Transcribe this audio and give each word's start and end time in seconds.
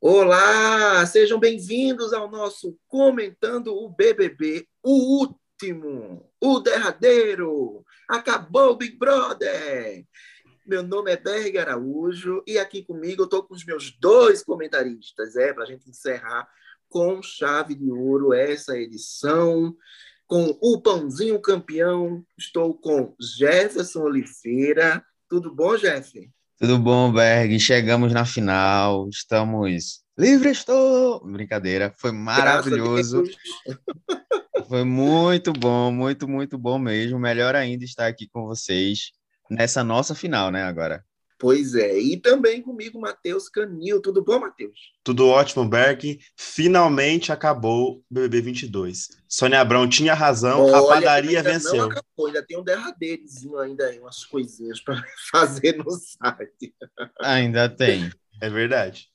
Olá, 0.00 1.04
sejam 1.06 1.40
bem-vindos 1.40 2.12
ao 2.12 2.30
nosso 2.30 2.78
Comentando 2.86 3.74
o 3.74 3.88
BBB, 3.88 4.68
o 4.82 5.20
último, 5.20 6.30
o 6.40 6.60
derradeiro. 6.60 7.84
Acabou 8.08 8.70
o 8.70 8.76
Big 8.76 8.96
Brother. 8.96 10.06
Meu 10.64 10.84
nome 10.84 11.10
é 11.10 11.16
Berg 11.16 11.58
Araújo 11.58 12.44
e 12.46 12.58
aqui 12.58 12.84
comigo 12.84 13.22
eu 13.22 13.24
estou 13.24 13.42
com 13.42 13.54
os 13.54 13.64
meus 13.64 13.90
dois 13.98 14.44
comentaristas, 14.44 15.34
é, 15.34 15.52
para 15.52 15.64
a 15.64 15.66
gente 15.66 15.90
encerrar 15.90 16.48
com 16.88 17.20
chave 17.20 17.74
de 17.74 17.90
ouro 17.90 18.32
essa 18.32 18.76
edição. 18.76 19.76
Com 20.28 20.56
o 20.62 20.80
Pãozinho 20.80 21.40
Campeão, 21.40 22.24
estou 22.38 22.78
com 22.78 23.16
Jefferson 23.20 24.02
Oliveira. 24.02 25.04
Tudo 25.28 25.52
bom, 25.52 25.76
Jeff? 25.76 26.30
Tudo 26.62 26.78
bom, 26.78 27.12
Berg? 27.12 27.58
Chegamos 27.58 28.12
na 28.12 28.24
final, 28.24 29.08
estamos 29.08 30.00
livre 30.16 30.48
estou. 30.48 31.20
Brincadeira, 31.26 31.92
foi 31.98 32.12
maravilhoso. 32.12 33.24
Foi 34.68 34.84
muito 34.84 35.52
bom, 35.52 35.90
muito, 35.90 36.28
muito 36.28 36.56
bom 36.56 36.78
mesmo. 36.78 37.18
Melhor 37.18 37.56
ainda 37.56 37.84
estar 37.84 38.06
aqui 38.06 38.28
com 38.28 38.44
vocês 38.46 39.10
nessa 39.50 39.82
nossa 39.82 40.14
final, 40.14 40.52
né, 40.52 40.62
agora. 40.62 41.04
Pois 41.42 41.74
é, 41.74 41.98
e 41.98 42.16
também 42.16 42.62
comigo, 42.62 43.00
Matheus 43.00 43.48
Canil. 43.48 44.00
Tudo 44.00 44.22
bom, 44.22 44.38
Matheus? 44.38 44.78
Tudo 45.02 45.26
ótimo, 45.26 45.68
Berg. 45.68 46.20
Finalmente 46.36 47.32
acabou 47.32 47.96
o 47.96 48.04
BBB 48.08 48.42
22. 48.42 49.08
Sônia 49.28 49.60
Abrão 49.60 49.88
tinha 49.88 50.14
razão, 50.14 50.66
Olha, 50.66 50.76
a 50.76 50.86
padaria 50.86 51.38
ainda 51.38 51.52
venceu. 51.52 51.78
Não 51.78 51.86
acabou, 51.86 52.28
ainda 52.28 52.46
tem 52.46 52.56
um 52.56 52.62
derradeirozinho 52.62 53.58
ainda 53.58 53.86
aí, 53.86 53.98
umas 53.98 54.24
coisinhas 54.24 54.80
para 54.80 55.02
fazer 55.32 55.76
no 55.78 55.90
site. 55.90 56.76
Ainda 57.20 57.68
tem. 57.68 58.08
É 58.40 58.48
verdade. 58.48 59.11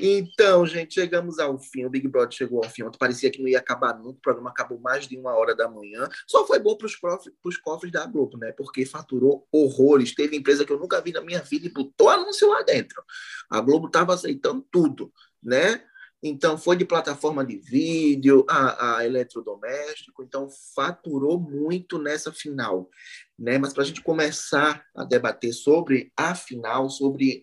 Então, 0.00 0.66
gente, 0.66 0.94
chegamos 0.94 1.38
ao 1.38 1.58
fim. 1.58 1.84
O 1.84 1.90
Big 1.90 2.06
Brother 2.08 2.32
chegou 2.32 2.62
ao 2.62 2.70
fim. 2.70 2.82
Ontem 2.82 2.98
parecia 2.98 3.30
que 3.30 3.40
não 3.40 3.48
ia 3.48 3.58
acabar 3.58 3.96
nunca. 3.98 4.18
O 4.18 4.22
programa 4.22 4.50
acabou 4.50 4.78
mais 4.78 5.06
de 5.06 5.16
uma 5.16 5.34
hora 5.34 5.54
da 5.54 5.68
manhã. 5.68 6.08
Só 6.26 6.46
foi 6.46 6.58
bom 6.58 6.76
para 6.76 6.86
os 6.86 7.56
cofres 7.56 7.92
da 7.92 8.06
Globo, 8.06 8.38
né? 8.38 8.52
Porque 8.52 8.84
faturou 8.86 9.46
horrores. 9.52 10.14
Teve 10.14 10.36
empresa 10.36 10.64
que 10.64 10.72
eu 10.72 10.78
nunca 10.78 11.00
vi 11.00 11.12
na 11.12 11.20
minha 11.20 11.40
vida 11.40 11.66
e 11.66 11.72
botou 11.72 12.08
anúncio 12.08 12.48
lá 12.48 12.62
dentro. 12.62 13.02
A 13.50 13.60
Globo 13.60 13.86
estava 13.86 14.14
aceitando 14.14 14.66
tudo, 14.70 15.12
né? 15.42 15.82
Então, 16.24 16.56
foi 16.56 16.76
de 16.76 16.84
plataforma 16.84 17.44
de 17.44 17.56
vídeo 17.58 18.46
a, 18.48 18.98
a 18.98 19.04
eletrodoméstico. 19.04 20.22
Então, 20.22 20.48
faturou 20.72 21.40
muito 21.40 21.98
nessa 21.98 22.32
final. 22.32 22.88
Né? 23.36 23.58
Mas 23.58 23.72
para 23.72 23.82
a 23.82 23.86
gente 23.86 24.02
começar 24.02 24.86
a 24.94 25.02
debater 25.02 25.52
sobre 25.52 26.12
a 26.16 26.32
final, 26.36 26.88
sobre 26.88 27.42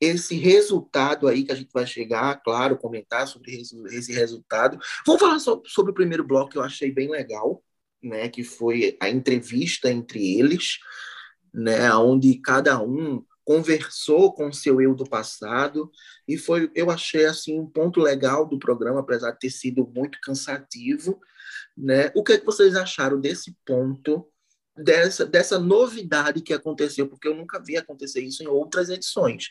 esse 0.00 0.36
resultado 0.36 1.26
aí 1.26 1.44
que 1.44 1.52
a 1.52 1.54
gente 1.54 1.70
vai 1.72 1.86
chegar, 1.86 2.40
claro, 2.42 2.78
comentar 2.78 3.26
sobre 3.26 3.52
esse 3.56 4.12
resultado. 4.12 4.78
Vamos 5.06 5.20
falar 5.20 5.38
sobre 5.40 5.90
o 5.90 5.94
primeiro 5.94 6.24
bloco 6.24 6.50
que 6.50 6.58
eu 6.58 6.62
achei 6.62 6.92
bem 6.92 7.10
legal, 7.10 7.62
né, 8.02 8.28
que 8.28 8.44
foi 8.44 8.96
a 9.00 9.08
entrevista 9.08 9.90
entre 9.90 10.38
eles, 10.38 10.78
né, 11.52 11.92
onde 11.94 12.38
cada 12.38 12.80
um 12.80 13.24
conversou 13.44 14.34
com 14.34 14.52
seu 14.52 14.78
eu 14.78 14.94
do 14.94 15.08
passado 15.08 15.90
e 16.28 16.36
foi, 16.36 16.70
eu 16.74 16.90
achei 16.90 17.24
assim 17.24 17.58
um 17.58 17.66
ponto 17.66 17.98
legal 17.98 18.46
do 18.46 18.58
programa, 18.58 19.00
apesar 19.00 19.30
de 19.30 19.38
ter 19.38 19.50
sido 19.50 19.86
muito 19.86 20.18
cansativo, 20.20 21.18
né? 21.74 22.12
O 22.14 22.22
que, 22.22 22.34
é 22.34 22.38
que 22.38 22.44
vocês 22.44 22.76
acharam 22.76 23.18
desse 23.18 23.56
ponto? 23.64 24.28
Dessa, 24.84 25.26
dessa 25.26 25.58
novidade 25.58 26.40
que 26.40 26.54
aconteceu, 26.54 27.08
porque 27.08 27.26
eu 27.26 27.34
nunca 27.34 27.60
vi 27.60 27.76
acontecer 27.76 28.20
isso 28.20 28.42
em 28.42 28.46
outras 28.46 28.88
edições 28.88 29.48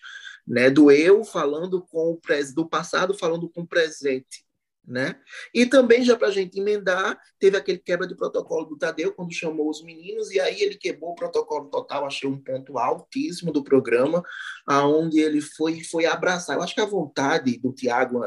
né? 0.48 0.70
Do 0.70 0.90
eu 0.90 1.24
falando 1.24 1.82
com 1.82 2.12
o 2.12 2.18
pres 2.18 2.54
do 2.54 2.68
passado 2.68 3.14
falando 3.14 3.50
com 3.50 3.62
o 3.62 3.68
presente, 3.68 4.46
né? 4.86 5.20
E 5.54 5.66
também 5.66 6.04
já 6.04 6.16
para 6.16 6.30
a 6.30 6.32
gente 6.32 6.58
emendar, 6.58 7.20
teve 7.38 7.58
aquele 7.58 7.80
quebra 7.80 8.08
de 8.08 8.16
protocolo 8.16 8.66
do 8.66 8.78
Tadeu 8.78 9.14
quando 9.14 9.34
chamou 9.34 9.70
os 9.70 9.84
meninos 9.84 10.32
e 10.32 10.40
aí 10.40 10.62
ele 10.62 10.76
quebrou 10.76 11.12
o 11.12 11.16
protocolo 11.16 11.70
total, 11.70 12.06
achei 12.06 12.30
um 12.30 12.42
ponto 12.42 12.78
altíssimo 12.78 13.52
do 13.52 13.64
programa, 13.64 14.24
aonde 14.66 15.20
ele 15.20 15.42
foi 15.42 15.84
foi 15.84 16.06
abraçar. 16.06 16.56
Eu 16.56 16.64
acho 16.64 16.74
que 16.74 16.82
a 16.82 16.86
vontade 16.86 17.58
do 17.60 17.74
Tiago 17.74 18.22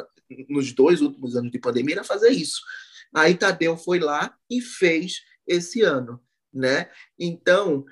nos 0.49 0.73
dois 0.75 1.01
últimos 1.01 1.35
anos 1.35 1.51
de 1.51 1.59
pandemia 1.59 1.97
era 1.97 2.05
fazer 2.05 2.31
isso. 2.31 2.61
Aí 3.15 3.35
Tadeu 3.35 3.77
foi 3.77 3.99
lá 3.99 4.35
e 4.49 4.61
fez 4.61 5.23
esse 5.47 5.83
ano, 5.83 6.21
né? 6.53 6.89
Então, 7.19 7.79
o 7.79 7.85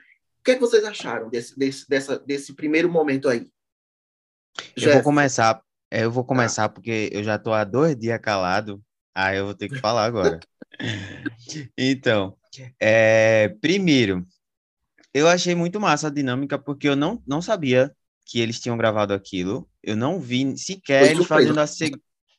que, 0.45 0.53
é 0.53 0.55
que 0.55 0.61
vocês 0.61 0.85
acharam 0.85 1.29
desse, 1.29 1.59
desse, 1.59 1.89
dessa, 1.89 2.19
desse 2.19 2.55
primeiro 2.55 2.91
momento 2.91 3.29
aí? 3.29 3.51
Eu 4.77 4.95
vou 4.95 5.03
começar, 5.03 5.63
é, 5.91 6.05
eu 6.05 6.11
vou 6.11 6.25
tá. 6.25 6.29
começar 6.29 6.65
ah. 6.65 6.69
porque 6.69 7.11
eu 7.13 7.23
já 7.23 7.37
estou 7.37 7.53
há 7.53 7.65
dois 7.65 7.97
dias 7.97 8.21
calado, 8.21 8.83
aí 9.15 9.39
eu 9.39 9.47
vou 9.47 9.55
ter 9.55 9.69
que 9.69 9.79
falar 9.79 10.05
agora. 10.05 10.41
então, 11.77 12.37
é, 12.81 13.49
primeiro, 13.61 14.27
eu 15.13 15.29
achei 15.29 15.55
muito 15.55 15.81
massa 15.81 16.09
a 16.09 16.11
dinâmica 16.11 16.59
porque 16.59 16.89
eu 16.89 16.97
não, 16.97 17.23
não 17.27 17.41
sabia 17.41 17.95
que 18.27 18.41
eles 18.41 18.61
tinham 18.61 18.77
gravado 18.77 19.15
aquilo. 19.15 19.69
Eu 19.83 19.97
não 19.97 20.21
vi 20.21 20.57
sequer 20.57 21.11
eles 21.11 21.27
fazendo 21.27 21.59
a, 21.59 21.67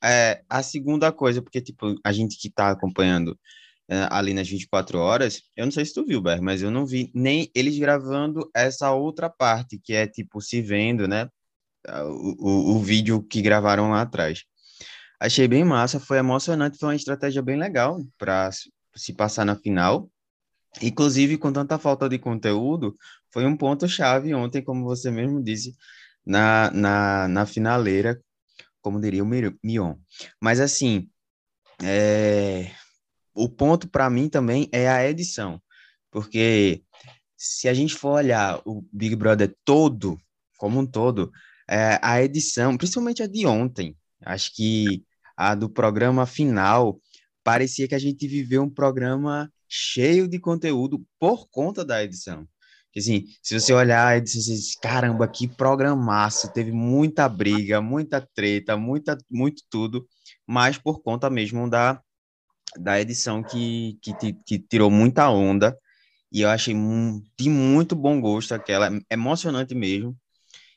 é, 0.08 0.44
a 0.48 0.62
segunda 0.62 1.12
coisa, 1.12 1.42
porque, 1.42 1.62
tipo, 1.62 1.96
a 2.04 2.12
gente 2.12 2.38
que 2.38 2.48
está 2.48 2.70
acompanhando 2.70 3.38
ali 4.10 4.34
nas 4.34 4.48
24 4.48 5.00
horas, 5.00 5.42
eu 5.56 5.66
não 5.66 5.72
sei 5.72 5.86
se 5.86 5.94
tu 5.94 6.06
viu, 6.06 6.22
Ber, 6.22 6.42
mas 6.42 6.62
eu 6.62 6.70
não 6.70 6.86
vi 6.86 7.12
nem 7.14 7.50
eles 7.56 7.78
gravando 7.80 8.50
essa 8.56 8.92
outra 8.92 9.30
parte, 9.30 9.80
que 9.80 9.94
é, 9.94 10.08
tipo, 10.08 10.42
se 10.42 10.62
vendo, 10.62 11.08
né? 11.08 11.28
o, 11.88 12.76
o, 12.76 12.80
vídeo 12.80 13.24
que 13.24 13.42
gravaram 13.42 13.90
lá 13.90 14.02
atrás. 14.02 14.44
Achei 15.20 15.48
bem 15.48 15.64
massa, 15.64 16.00
foi 16.00 16.18
emocionante, 16.18 16.78
foi 16.78 16.90
uma 16.90 16.96
estratégia 16.96 17.42
bem 17.42 17.58
legal 17.58 18.00
para 18.18 18.50
se 18.96 19.14
passar 19.14 19.46
na 19.46 19.56
final. 19.56 20.10
Inclusive, 20.82 21.38
com 21.38 21.52
tanta 21.52 21.80
falta 21.80 22.08
de 22.08 22.20
conteúdo, 22.20 22.96
foi 23.32 23.46
um 23.46 23.58
ponto-chave 23.58 24.34
ontem, 24.34 24.62
como 24.62 24.84
você 24.86 25.10
mesmo 25.12 25.44
disse, 25.44 25.76
na, 26.26 26.72
na, 26.72 27.28
na 27.28 27.46
finaleira, 27.46 28.22
como 28.82 29.00
diria 29.00 29.24
o 29.24 29.28
Mion. 29.64 29.96
Mas, 30.42 30.60
assim, 30.60 31.10
é... 31.82 32.72
o 33.34 33.48
ponto 33.50 33.88
para 33.88 34.10
mim 34.10 34.30
também 34.30 34.70
é 34.72 34.90
a 34.90 35.08
edição, 35.08 35.62
porque 36.12 36.84
se 37.38 37.68
a 37.70 37.74
gente 37.74 37.96
for 37.96 38.14
olhar 38.14 38.62
o 38.66 38.84
Big 38.92 39.16
Brother 39.16 39.56
todo, 39.64 40.20
como 40.58 40.80
um 40.80 40.86
todo, 40.86 41.32
é, 41.70 42.00
a 42.02 42.22
edição, 42.22 42.76
principalmente 42.78 43.24
a 43.24 43.28
de 43.28 43.46
ontem, 43.46 43.96
acho 44.26 44.54
que 44.56 45.04
a 45.38 45.56
do 45.56 45.70
programa 45.70 46.26
final, 46.26 47.00
parecia 47.44 47.88
que 47.88 47.96
a 47.96 48.00
gente 48.00 48.28
viveu 48.28 48.64
um 48.64 48.70
programa 48.70 49.52
cheio 49.68 50.28
de 50.28 50.38
conteúdo 50.40 51.06
por 51.18 51.48
conta 51.50 51.86
da 51.86 52.04
edição. 52.04 52.48
Assim, 52.98 53.26
se 53.42 53.58
você 53.58 53.72
olhar 53.72 54.06
a 54.06 54.18
edição, 54.18 54.42
você 54.42 54.54
diz, 54.54 54.76
caramba, 54.76 55.28
que 55.28 55.48
programaço, 55.48 56.52
teve 56.52 56.72
muita 56.72 57.30
briga, 57.30 57.80
muita 57.80 58.20
treta, 58.20 58.76
muita, 58.76 59.18
muito 59.30 59.64
tudo, 59.70 60.06
mas 60.46 60.78
por 60.78 61.02
conta 61.02 61.30
mesmo 61.30 61.70
da, 61.70 62.02
da 62.78 63.00
edição 63.00 63.44
que, 63.44 63.98
que, 64.02 64.34
que 64.46 64.60
tirou 64.60 64.92
muita 64.92 65.30
onda, 65.30 65.78
e 66.32 66.42
eu 66.42 66.50
achei 66.50 66.74
de 67.38 67.50
muito 67.50 67.96
bom 67.96 68.22
gosto 68.22 68.54
aquela, 68.54 68.90
emocionante 69.10 69.74
mesmo, 69.74 70.16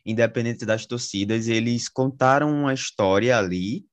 independente 0.05 0.65
das 0.67 0.87
torcidas, 0.87 1.49
eles 1.49 1.89
contaram 1.89 2.51
uma 2.51 2.75
história 2.75 3.37
ali, 3.37 3.85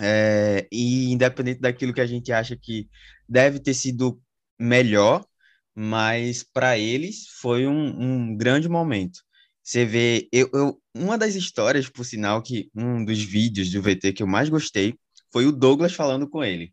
é, 0.00 0.66
e 0.70 1.12
independente 1.12 1.60
daquilo 1.60 1.92
que 1.92 2.00
a 2.00 2.06
gente 2.06 2.32
acha 2.32 2.56
que 2.56 2.88
deve 3.28 3.58
ter 3.58 3.74
sido 3.74 4.20
melhor, 4.58 5.24
mas 5.74 6.42
para 6.42 6.78
eles 6.78 7.26
foi 7.40 7.66
um, 7.66 8.30
um, 8.30 8.36
grande 8.36 8.68
momento. 8.68 9.20
Você 9.62 9.84
vê, 9.84 10.28
eu, 10.32 10.50
eu, 10.52 10.82
uma 10.94 11.16
das 11.16 11.34
histórias, 11.34 11.88
por 11.88 12.04
sinal, 12.04 12.42
que 12.42 12.70
um 12.74 13.04
dos 13.04 13.22
vídeos 13.22 13.70
do 13.70 13.82
VT 13.82 14.12
que 14.12 14.22
eu 14.22 14.26
mais 14.26 14.48
gostei 14.48 14.94
foi 15.32 15.46
o 15.46 15.52
Douglas 15.52 15.94
falando 15.94 16.28
com 16.28 16.44
ele. 16.44 16.72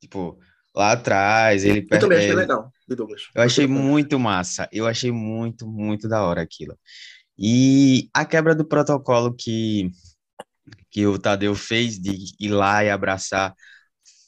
Tipo, 0.00 0.38
lá 0.74 0.92
atrás, 0.92 1.64
ele... 1.64 1.86
Eu 1.90 1.98
também 1.98 2.18
achei 2.18 2.34
legal, 2.34 2.72
Douglas. 2.88 3.22
Eu 3.34 3.42
achei 3.42 3.66
muito 3.66 4.18
massa, 4.18 4.68
eu 4.72 4.86
achei 4.86 5.12
muito, 5.12 5.66
muito 5.66 6.08
da 6.08 6.22
hora 6.22 6.42
aquilo. 6.42 6.78
E 7.38 8.08
a 8.14 8.24
quebra 8.24 8.54
do 8.54 8.64
protocolo 8.64 9.34
que, 9.34 9.90
que 10.90 11.06
o 11.06 11.18
Tadeu 11.18 11.54
fez 11.54 11.98
de 11.98 12.34
ir 12.38 12.50
lá 12.50 12.84
e 12.84 12.90
abraçar 12.90 13.54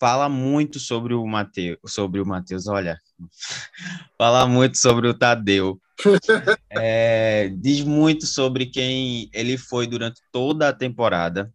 fala 0.02 0.28
muito 0.28 0.80
sobre 0.80 1.14
o 1.14 1.24
Mateus, 1.24 1.78
sobre 1.86 2.20
o 2.20 2.26
Mateus, 2.26 2.66
olha, 2.66 2.98
fala 4.18 4.48
muito 4.48 4.76
sobre 4.76 5.06
o 5.06 5.14
Tadeu. 5.14 5.80
É, 6.74 7.50
diz 7.60 7.82
muito 7.82 8.26
sobre 8.26 8.64
quem 8.64 9.28
ele 9.32 9.58
foi 9.58 9.86
durante 9.86 10.22
toda 10.32 10.70
a 10.70 10.72
temporada, 10.72 11.52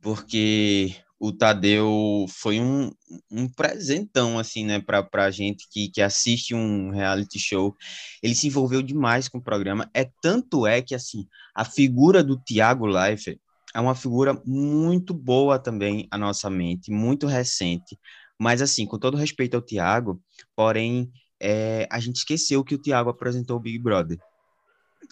porque 0.00 0.94
o 1.20 1.30
Tadeu 1.30 2.24
foi 2.30 2.58
um, 2.58 2.90
um 3.30 3.46
presentão, 3.46 4.38
assim, 4.38 4.64
né, 4.64 4.80
para 4.80 5.06
a 5.12 5.30
gente 5.30 5.68
que, 5.70 5.90
que 5.90 6.00
assiste 6.00 6.54
um 6.54 6.90
reality 6.90 7.38
show. 7.38 7.76
Ele 8.22 8.34
se 8.34 8.46
envolveu 8.46 8.80
demais 8.80 9.28
com 9.28 9.36
o 9.36 9.42
programa. 9.42 9.88
É 9.92 10.10
tanto 10.22 10.66
é 10.66 10.80
que, 10.80 10.94
assim, 10.94 11.26
a 11.54 11.62
figura 11.62 12.24
do 12.24 12.38
Tiago 12.38 12.86
Leifert 12.86 13.38
é 13.74 13.80
uma 13.80 13.94
figura 13.94 14.40
muito 14.46 15.12
boa 15.12 15.58
também 15.58 16.08
à 16.10 16.16
nossa 16.16 16.48
mente, 16.48 16.90
muito 16.90 17.26
recente. 17.26 17.98
Mas, 18.38 18.62
assim, 18.62 18.86
com 18.86 18.98
todo 18.98 19.18
respeito 19.18 19.54
ao 19.56 19.62
Tiago, 19.62 20.22
porém, 20.56 21.12
é, 21.38 21.86
a 21.92 22.00
gente 22.00 22.16
esqueceu 22.16 22.64
que 22.64 22.74
o 22.74 22.80
Tiago 22.80 23.10
apresentou 23.10 23.58
o 23.58 23.60
Big 23.60 23.78
Brother. 23.78 24.18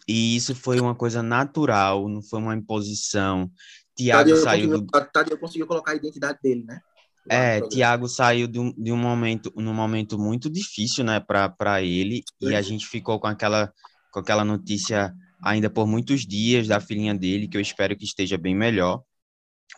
E 0.08 0.34
isso 0.34 0.54
foi 0.54 0.80
uma 0.80 0.94
coisa 0.94 1.22
natural, 1.22 2.08
não 2.08 2.22
foi 2.22 2.38
uma 2.38 2.54
imposição. 2.54 3.50
Tiago 3.98 4.36
saiu 4.36 4.80
do... 4.80 4.86
Tadeu 5.12 5.36
conseguiu 5.38 5.66
colocar 5.66 5.92
a 5.92 5.96
identidade 5.96 6.38
dele, 6.40 6.64
né? 6.64 6.80
É, 7.28 7.60
Tiago 7.60 8.08
saiu 8.08 8.46
de 8.46 8.58
um, 8.58 8.72
de 8.72 8.92
um 8.92 8.96
momento, 8.96 9.52
num 9.56 9.74
momento 9.74 10.18
muito 10.18 10.48
difícil, 10.48 11.04
né, 11.04 11.20
para 11.20 11.82
ele, 11.82 12.22
e 12.40 12.54
a 12.54 12.62
gente 12.62 12.86
ficou 12.86 13.20
com 13.20 13.26
aquela, 13.26 13.70
com 14.10 14.20
aquela 14.20 14.44
notícia 14.44 15.12
ainda 15.42 15.68
por 15.68 15.86
muitos 15.86 16.26
dias 16.26 16.66
da 16.66 16.80
filhinha 16.80 17.14
dele, 17.14 17.46
que 17.46 17.56
eu 17.56 17.60
espero 17.60 17.96
que 17.96 18.04
esteja 18.04 18.38
bem 18.38 18.54
melhor. 18.54 19.02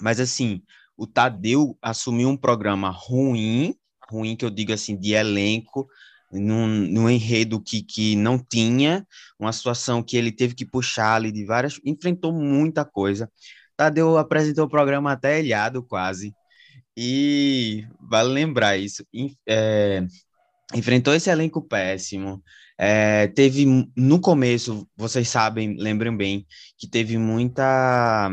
Mas 0.01 0.21
assim, 0.21 0.63
o 0.97 1.07
Tadeu 1.07 1.77
assumiu 1.83 2.29
um 2.29 2.37
programa 2.37 2.91
ruim, 2.91 3.75
ruim 4.09 4.37
que 4.37 4.45
eu 4.45 4.51
digo 4.51 4.73
assim, 4.73 4.97
de 4.97 5.13
elenco, 5.13 5.89
num, 6.31 6.69
num 6.69 7.11
enredo 7.11 7.61
que, 7.61 7.83
que 7.83 8.15
não 8.15 8.39
tinha, 8.39 9.05
uma 9.39 9.53
situação 9.53 10.03
que 10.03 10.17
ele 10.17 10.31
teve 10.31 10.55
que 10.55 10.65
puxar 10.65 11.17
ali 11.17 11.33
de 11.33 11.45
várias, 11.45 11.81
enfrentou 11.85 12.33
muita 12.33 12.85
coisa. 12.85 13.29
Tadeu 13.81 14.19
apresentou 14.19 14.67
o 14.67 14.69
programa 14.69 15.11
até 15.11 15.41
ilhado, 15.41 15.83
quase. 15.83 16.35
E 16.95 17.87
vale 17.99 18.29
lembrar 18.29 18.77
isso. 18.77 19.03
É, 19.49 20.07
enfrentou 20.75 21.15
esse 21.15 21.31
elenco 21.31 21.67
péssimo. 21.67 22.45
É, 22.79 23.29
teve 23.29 23.65
no 23.97 24.21
começo, 24.21 24.87
vocês 24.95 25.31
sabem, 25.31 25.79
lembram 25.79 26.15
bem, 26.15 26.47
que 26.77 26.87
teve 26.87 27.17
muita 27.17 28.31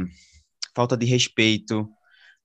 falta 0.75 0.97
de 0.97 1.05
respeito 1.05 1.89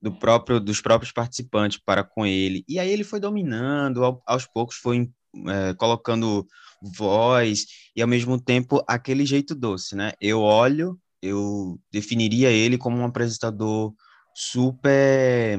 do 0.00 0.16
próprio 0.16 0.60
dos 0.60 0.80
próprios 0.80 1.10
participantes 1.10 1.80
para 1.84 2.04
com 2.04 2.24
ele. 2.24 2.64
E 2.68 2.78
aí 2.78 2.88
ele 2.88 3.02
foi 3.02 3.18
dominando, 3.18 4.04
ao, 4.04 4.22
aos 4.24 4.46
poucos 4.46 4.76
foi 4.76 5.10
é, 5.48 5.74
colocando 5.74 6.46
voz 6.80 7.66
e 7.96 8.00
ao 8.02 8.06
mesmo 8.06 8.40
tempo 8.40 8.80
aquele 8.86 9.26
jeito 9.26 9.56
doce, 9.56 9.96
né? 9.96 10.12
Eu 10.20 10.40
olho 10.40 10.96
eu 11.22 11.80
definiria 11.90 12.50
ele 12.50 12.76
como 12.76 12.98
um 12.98 13.04
apresentador 13.04 13.94
super 14.34 15.58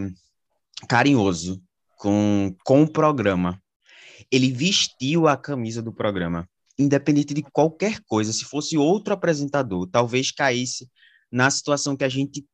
carinhoso 0.90 1.64
com, 1.98 2.54
com 2.66 2.84
o 2.84 2.92
programa. 2.92 3.62
Ele 4.30 4.52
vestiu 4.52 5.28
a 5.28 5.38
camisa 5.38 5.82
do 5.82 5.94
programa, 5.94 6.48
independente 6.78 7.34
de 7.34 7.44
qualquer 7.44 8.02
coisa. 8.06 8.34
Se 8.34 8.44
fosse 8.44 8.78
outro 8.78 9.14
apresentador, 9.14 9.88
talvez 9.88 10.32
caísse 10.32 10.90
na 11.32 11.50
situação 11.50 11.96
que 11.96 12.04
a 12.04 12.10
gente 12.10 12.46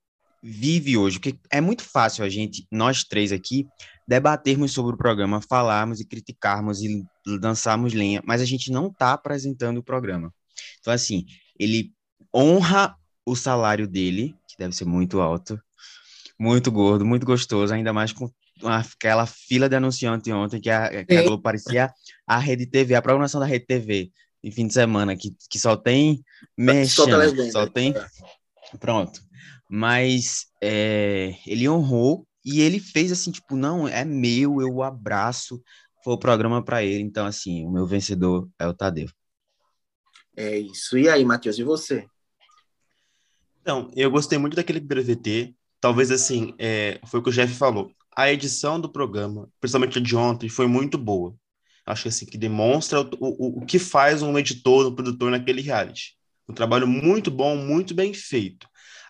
vive 0.41 0.95
hoje, 0.97 1.19
porque 1.19 1.37
é 1.51 1.59
muito 1.59 1.83
fácil 1.83 2.23
a 2.23 2.29
gente, 2.29 2.65
nós 2.71 3.03
três 3.03 3.31
aqui, 3.31 3.67
debatermos 4.07 4.71
sobre 4.71 4.95
o 4.95 4.97
programa, 4.97 5.41
falarmos 5.41 5.99
e 5.99 6.07
criticarmos 6.07 6.81
e 6.81 7.03
dançarmos 7.41 7.93
lenha, 7.93 8.21
mas 8.25 8.41
a 8.41 8.45
gente 8.45 8.71
não 8.71 8.87
está 8.87 9.13
apresentando 9.13 9.79
o 9.79 9.83
programa. 9.83 10.33
Então, 10.79 10.93
assim, 10.93 11.25
ele 11.59 11.93
honra 12.33 12.95
o 13.29 13.35
salário 13.35 13.87
dele, 13.87 14.35
que 14.47 14.57
deve 14.57 14.75
ser 14.75 14.85
muito 14.85 15.19
alto, 15.19 15.61
muito 16.39 16.71
gordo, 16.71 17.05
muito 17.05 17.25
gostoso, 17.25 17.73
ainda 17.73 17.93
mais 17.93 18.11
com 18.11 18.29
aquela 18.63 19.25
fila 19.25 19.69
de 19.69 19.75
anunciante 19.75 20.31
ontem, 20.31 20.59
que 20.59 20.69
a, 20.69 21.05
que 21.05 21.15
a 21.15 21.23
Globo 21.23 21.43
parecia 21.43 21.93
a 22.25 22.37
Rede 22.37 22.65
TV, 22.65 22.95
a 22.95 23.01
programação 23.01 23.39
da 23.39 23.45
Rede 23.45 23.65
TV, 23.65 24.11
em 24.43 24.51
fim 24.51 24.67
de 24.67 24.73
semana, 24.73 25.15
que, 25.15 25.35
que 25.49 25.59
só 25.59 25.75
tem 25.75 26.23
mexendo, 26.57 27.51
só 27.51 27.67
tem... 27.67 27.93
Pronto. 28.79 29.21
Mas 29.69 30.47
é, 30.61 31.35
ele 31.45 31.69
honrou 31.69 32.25
e 32.43 32.61
ele 32.61 32.79
fez 32.79 33.11
assim, 33.11 33.31
tipo, 33.31 33.55
não, 33.55 33.87
é 33.87 34.03
meu, 34.03 34.61
eu 34.61 34.81
abraço, 34.81 35.61
foi 36.03 36.13
o 36.13 36.19
programa 36.19 36.63
para 36.63 36.83
ele. 36.83 37.03
Então, 37.03 37.25
assim, 37.25 37.65
o 37.65 37.71
meu 37.71 37.85
vencedor 37.85 38.49
é 38.57 38.67
o 38.67 38.73
Tadeu. 38.73 39.07
É 40.35 40.57
isso. 40.57 40.97
E 40.97 41.09
aí, 41.09 41.23
Matheus, 41.25 41.59
e 41.59 41.63
você? 41.63 42.07
Então, 43.61 43.91
eu 43.95 44.09
gostei 44.09 44.37
muito 44.37 44.55
daquele 44.55 44.79
primeiro 44.81 45.07
VT. 45.07 45.53
Talvez, 45.81 46.11
assim, 46.11 46.53
é, 46.57 46.99
foi 47.07 47.19
o 47.19 47.23
que 47.23 47.29
o 47.29 47.33
Jeff 47.33 47.53
falou. 47.53 47.91
A 48.15 48.31
edição 48.31 48.79
do 48.79 48.89
programa, 48.89 49.49
principalmente 49.59 49.99
a 49.99 50.01
de 50.01 50.15
ontem, 50.15 50.49
foi 50.49 50.67
muito 50.67 50.97
boa. 50.97 51.35
Acho 51.85 52.03
que, 52.03 52.09
assim, 52.09 52.25
que 52.25 52.37
demonstra 52.37 53.01
o, 53.01 53.07
o, 53.19 53.59
o 53.59 53.65
que 53.65 53.79
faz 53.79 54.21
um 54.21 54.37
editor, 54.37 54.87
um 54.87 54.95
produtor 54.95 55.31
naquele 55.31 55.61
reality. 55.61 56.13
Um 56.47 56.53
trabalho 56.53 56.87
muito 56.87 57.31
bom, 57.31 57.55
muito 57.55 57.93
bem 57.93 58.13
feito. 58.13 58.67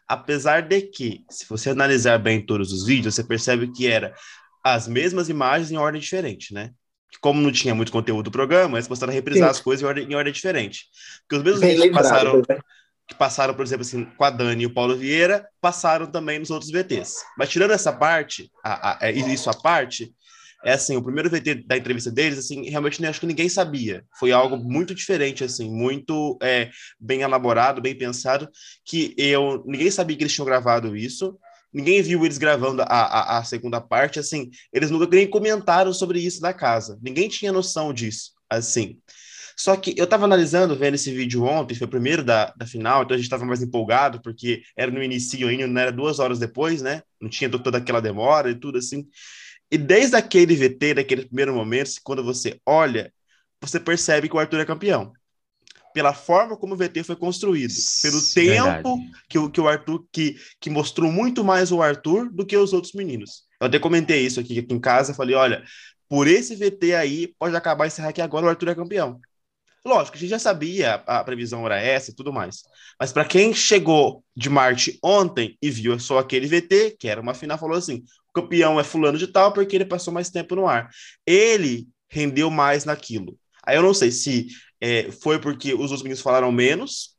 Apesar 0.08 0.62
de 0.62 0.82
que, 0.82 1.24
se 1.30 1.46
você 1.48 1.70
analisar 1.70 2.18
bem 2.18 2.44
todos 2.44 2.72
os 2.72 2.86
vídeos, 2.86 3.16
você 3.16 3.24
percebe 3.24 3.72
que 3.72 3.88
era 3.88 4.14
as 4.64 4.88
mesmas 4.88 5.30
imagens 5.30 5.72
em 5.72 5.78
ordem 5.78 6.02
diferente, 6.02 6.54
né? 6.54 6.72
Como 7.22 7.42
não 7.42 7.52
tinha 7.52 7.74
muito 7.74 7.92
conteúdo 7.92 8.24
do 8.24 8.32
programa, 8.32 8.78
eles 8.78 8.88
começaram 8.88 9.12
a 9.12 9.14
reprisar 9.14 9.50
Sim. 9.50 9.52
as 9.52 9.60
coisas 9.60 9.84
em 9.84 9.86
ordem, 9.86 10.12
em 10.12 10.16
ordem 10.16 10.34
diferente. 10.34 10.86
Porque 11.22 11.38
os 11.38 11.44
mesmos 11.44 11.62
bem 11.62 11.70
vídeos 11.72 11.86
lembrado, 11.88 12.04
passaram, 12.04 12.38
né? 12.38 12.60
Que 13.10 13.16
passaram, 13.16 13.56
por 13.56 13.66
exemplo, 13.66 13.82
assim, 13.82 14.06
com 14.06 14.24
a 14.24 14.30
Dani 14.30 14.64
e 14.64 14.66
o 14.68 14.74
Paulo 14.74 14.96
Vieira, 14.96 15.50
passaram 15.60 16.06
também 16.06 16.38
nos 16.38 16.52
outros 16.52 16.72
VTs. 16.72 17.16
Mas 17.36 17.50
tirando 17.50 17.72
essa 17.72 17.92
parte, 17.92 18.52
a, 18.64 19.04
a, 19.04 19.10
é, 19.10 19.12
isso 19.12 19.50
à 19.50 19.54
parte, 19.54 20.14
é 20.64 20.74
assim, 20.74 20.96
o 20.96 21.02
primeiro 21.02 21.30
VT 21.30 21.64
da 21.66 21.76
entrevista 21.76 22.12
deles, 22.12 22.38
assim, 22.38 22.70
realmente 22.70 23.04
acho 23.04 23.20
que 23.20 23.26
ninguém 23.26 23.50
sabia. 23.50 24.06
Foi 24.20 24.32
algo 24.32 24.58
muito 24.58 24.94
diferente, 24.94 25.44
assim, 25.44 25.72
muito 25.72 26.38
é, 26.40 26.70
bem 27.00 27.22
elaborado, 27.22 27.82
bem 27.82 27.98
pensado, 27.98 28.48
que 28.86 29.16
eu 29.18 29.64
ninguém 29.66 29.90
sabia 29.90 30.16
que 30.16 30.24
eles 30.24 30.34
tinham 30.34 30.46
gravado 30.46 30.96
isso. 30.96 31.36
Ninguém 31.74 32.02
viu 32.04 32.24
eles 32.24 32.38
gravando 32.38 32.84
a, 32.84 32.86
a, 32.86 33.38
a 33.40 33.44
segunda 33.44 33.82
parte, 33.82 34.20
assim, 34.20 34.52
eles 34.72 34.92
nunca 34.92 35.08
nem 35.08 35.28
comentaram 35.28 35.94
sobre 35.94 36.20
isso 36.20 36.40
da 36.40 36.54
casa. 36.54 37.00
Ninguém 37.02 37.28
tinha 37.28 37.52
noção 37.52 37.92
disso, 37.92 38.34
assim. 38.50 39.00
Só 39.60 39.76
que 39.76 39.94
eu 39.98 40.06
estava 40.06 40.24
analisando, 40.24 40.74
vendo 40.74 40.96
esse 40.96 41.12
vídeo 41.12 41.44
ontem, 41.44 41.76
foi 41.76 41.86
o 41.86 41.90
primeiro 41.90 42.24
da, 42.24 42.54
da 42.56 42.66
final, 42.66 43.04
então 43.04 43.14
a 43.14 43.18
gente 43.18 43.26
estava 43.26 43.44
mais 43.44 43.62
empolgado, 43.62 44.22
porque 44.22 44.64
era 44.74 44.90
no 44.90 45.04
início 45.04 45.46
ainda, 45.50 45.68
não 45.68 45.82
era 45.82 45.92
duas 45.92 46.18
horas 46.18 46.40
depois, 46.40 46.82
né? 46.82 47.02
Não 47.20 47.30
tinha 47.30 47.50
toda 47.50 47.78
aquela 47.78 48.02
demora 48.02 48.50
e 48.50 48.56
tudo 48.56 48.78
assim. 48.78 49.06
E 49.70 49.78
desde 49.78 50.16
aquele 50.16 50.56
VT, 50.56 50.94
daquele 50.94 51.26
primeiro 51.26 51.54
momento, 51.54 51.92
quando 52.06 52.24
você 52.24 52.58
olha, 52.66 53.12
você 53.60 53.82
percebe 53.82 54.30
que 54.30 54.36
o 54.38 54.40
Arthur 54.40 54.62
é 54.62 54.66
campeão. 54.66 55.12
Pela 55.94 56.14
forma 56.14 56.56
como 56.56 56.74
o 56.74 56.78
VT 56.78 57.04
foi 57.04 57.18
construído, 57.18 57.74
pelo 58.02 58.22
tempo 58.34 58.98
que 59.28 59.38
o, 59.38 59.50
que 59.50 59.60
o 59.60 59.68
Arthur, 59.68 60.06
que, 60.10 60.38
que 60.62 60.70
mostrou 60.70 61.12
muito 61.12 61.44
mais 61.44 61.70
o 61.70 61.82
Arthur 61.82 62.32
do 62.32 62.46
que 62.46 62.56
os 62.56 62.72
outros 62.72 62.94
meninos. 62.94 63.44
Eu 63.60 63.68
até 63.68 63.78
comentei 63.78 64.26
isso 64.26 64.40
aqui, 64.40 64.58
aqui 64.58 64.74
em 64.74 64.80
casa, 64.80 65.14
falei, 65.14 65.36
olha, 65.36 65.66
por 66.08 66.28
esse 66.28 66.56
VT 66.56 66.96
aí, 66.96 67.36
pode 67.38 67.54
acabar 67.58 67.88
encerrar 67.88 68.10
aqui 68.10 68.22
agora, 68.22 68.46
o 68.46 68.50
Arthur 68.50 68.70
é 68.70 68.76
campeão. 68.76 69.20
Lógico, 69.90 70.16
a 70.18 70.20
gente 70.20 70.30
já 70.30 70.40
sabia, 70.40 70.96
a 71.08 71.24
previsão 71.24 71.66
era 71.66 71.80
essa 71.82 72.12
e 72.12 72.16
tudo 72.16 72.32
mais. 72.32 72.62
Mas 73.00 73.12
para 73.12 73.26
quem 73.26 73.54
chegou 73.54 74.24
de 74.36 74.50
Marte 74.50 75.00
ontem 75.04 75.58
e 75.62 75.72
viu 75.72 76.00
só 76.00 76.20
aquele 76.20 76.48
VT, 76.48 76.96
que 77.00 77.08
era 77.08 77.20
uma 77.20 77.34
final, 77.34 77.58
falou 77.58 77.76
assim: 77.78 78.04
o 78.30 78.34
campeão 78.34 78.80
é 78.80 78.84
fulano 78.84 79.18
de 79.18 79.28
tal 79.28 79.52
porque 79.52 79.76
ele 79.76 79.86
passou 79.86 80.14
mais 80.14 80.30
tempo 80.30 80.56
no 80.56 80.68
ar. 80.68 80.90
Ele 81.26 81.88
rendeu 82.10 82.52
mais 82.52 82.86
naquilo. 82.86 83.38
Aí 83.66 83.76
eu 83.76 83.82
não 83.82 83.94
sei 83.94 84.12
se 84.12 84.48
é, 84.80 85.12
foi 85.12 85.40
porque 85.40 85.74
os 85.74 85.82
outros 85.82 86.04
meninos 86.04 86.22
falaram 86.22 86.52
menos, 86.52 87.16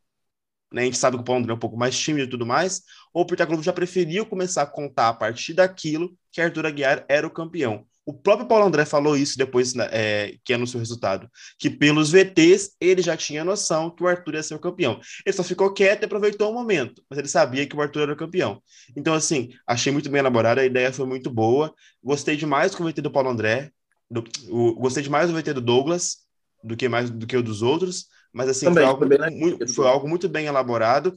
né? 0.72 0.82
A 0.82 0.84
gente 0.84 0.98
sabe 0.98 1.16
que 1.16 1.22
o 1.22 1.24
Paulo 1.24 1.40
André 1.40 1.52
é 1.52 1.56
um 1.56 1.58
pouco 1.58 1.76
mais 1.76 1.98
tímido 1.98 2.26
e 2.26 2.30
tudo 2.30 2.46
mais, 2.46 2.82
ou 3.12 3.26
porque 3.26 3.42
a 3.42 3.46
Globo 3.46 3.62
já 3.62 3.72
preferiu 3.72 4.24
começar 4.26 4.62
a 4.62 4.66
contar 4.66 5.08
a 5.08 5.14
partir 5.14 5.54
daquilo 5.54 6.16
que 6.32 6.40
Arthur 6.40 6.66
Aguiar 6.66 7.04
era 7.08 7.26
o 7.26 7.30
campeão. 7.30 7.86
O 8.11 8.12
próprio 8.12 8.49
Paulo 8.49 8.67
André 8.67 8.85
falou 8.85 9.17
isso 9.17 9.38
depois 9.38 9.73
né, 9.73 9.88
é, 9.93 10.35
que 10.45 10.52
anunciou 10.52 10.81
o 10.81 10.83
resultado, 10.83 11.31
que 11.57 11.71
pelos 11.71 12.11
VTs 12.11 12.73
ele 12.81 13.00
já 13.02 13.17
tinha 13.17 13.45
noção 13.45 13.88
que 13.88 14.02
o 14.02 14.09
Arthur 14.09 14.35
ia 14.35 14.43
ser 14.43 14.57
o 14.57 14.59
campeão. 14.59 15.00
Ele 15.25 15.33
só 15.33 15.45
ficou 15.45 15.73
quieto 15.73 16.02
e 16.02 16.07
aproveitou 16.07 16.50
o 16.50 16.52
momento, 16.52 17.05
mas 17.09 17.21
ele 17.21 17.29
sabia 17.29 17.64
que 17.69 17.76
o 17.76 17.81
Arthur 17.81 18.02
era 18.02 18.12
o 18.12 18.17
campeão. 18.17 18.61
Então, 18.97 19.14
assim, 19.14 19.50
achei 19.64 19.93
muito 19.93 20.11
bem 20.11 20.19
elaborada, 20.19 20.61
a 20.61 20.64
ideia 20.64 20.93
foi 20.93 21.07
muito 21.07 21.31
boa. 21.31 21.73
Gostei 22.02 22.35
demais 22.35 22.73
do 22.75 22.85
VT 22.85 23.00
do 23.00 23.12
Paulo 23.12 23.31
André, 23.31 23.71
do, 24.11 24.25
o, 24.49 24.75
gostei 24.75 25.05
demais 25.05 25.31
do 25.31 25.40
VT 25.40 25.52
do 25.52 25.61
Douglas, 25.61 26.17
do 26.64 26.76
que 26.76 26.88
mais 26.88 27.11
do 27.11 27.29
que 27.29 27.37
o 27.37 27.43
dos 27.45 27.62
outros, 27.62 28.07
mas 28.33 28.49
assim, 28.49 28.67
Também, 28.67 28.83
foi, 28.83 28.93
algo 28.93 29.31
muito, 29.31 29.69
foi 29.73 29.87
algo 29.87 30.09
muito 30.09 30.29
bem 30.29 30.47
elaborado. 30.47 31.17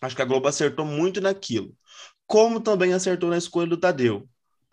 Acho 0.00 0.16
que 0.16 0.22
a 0.22 0.24
Globo 0.24 0.48
acertou 0.48 0.86
muito 0.86 1.20
naquilo. 1.20 1.74
Como 2.26 2.58
também 2.58 2.94
acertou 2.94 3.28
na 3.28 3.36
escolha 3.36 3.68
do 3.68 3.76
Tadeu 3.76 4.26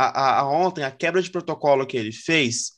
a, 0.08 0.40
a, 0.40 0.50
ontem, 0.50 0.84
a 0.84 0.92
quebra 0.92 1.22
de 1.22 1.30
protocolo 1.30 1.86
que 1.86 1.98
ele 1.98 2.12
fez, 2.12 2.74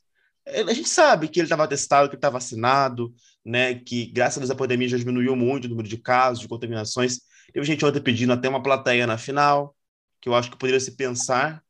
a 0.48 0.74
gente 0.74 0.90
sabe 0.90 1.28
que 1.28 1.40
ele 1.40 1.46
estava 1.46 1.68
testado, 1.68 2.10
que 2.10 2.16
estava 2.16 2.40
vacinado, 2.40 3.14
né? 3.46 3.76
Que 3.76 4.08
graças 4.08 4.38
a 4.38 4.40
Deus 4.40 4.52
a 4.52 4.56
pandemia 4.56 4.90
já 4.90 4.98
diminuiu 4.98 5.36
muito 5.36 5.66
o 5.66 5.70
número 5.70 5.88
de 5.88 5.98
casos, 5.98 6.40
de 6.40 6.48
contaminações. 6.48 7.20
Teve 7.54 7.66
gente 7.66 7.86
ontem 7.86 8.02
pedindo 8.02 8.34
até 8.34 8.50
uma 8.50 8.64
plateia 8.64 9.06
na 9.06 9.18
final, 9.18 9.76
que 10.20 10.28
eu 10.28 10.36
acho 10.36 10.50
que 10.50 10.58
poderia 10.58 10.80
se 10.80 10.96
pensar 10.96 11.64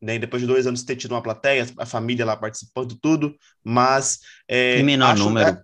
né? 0.00 0.14
E 0.14 0.18
depois 0.18 0.40
de 0.40 0.46
dois 0.46 0.66
anos 0.66 0.82
ter 0.82 0.96
tido 0.96 1.12
uma 1.12 1.22
plateia, 1.22 1.66
a 1.78 1.86
família 1.86 2.24
lá 2.24 2.36
participando, 2.36 2.96
tudo, 3.00 3.34
mas. 3.62 4.20
É, 4.46 4.82
menor 4.82 5.16
número. 5.16 5.58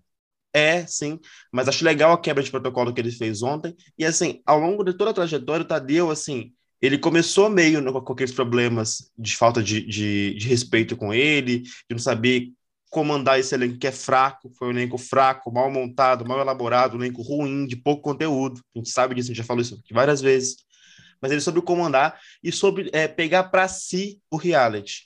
É, 0.53 0.79
é, 0.79 0.87
sim, 0.87 1.19
mas 1.53 1.69
acho 1.69 1.85
legal 1.85 2.13
a 2.13 2.21
quebra 2.21 2.43
de 2.43 2.51
protocolo 2.51 2.93
que 2.93 3.01
ele 3.01 3.11
fez 3.11 3.43
ontem. 3.43 3.75
E 3.99 4.05
assim, 4.05 4.43
ao 4.45 4.59
longo 4.59 4.85
de 4.85 4.95
toda 4.95 5.11
a 5.11 5.15
trajetória, 5.15 5.65
o 5.65 5.69
Tadeu, 5.69 6.11
assim, 6.11 6.53
ele 6.85 6.99
começou 6.99 7.49
meio 7.49 7.81
no, 7.81 8.03
com 8.03 8.13
aqueles 8.13 8.35
problemas 8.35 9.11
de 9.17 9.35
falta 9.35 9.63
de, 9.63 9.81
de, 9.87 10.35
de, 10.35 10.49
respeito 10.49 10.95
com 10.95 11.15
ele, 11.15 11.61
de 11.61 11.71
não 11.91 11.99
saber 11.99 12.53
comandar 12.91 13.41
esse 13.41 13.55
elenco 13.55 13.79
que 13.79 13.87
é 13.87 13.93
fraco, 13.93 14.53
foi 14.59 14.69
um 14.69 14.71
elenco 14.73 14.99
fraco, 14.99 15.51
mal 15.51 15.71
montado, 15.71 16.27
mal 16.27 16.39
elaborado, 16.39 16.95
um 16.95 17.01
elenco 17.01 17.23
ruim, 17.23 17.67
de 17.67 17.75
pouco 17.75 18.03
conteúdo. 18.03 18.61
A 18.75 18.79
gente 18.79 18.91
sabe 18.91 19.15
disso, 19.15 19.29
a 19.29 19.31
gente 19.31 19.39
já 19.39 19.45
falou 19.45 19.63
isso 19.63 19.83
várias 19.91 20.21
vezes. 20.21 20.57
Mas 21.23 21.33
ele 21.33 21.41
soube 21.41 21.63
comandar 21.63 22.21
e 22.43 22.53
soube 22.53 22.91
é, 22.93 23.09
pegar 23.09 23.45
para 23.45 23.67
si 23.67 24.21
o 24.31 24.37
reality. 24.37 25.05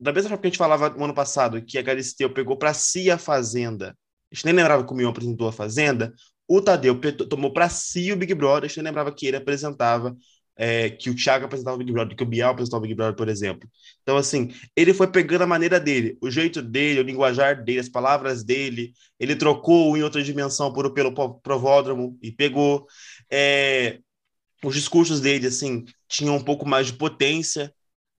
Da 0.00 0.12
mesma 0.12 0.30
forma 0.30 0.42
que 0.42 0.48
a 0.48 0.50
gente 0.50 0.58
falava 0.58 0.90
no 0.90 1.04
ano 1.04 1.14
passado, 1.14 1.62
que 1.64 1.78
a 1.78 1.82
Galisteu 1.82 2.28
pegou 2.28 2.56
para 2.56 2.74
si 2.74 3.08
a 3.08 3.16
Fazenda, 3.16 3.96
a 4.32 4.34
gente 4.34 4.46
nem 4.46 4.54
lembrava 4.54 4.84
que 4.84 4.92
o 4.92 4.96
Mion 4.96 5.10
apresentou 5.10 5.46
a 5.46 5.52
Fazenda, 5.52 6.12
o 6.48 6.60
Tadeu 6.60 7.00
tomou 7.30 7.52
para 7.52 7.68
si 7.68 8.10
o 8.10 8.16
Big 8.16 8.34
Brother, 8.34 8.64
a 8.64 8.66
gente 8.66 8.78
nem 8.78 8.86
lembrava 8.86 9.14
que 9.14 9.26
ele 9.26 9.36
apresentava 9.36 10.14
é, 10.56 10.90
que 10.90 11.10
o 11.10 11.14
Thiago 11.14 11.46
apresentava 11.46 11.76
o 11.76 11.78
Big 11.78 11.92
Brother, 11.92 12.16
que 12.16 12.22
o 12.22 12.26
Bial 12.26 12.52
apresentava 12.52 12.78
o 12.80 12.82
Big 12.82 12.94
Brother, 12.94 13.16
por 13.16 13.28
exemplo. 13.28 13.68
Então, 14.02 14.16
assim, 14.16 14.52
ele 14.76 14.94
foi 14.94 15.08
pegando 15.08 15.42
a 15.42 15.46
maneira 15.46 15.80
dele, 15.80 16.16
o 16.20 16.30
jeito 16.30 16.62
dele, 16.62 17.00
o 17.00 17.04
linguajar 17.04 17.62
dele, 17.64 17.80
as 17.80 17.88
palavras 17.88 18.44
dele. 18.44 18.92
Ele 19.18 19.34
trocou 19.36 19.96
em 19.96 20.02
outra 20.02 20.22
dimensão 20.22 20.72
por, 20.72 20.92
pelo 20.92 21.12
provódromo 21.40 22.18
e 22.22 22.30
pegou. 22.30 22.86
É, 23.30 23.98
os 24.64 24.74
discursos 24.74 25.20
dele, 25.20 25.46
assim, 25.46 25.84
tinham 26.08 26.36
um 26.36 26.42
pouco 26.42 26.66
mais 26.66 26.86
de 26.86 26.94
potência, 26.94 27.72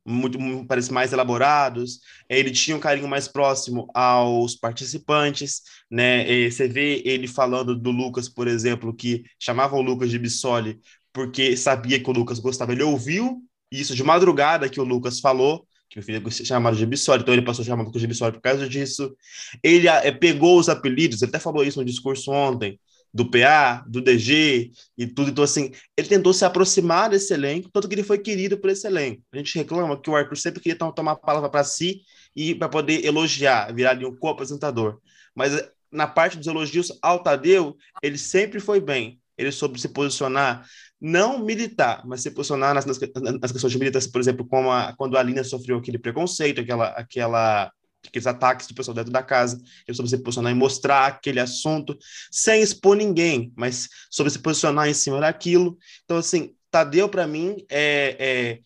muito, 0.06 0.38
parece 0.68 0.92
mais 0.94 1.12
elaborados. 1.12 2.00
Ele 2.30 2.52
tinha 2.52 2.78
um 2.78 2.80
carinho 2.80 3.08
mais 3.08 3.28
próximo 3.28 3.88
aos 3.94 4.56
participantes, 4.56 5.62
né? 5.90 6.30
E 6.30 6.52
você 6.52 6.68
vê 6.68 7.02
ele 7.06 7.28
falando 7.28 7.76
do 7.76 7.92
Lucas, 7.92 8.30
por 8.30 8.48
exemplo, 8.48 8.96
que 8.96 9.24
chamavam 9.40 9.80
o 9.80 9.82
Lucas 9.82 10.12
de 10.12 10.20
Bissoli 10.20 10.80
porque 11.16 11.56
sabia 11.56 11.98
que 11.98 12.10
o 12.10 12.14
Lucas 12.14 12.40
gostava. 12.40 12.74
Ele 12.74 12.84
ouviu 12.84 13.42
isso 13.72 13.96
de 13.96 14.04
madrugada 14.04 14.68
que 14.68 14.82
o 14.82 14.84
Lucas 14.84 15.22
falou, 15.22 15.66
que 15.90 15.98
o 15.98 16.04
filho 16.04 16.22
chamado 16.30 16.76
de 16.76 16.86
Bissoli, 16.86 17.22
então 17.22 17.34
ele 17.34 17.42
passou 17.42 17.64
a 17.64 17.66
chamar 17.66 17.84
o 17.84 17.86
Lucas 17.86 18.02
de 18.02 18.08
Bissoli 18.08 18.34
por 18.34 18.42
causa 18.42 18.68
disso. 18.68 19.16
Ele 19.64 19.88
é, 19.88 20.12
pegou 20.12 20.60
os 20.60 20.68
apelidos, 20.68 21.22
ele 21.22 21.30
até 21.30 21.40
falou 21.40 21.64
isso 21.64 21.80
no 21.80 21.86
discurso 21.86 22.32
ontem, 22.32 22.78
do 23.14 23.32
PA, 23.32 23.86
do 23.88 24.02
DG 24.02 24.72
e 24.98 25.08
tudo. 25.08 25.32
Então, 25.32 25.46
assim, 25.46 25.72
ele 25.96 26.10
tentou 26.10 26.34
se 26.34 26.44
aproximar 26.44 27.10
desse 27.10 27.34
elenco, 27.34 27.70
tanto 27.72 27.88
que 27.88 27.96
ele 27.96 28.04
foi 28.04 28.20
querido 28.20 28.58
por 28.58 28.70
esse 28.70 28.86
elenco. 28.86 29.24
A 29.32 29.38
gente 29.38 29.58
reclama 29.58 29.98
que 29.98 30.10
o 30.10 30.16
Arthur 30.18 30.36
sempre 30.36 30.62
queria 30.62 30.78
tomar 30.78 31.14
a 31.14 31.16
palavra 31.16 31.50
para 31.50 31.64
si 31.64 32.02
e 32.36 32.54
para 32.54 32.68
poder 32.68 33.06
elogiar, 33.06 33.74
virar 33.74 33.92
ali 33.92 34.06
um 34.06 34.14
co-apresentador. 34.14 35.00
Mas 35.34 35.54
na 35.90 36.08
parte 36.08 36.38
dos 36.38 36.48
elogios 36.48 36.92
ao 37.02 37.24
Tadeu, 37.24 37.78
ele 38.04 38.18
sempre 38.18 38.60
foi 38.60 38.82
bem. 38.82 39.18
Ele 39.38 39.52
soube 39.52 39.80
se 39.80 39.90
posicionar 39.90 40.66
não 41.00 41.40
militar, 41.40 42.04
mas 42.06 42.22
se 42.22 42.32
posicionar 42.32 42.74
nas, 42.74 42.86
nas, 42.86 43.00
nas 43.00 43.52
questões 43.52 43.72
de 43.72 43.80
militância, 43.80 44.12
por 44.12 44.22
exemplo, 44.22 44.48
como 44.48 44.72
a, 44.72 44.94
quando 44.98 45.18
a 45.18 45.20
Alina 45.20 45.44
sofreu 45.44 45.78
aquele 45.78 46.00
preconceito, 46.00 46.62
aquela, 46.62 46.88
aquela, 46.90 47.72
aqueles 48.08 48.26
ataques 48.26 48.68
do 48.68 48.74
pessoal 48.74 48.96
dentro 48.96 49.12
da 49.12 49.22
casa, 49.22 49.62
ele 49.88 49.96
soube 49.96 50.10
se 50.10 50.18
posicionar 50.18 50.52
e 50.52 50.56
mostrar 50.56 51.08
aquele 51.08 51.40
assunto, 51.40 51.98
sem 52.32 52.62
expor 52.62 52.96
ninguém, 52.96 53.52
mas 53.56 53.90
sobre 54.10 54.32
se 54.32 54.40
posicionar 54.40 54.88
em 54.88 54.94
cima 54.94 55.20
daquilo. 55.20 55.78
Então, 56.06 56.18
assim, 56.18 56.56
Tadeu, 56.72 57.10
para 57.10 57.28
mim, 57.28 57.58
é, 57.70 58.18
é 58.20 58.60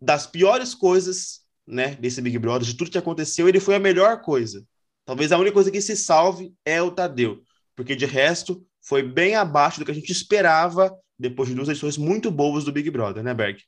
das 0.00 0.26
piores 0.26 0.74
coisas 0.74 1.42
né, 1.66 1.94
desse 1.94 2.20
Big 2.20 2.38
Brother, 2.38 2.66
de 2.66 2.76
tudo 2.76 2.90
que 2.90 2.98
aconteceu, 2.98 3.48
ele 3.48 3.60
foi 3.60 3.76
a 3.76 3.80
melhor 3.80 4.20
coisa. 4.20 4.64
Talvez 5.04 5.32
a 5.32 5.38
única 5.38 5.54
coisa 5.54 5.70
que 5.70 5.80
se 5.80 5.96
salve 5.96 6.52
é 6.64 6.80
o 6.82 6.90
Tadeu, 6.90 7.42
porque 7.76 7.94
de 7.94 8.06
resto 8.06 8.64
foi 8.82 9.02
bem 9.02 9.36
abaixo 9.36 9.78
do 9.78 9.84
que 9.84 9.90
a 9.90 9.94
gente 9.94 10.10
esperava 10.10 10.94
depois 11.18 11.48
de 11.48 11.54
duas 11.54 11.68
edições 11.68 11.96
muito 11.96 12.30
boas 12.30 12.64
do 12.64 12.72
Big 12.72 12.90
Brother, 12.90 13.22
né, 13.22 13.32
Berg? 13.32 13.62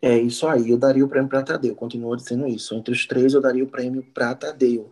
É 0.00 0.16
isso 0.16 0.46
aí, 0.46 0.70
eu 0.70 0.78
daria 0.78 1.04
o 1.04 1.08
prêmio 1.08 1.28
para 1.28 1.42
Tadeu, 1.42 1.74
continuo 1.74 2.16
dizendo 2.16 2.46
isso. 2.46 2.74
Entre 2.74 2.92
os 2.92 3.06
três, 3.06 3.34
eu 3.34 3.40
daria 3.40 3.64
o 3.64 3.68
prêmio 3.68 4.02
para 4.14 4.34
Tadeu. 4.34 4.88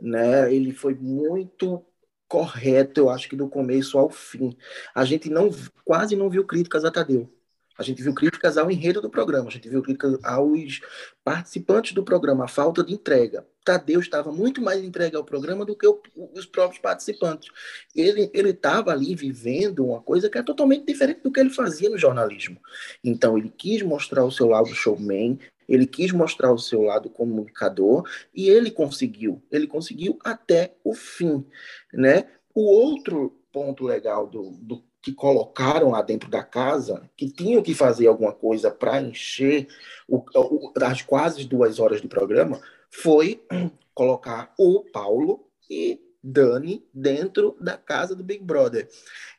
Né? 0.00 0.52
Ele 0.52 0.72
foi 0.72 0.94
muito 0.94 1.84
correto, 2.26 3.00
eu 3.00 3.10
acho 3.10 3.28
que 3.28 3.36
do 3.36 3.48
começo 3.48 3.98
ao 3.98 4.10
fim. 4.10 4.56
A 4.94 5.04
gente 5.04 5.28
não 5.30 5.50
quase 5.84 6.16
não 6.16 6.30
viu 6.30 6.44
críticas 6.44 6.84
a 6.84 6.90
Tadeu. 6.90 7.30
A 7.78 7.84
gente 7.84 8.02
viu 8.02 8.12
críticas 8.12 8.58
ao 8.58 8.68
enredo 8.68 9.00
do 9.00 9.08
programa, 9.08 9.46
a 9.46 9.52
gente 9.52 9.68
viu 9.68 9.80
críticas 9.80 10.18
aos 10.24 10.80
participantes 11.22 11.92
do 11.92 12.02
programa, 12.02 12.44
a 12.44 12.48
falta 12.48 12.82
de 12.82 12.92
entrega. 12.92 13.46
Tadeu 13.64 14.00
estava 14.00 14.32
muito 14.32 14.60
mais 14.60 14.82
entregue 14.82 15.14
ao 15.14 15.22
programa 15.22 15.64
do 15.64 15.76
que 15.76 15.86
o, 15.86 16.00
os 16.34 16.44
próprios 16.44 16.80
participantes. 16.80 17.48
Ele 17.94 18.30
estava 18.34 18.90
ali 18.90 19.14
vivendo 19.14 19.86
uma 19.86 20.00
coisa 20.00 20.28
que 20.28 20.36
é 20.36 20.42
totalmente 20.42 20.86
diferente 20.86 21.20
do 21.22 21.30
que 21.30 21.38
ele 21.38 21.50
fazia 21.50 21.88
no 21.88 21.96
jornalismo. 21.96 22.60
Então, 23.04 23.38
ele 23.38 23.52
quis 23.56 23.80
mostrar 23.82 24.24
o 24.24 24.32
seu 24.32 24.48
lado 24.48 24.74
showman, 24.74 25.38
ele 25.68 25.86
quis 25.86 26.10
mostrar 26.10 26.52
o 26.52 26.58
seu 26.58 26.82
lado 26.82 27.08
comunicador 27.08 28.08
e 28.34 28.48
ele 28.48 28.72
conseguiu. 28.72 29.40
Ele 29.52 29.68
conseguiu 29.68 30.18
até 30.24 30.74
o 30.82 30.94
fim, 30.94 31.44
né? 31.92 32.26
O 32.52 32.62
outro 32.62 33.38
ponto 33.52 33.84
legal 33.84 34.26
do, 34.26 34.50
do 34.62 34.82
que 35.08 35.14
colocaram 35.14 35.92
lá 35.92 36.02
dentro 36.02 36.28
da 36.28 36.42
casa, 36.42 37.08
que 37.16 37.30
tinham 37.30 37.62
que 37.62 37.72
fazer 37.74 38.06
alguma 38.06 38.32
coisa 38.32 38.70
para 38.70 39.00
encher 39.00 39.66
o, 40.06 40.18
o, 40.18 40.72
as 40.82 41.00
quase 41.00 41.46
duas 41.46 41.78
horas 41.78 42.02
de 42.02 42.08
programa, 42.08 42.60
foi 42.90 43.42
colocar 43.94 44.52
o 44.58 44.84
Paulo 44.92 45.48
e 45.70 45.98
Dani 46.22 46.84
dentro 46.92 47.56
da 47.58 47.78
casa 47.78 48.14
do 48.14 48.22
Big 48.22 48.44
Brother. 48.44 48.86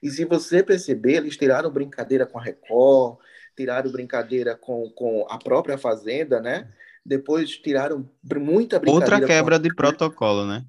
E 0.01 0.09
se 0.09 0.25
você 0.25 0.63
perceber, 0.63 1.17
eles 1.17 1.37
tiraram 1.37 1.69
brincadeira 1.69 2.25
com 2.25 2.39
a 2.39 2.41
Record, 2.41 3.19
tiraram 3.55 3.91
brincadeira 3.91 4.55
com, 4.55 4.89
com 4.89 5.27
a 5.29 5.37
própria 5.37 5.77
Fazenda, 5.77 6.41
né? 6.41 6.73
Depois 7.05 7.51
tiraram 7.57 8.09
muita 8.37 8.79
brincadeira. 8.79 9.15
Outra 9.15 9.27
quebra 9.27 9.59
de 9.59 9.73
protocolo, 9.75 10.47
né? 10.47 10.65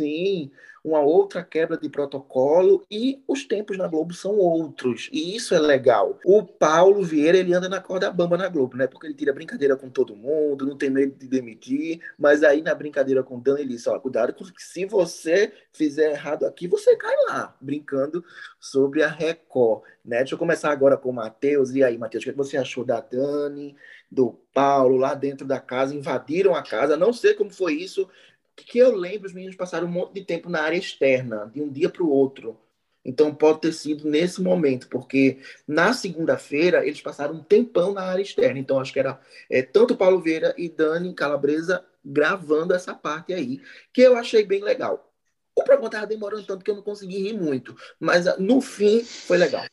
Sim, 0.00 0.50
uma 0.84 1.00
outra 1.00 1.42
quebra 1.42 1.78
de 1.78 1.88
protocolo 1.88 2.84
e 2.90 3.22
os 3.26 3.44
tempos 3.44 3.78
na 3.78 3.88
Globo 3.88 4.12
são 4.12 4.36
outros. 4.36 5.08
E 5.10 5.34
isso 5.34 5.54
é 5.54 5.58
legal. 5.58 6.18
O 6.26 6.44
Paulo 6.44 7.02
Vieira, 7.02 7.38
ele 7.38 7.54
anda 7.54 7.70
na 7.70 7.80
corda 7.80 8.10
bamba 8.10 8.36
na 8.36 8.48
Globo, 8.48 8.76
né? 8.76 8.86
Porque 8.86 9.06
ele 9.06 9.14
tira 9.14 9.32
brincadeira 9.32 9.76
com 9.76 9.88
todo 9.88 10.14
mundo, 10.14 10.66
não 10.66 10.76
tem 10.76 10.90
medo 10.90 11.16
de 11.16 11.26
demitir, 11.26 12.02
mas 12.18 12.44
aí 12.44 12.60
na 12.60 12.74
brincadeira 12.74 13.22
com 13.22 13.38
o 13.38 13.40
Dan, 13.40 13.58
ele 13.58 13.70
diz, 13.70 13.86
ó, 13.86 13.98
cuidado 13.98 14.34
que 14.34 14.62
se 14.62 14.84
você 14.84 15.52
fizer 15.72 16.10
errado 16.10 16.44
aqui, 16.44 16.68
você 16.68 16.94
cai 16.96 17.16
lá, 17.28 17.56
brincando 17.60 18.22
sobre 18.60 19.02
a 19.02 19.08
Record, 19.08 19.84
né? 20.04 20.18
Deixa 20.18 20.34
eu 20.34 20.38
começar 20.38 20.70
agora 20.70 20.98
com 20.98 21.08
o 21.08 21.14
Matheus. 21.14 21.74
E 21.74 21.82
aí, 21.82 21.96
Matheus, 21.96 22.24
o 22.24 22.26
que 22.26 22.36
você 22.36 22.58
achou 22.58 22.84
da 22.84 23.00
Dani, 23.00 23.74
do 24.10 24.38
Paulo, 24.52 24.96
lá 24.96 25.14
dentro 25.14 25.46
da 25.46 25.58
casa, 25.58 25.94
invadiram 25.94 26.54
a 26.54 26.62
casa, 26.62 26.96
não 26.96 27.12
sei 27.12 27.34
como 27.34 27.50
foi 27.50 27.74
isso, 27.74 28.08
que 28.56 28.78
eu 28.78 28.94
lembro, 28.94 29.26
os 29.26 29.32
meninos 29.32 29.56
passaram 29.56 29.86
um 29.86 29.90
monte 29.90 30.14
de 30.14 30.24
tempo 30.24 30.48
na 30.48 30.62
área 30.62 30.76
externa, 30.76 31.50
de 31.52 31.60
um 31.60 31.70
dia 31.70 31.88
para 31.88 32.02
o 32.02 32.10
outro. 32.10 32.58
Então 33.04 33.34
pode 33.34 33.60
ter 33.60 33.72
sido 33.72 34.08
nesse 34.08 34.40
momento, 34.40 34.88
porque 34.88 35.38
na 35.68 35.92
segunda-feira 35.92 36.86
eles 36.86 37.02
passaram 37.02 37.34
um 37.34 37.42
tempão 37.42 37.92
na 37.92 38.02
área 38.02 38.22
externa. 38.22 38.58
Então 38.58 38.80
acho 38.80 38.92
que 38.92 38.98
era 38.98 39.20
é, 39.50 39.60
tanto 39.62 39.96
Paulo 39.96 40.20
Vieira 40.20 40.54
e 40.56 40.68
Dani 40.68 41.12
Calabresa 41.14 41.84
gravando 42.02 42.72
essa 42.72 42.94
parte 42.94 43.32
aí, 43.32 43.60
que 43.92 44.00
eu 44.00 44.16
achei 44.16 44.44
bem 44.44 44.62
legal. 44.62 45.12
O 45.54 45.62
programa 45.62 45.86
estava 45.86 46.06
demorando 46.06 46.46
tanto 46.46 46.64
que 46.64 46.70
eu 46.70 46.74
não 46.74 46.82
consegui 46.82 47.18
rir 47.18 47.34
muito, 47.34 47.76
mas 48.00 48.24
no 48.38 48.60
fim 48.60 49.04
foi 49.04 49.36
legal. 49.36 49.64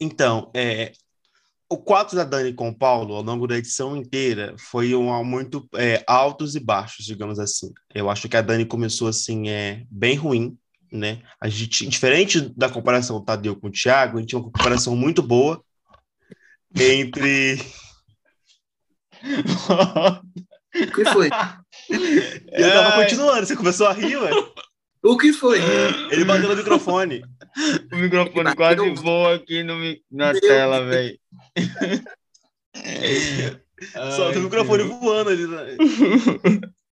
Então, 0.00 0.50
é, 0.54 0.92
o 1.70 1.76
quadro 1.76 2.16
da 2.16 2.24
Dani 2.24 2.54
com 2.54 2.68
o 2.68 2.74
Paulo, 2.74 3.14
ao 3.14 3.22
longo 3.22 3.46
da 3.46 3.58
edição 3.58 3.96
inteira, 3.96 4.54
foi 4.58 4.94
um 4.94 5.22
muito 5.22 5.68
é, 5.74 6.02
altos 6.06 6.56
e 6.56 6.60
baixos, 6.60 7.04
digamos 7.04 7.38
assim. 7.38 7.72
Eu 7.94 8.08
acho 8.08 8.28
que 8.28 8.36
a 8.36 8.42
Dani 8.42 8.64
começou 8.64 9.06
assim, 9.06 9.50
é, 9.50 9.84
bem 9.90 10.16
ruim, 10.16 10.56
né? 10.90 11.20
A 11.38 11.48
gente, 11.48 11.86
diferente 11.86 12.40
da 12.56 12.70
comparação 12.70 13.18
do 13.18 13.24
Tadeu 13.24 13.54
com 13.54 13.68
o 13.68 13.70
Thiago, 13.70 14.16
a 14.16 14.20
gente 14.20 14.30
tinha 14.30 14.38
uma 14.38 14.50
comparação 14.50 14.96
muito 14.96 15.22
boa 15.22 15.62
entre. 16.74 17.60
o 20.74 20.92
que 20.94 21.04
foi? 21.04 21.28
Eu 22.52 22.72
tava 22.72 23.02
continuando, 23.02 23.46
você 23.46 23.56
começou 23.56 23.86
a 23.86 23.92
rir, 23.92 24.18
velho. 24.18 24.52
O 25.02 25.16
que 25.16 25.32
foi? 25.32 25.60
Ele 26.10 26.24
bateu 26.24 26.48
no 26.48 26.56
microfone. 26.56 27.22
O 27.92 27.96
microfone 27.96 28.54
quase 28.54 28.90
voa 28.90 29.34
aqui 29.34 29.62
no, 29.62 29.74
na 30.10 30.32
Meu 30.32 30.40
tela, 30.40 30.84
velho. 30.84 31.18
Só 34.16 34.30
tem 34.30 34.40
o 34.40 34.44
microfone 34.44 34.84
voando 34.84 35.30
ali. 35.30 35.46
Né? 35.46 35.76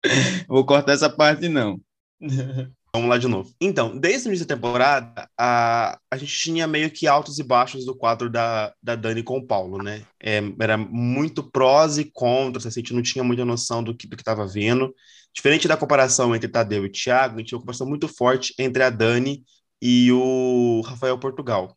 Vou 0.48 0.64
cortar 0.64 0.92
essa 0.92 1.10
parte, 1.10 1.48
não. 1.48 1.80
Vamos 2.94 3.10
lá 3.10 3.18
de 3.18 3.26
novo. 3.26 3.52
Então, 3.60 3.98
desde 3.98 4.28
o 4.28 4.30
início 4.30 4.46
da 4.46 4.54
temporada, 4.54 5.28
a, 5.36 5.98
a 6.08 6.16
gente 6.16 6.38
tinha 6.38 6.64
meio 6.64 6.88
que 6.92 7.08
altos 7.08 7.40
e 7.40 7.42
baixos 7.42 7.84
do 7.84 7.96
quadro 7.96 8.30
da, 8.30 8.72
da 8.80 8.94
Dani 8.94 9.20
com 9.20 9.38
o 9.38 9.44
Paulo, 9.44 9.82
né? 9.82 10.04
É, 10.22 10.40
era 10.60 10.76
muito 10.76 11.42
prós 11.42 11.98
e 11.98 12.04
contras, 12.04 12.64
assim, 12.64 12.78
a 12.78 12.82
gente 12.82 12.94
não 12.94 13.02
tinha 13.02 13.24
muita 13.24 13.44
noção 13.44 13.82
do 13.82 13.96
que 13.96 14.06
estava 14.14 14.46
vendo. 14.46 14.94
Diferente 15.34 15.66
da 15.66 15.76
comparação 15.76 16.36
entre 16.36 16.48
Tadeu 16.48 16.86
e 16.86 16.88
Thiago, 16.88 17.34
a 17.34 17.38
gente 17.38 17.48
tinha 17.48 17.56
uma 17.56 17.62
comparação 17.62 17.88
muito 17.88 18.06
forte 18.06 18.54
entre 18.60 18.84
a 18.84 18.90
Dani 18.90 19.42
e 19.80 20.10
o 20.12 20.82
Rafael 20.84 21.18
Portugal. 21.18 21.76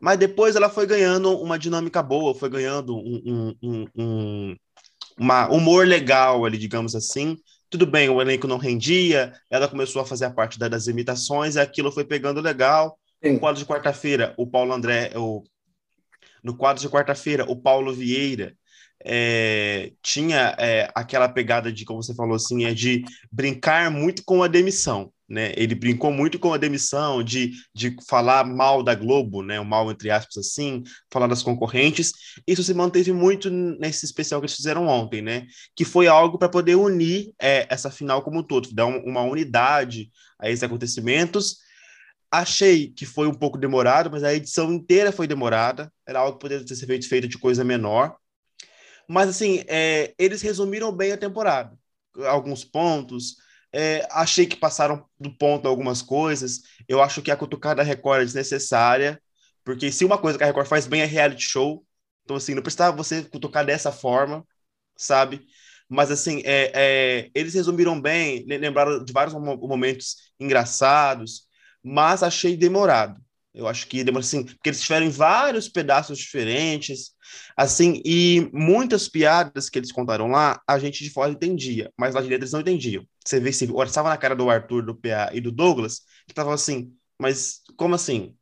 Mas 0.00 0.18
depois 0.18 0.56
ela 0.56 0.68
foi 0.68 0.86
ganhando 0.86 1.30
uma 1.40 1.58
dinâmica 1.58 2.02
boa, 2.02 2.34
foi 2.34 2.50
ganhando 2.50 2.96
um, 2.96 3.22
um, 3.24 3.54
um, 3.62 3.86
um 3.96 4.56
uma 5.18 5.48
humor 5.48 5.86
legal 5.86 6.44
ali, 6.44 6.56
digamos 6.58 6.94
assim, 6.94 7.36
tudo 7.70 7.86
bem, 7.86 8.08
o 8.08 8.20
elenco 8.20 8.46
não 8.46 8.58
rendia, 8.58 9.32
ela 9.50 9.68
começou 9.68 10.02
a 10.02 10.04
fazer 10.04 10.26
a 10.26 10.30
parte 10.30 10.58
das 10.58 10.86
imitações 10.86 11.56
e 11.56 11.60
aquilo 11.60 11.90
foi 11.92 12.04
pegando 12.04 12.40
legal. 12.40 12.98
Sim. 13.22 13.34
No 13.34 13.40
quadro 13.40 13.58
de 13.60 13.66
quarta-feira, 13.66 14.34
o 14.36 14.46
Paulo 14.46 14.72
André, 14.72 15.12
o, 15.16 15.42
no 16.42 16.56
quadro 16.56 16.82
de 16.82 16.88
quarta-feira, 16.88 17.44
o 17.48 17.56
Paulo 17.56 17.94
Vieira 17.94 18.54
é, 19.04 19.92
tinha 20.02 20.54
é, 20.58 20.90
aquela 20.94 21.28
pegada 21.28 21.72
de, 21.72 21.84
como 21.84 22.02
você 22.02 22.14
falou 22.14 22.36
assim, 22.36 22.64
é 22.64 22.74
de 22.74 23.04
brincar 23.30 23.90
muito 23.90 24.22
com 24.24 24.42
a 24.42 24.48
demissão 24.48 25.12
né? 25.32 25.54
Ele 25.56 25.74
brincou 25.74 26.12
muito 26.12 26.38
com 26.38 26.52
a 26.52 26.58
demissão, 26.58 27.22
de, 27.24 27.52
de 27.74 27.96
falar 28.06 28.44
mal 28.44 28.82
da 28.82 28.94
Globo, 28.94 29.42
né? 29.42 29.58
O 29.58 29.64
mal 29.64 29.90
entre 29.90 30.10
aspas 30.10 30.36
assim, 30.36 30.82
falar 31.10 31.26
das 31.26 31.42
concorrentes. 31.42 32.12
Isso 32.46 32.62
se 32.62 32.74
manteve 32.74 33.12
muito 33.14 33.48
nesse 33.48 34.04
especial 34.04 34.40
que 34.40 34.44
eles 34.44 34.56
fizeram 34.56 34.86
ontem, 34.86 35.22
né? 35.22 35.46
Que 35.74 35.86
foi 35.86 36.06
algo 36.06 36.36
para 36.38 36.50
poder 36.50 36.74
unir 36.74 37.32
é, 37.40 37.66
essa 37.70 37.90
final 37.90 38.20
como 38.20 38.40
um 38.40 38.42
todo, 38.42 38.74
dar 38.74 38.84
um, 38.84 38.98
uma 39.04 39.22
unidade 39.22 40.10
a 40.38 40.50
esses 40.50 40.62
acontecimentos. 40.62 41.56
Achei 42.30 42.88
que 42.90 43.06
foi 43.06 43.26
um 43.26 43.34
pouco 43.34 43.56
demorado, 43.56 44.10
mas 44.10 44.22
a 44.22 44.34
edição 44.34 44.70
inteira 44.70 45.12
foi 45.12 45.26
demorada. 45.26 45.90
Era 46.06 46.20
algo 46.20 46.34
que 46.34 46.40
poderia 46.42 46.64
ter 46.64 46.74
sido 46.74 46.88
feito, 46.88 47.08
feito 47.08 47.28
de 47.28 47.38
coisa 47.38 47.64
menor. 47.64 48.16
Mas, 49.08 49.28
assim, 49.28 49.64
é, 49.68 50.14
eles 50.18 50.42
resumiram 50.42 50.92
bem 50.92 51.12
a 51.12 51.16
temporada. 51.18 51.76
Alguns 52.26 52.64
pontos, 52.64 53.36
é, 53.72 54.06
achei 54.10 54.46
que 54.46 54.56
passaram 54.56 55.04
do 55.18 55.30
ponto 55.36 55.66
algumas 55.68 56.02
coisas. 56.02 56.60
Eu 56.88 57.02
acho 57.02 57.22
que 57.22 57.30
a 57.30 57.36
cutucada 57.36 57.82
Record 57.82 58.22
é 58.22 58.24
desnecessária, 58.24 59.20
porque 59.64 59.90
se 59.92 60.04
uma 60.04 60.18
coisa 60.18 60.38
que 60.38 60.44
a 60.44 60.46
Record 60.46 60.66
faz 60.68 60.86
bem 60.86 61.00
é 61.02 61.04
reality 61.06 61.42
show, 61.44 61.86
então 62.24 62.36
assim, 62.36 62.54
não 62.54 62.62
precisava 62.62 62.96
você 62.96 63.24
cutucar 63.24 63.64
dessa 63.64 63.92
forma, 63.92 64.46
sabe? 64.96 65.46
Mas 65.88 66.10
assim, 66.10 66.42
é, 66.44 66.72
é, 67.26 67.30
eles 67.34 67.54
resumiram 67.54 68.00
bem, 68.00 68.44
lembraram 68.46 69.04
de 69.04 69.12
vários 69.12 69.34
momentos 69.34 70.16
engraçados, 70.40 71.46
mas 71.82 72.22
achei 72.22 72.56
demorado. 72.56 73.21
Eu 73.54 73.68
acho 73.68 73.86
que 73.86 74.02
demora 74.02 74.24
assim, 74.24 74.44
porque 74.44 74.70
eles 74.70 74.80
tiveram 74.80 75.10
vários 75.10 75.68
pedaços 75.68 76.18
diferentes, 76.18 77.10
assim, 77.56 78.00
e 78.04 78.48
muitas 78.52 79.08
piadas 79.08 79.68
que 79.68 79.78
eles 79.78 79.92
contaram 79.92 80.28
lá, 80.28 80.60
a 80.66 80.78
gente 80.78 81.04
de 81.04 81.10
fora 81.10 81.30
entendia, 81.30 81.92
mas 81.98 82.14
lá 82.14 82.22
de 82.22 82.28
dentro 82.28 82.44
eles 82.44 82.52
não 82.52 82.60
entendiam. 82.60 83.06
Você 83.24 83.38
vê 83.40 83.52
se 83.52 83.66
estava 83.66 84.08
na 84.08 84.16
cara 84.16 84.34
do 84.34 84.48
Arthur, 84.48 84.82
do 84.86 84.94
PA 84.94 85.30
e 85.34 85.40
do 85.40 85.52
Douglas, 85.52 86.00
que 86.26 86.32
tava 86.34 86.54
assim, 86.54 86.92
mas 87.18 87.60
como 87.76 87.94
assim? 87.94 88.34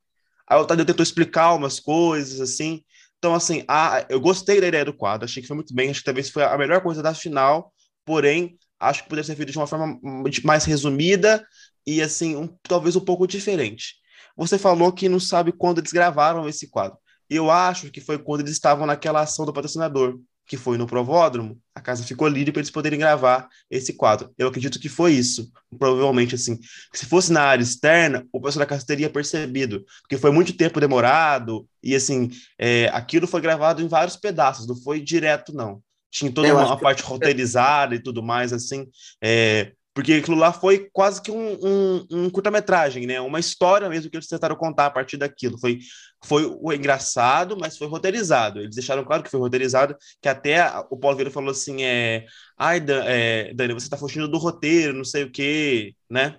Aí 0.49 0.59
o 0.59 0.67
Tadeu 0.67 0.85
tentou 0.85 1.02
explicar 1.02 1.55
umas 1.55 1.79
coisas, 1.81 2.40
assim. 2.40 2.83
Então, 3.19 3.35
assim, 3.35 3.64
a, 3.69 4.05
eu 4.09 4.21
gostei 4.21 4.61
da 4.61 4.69
ideia 4.69 4.85
do 4.85 4.95
quadro, 4.95 5.25
achei 5.25 5.43
que 5.43 5.47
foi 5.49 5.57
muito 5.57 5.75
bem, 5.75 5.90
acho 5.90 6.00
que 6.00 6.07
talvez 6.07 6.31
foi 6.31 6.43
a 6.43 6.57
melhor 6.59 6.83
coisa 6.83 7.02
da 7.02 7.14
final, 7.14 7.73
porém, 8.05 8.59
acho 8.79 9.02
que 9.02 9.09
poderia 9.09 9.25
ser 9.25 9.37
feito 9.37 9.52
de 9.52 9.59
uma 9.59 9.67
forma 9.67 9.99
mais 10.45 10.64
resumida 10.64 11.47
e, 11.87 12.02
assim, 12.02 12.37
um, 12.37 12.49
talvez 12.62 12.97
um 12.97 13.05
pouco 13.05 13.26
diferente. 13.26 14.00
Você 14.37 14.58
falou 14.58 14.92
que 14.92 15.08
não 15.08 15.20
sabe 15.20 15.52
quando 15.52 15.78
eles 15.78 15.92
gravaram 15.92 16.49
esse 16.49 16.68
quadro. 16.68 16.99
Eu 17.28 17.50
acho 17.50 17.90
que 17.90 18.00
foi 18.00 18.18
quando 18.18 18.40
eles 18.40 18.52
estavam 18.52 18.87
naquela 18.87 19.20
ação 19.20 19.46
do 19.46 19.52
patrocinador, 19.52 20.18
que 20.50 20.56
foi 20.56 20.76
no 20.76 20.87
Provódromo. 20.87 21.56
A 21.72 21.80
casa 21.80 22.02
ficou 22.02 22.26
livre 22.26 22.50
para 22.50 22.58
eles 22.58 22.72
poderem 22.72 22.99
gravar 22.99 23.49
esse 23.70 23.92
quadro. 23.92 24.34
Eu 24.37 24.49
acredito 24.49 24.80
que 24.80 24.88
foi 24.88 25.12
isso. 25.12 25.49
Provavelmente, 25.78 26.34
assim, 26.34 26.58
se 26.92 27.06
fosse 27.06 27.32
na 27.32 27.42
área 27.42 27.62
externa, 27.62 28.26
o 28.32 28.40
pessoal 28.40 28.64
da 28.64 28.66
casa 28.66 28.84
teria 28.84 29.08
percebido, 29.08 29.84
porque 30.02 30.18
foi 30.18 30.32
muito 30.32 30.56
tempo 30.56 30.80
demorado 30.80 31.68
e, 31.80 31.94
assim, 31.94 32.30
é, 32.58 32.90
aquilo 32.92 33.28
foi 33.28 33.40
gravado 33.40 33.80
em 33.80 33.86
vários 33.86 34.16
pedaços, 34.16 34.66
não 34.66 34.75
foi 34.75 35.00
direto, 35.00 35.54
não. 35.54 35.80
Tinha 36.10 36.32
toda 36.32 36.52
uma, 36.52 36.66
uma 36.66 36.76
parte 36.76 37.04
roteirizada 37.04 37.95
e 37.95 38.02
tudo 38.02 38.21
mais, 38.21 38.52
assim. 38.52 38.88
É, 39.23 39.73
porque 39.93 40.15
aquilo 40.15 40.37
lá 40.37 40.53
foi 40.53 40.89
quase 40.93 41.21
que 41.21 41.31
um, 41.31 41.59
um, 41.63 42.07
um 42.11 42.31
curta-metragem, 42.31 43.07
né? 43.07 43.21
Uma 43.21 43.41
história 43.41 43.89
mesmo 43.89 44.11
que 44.11 44.17
eles 44.17 44.29
tentaram 44.29 44.55
contar 44.55 44.87
a 44.87 44.91
partir 44.91 45.17
daquilo. 45.17 45.59
Foi, 45.59 45.81
foi 46.23 46.76
engraçado, 46.76 47.57
mas 47.59 47.76
foi 47.76 47.89
roteirizado. 47.89 48.61
Eles 48.61 48.76
deixaram 48.76 49.05
claro 49.05 49.23
que 49.23 49.31
foi 49.31 49.41
roteirizado, 49.41 49.97
que 50.21 50.29
até 50.29 50.65
o 50.91 50.97
Paulo 50.97 51.17
Vieira 51.17 51.31
falou 51.31 51.50
assim, 51.50 51.83
é... 51.83 52.25
Ai, 52.57 52.81
é, 53.07 53.53
Dani, 53.55 53.75
você 53.75 53.89
tá 53.89 53.97
fugindo 53.97 54.29
do 54.29 54.39
roteiro, 54.39 54.95
não 54.95 55.05
sei 55.05 55.25
o 55.25 55.33
quê, 55.33 55.95
né? 56.09 56.39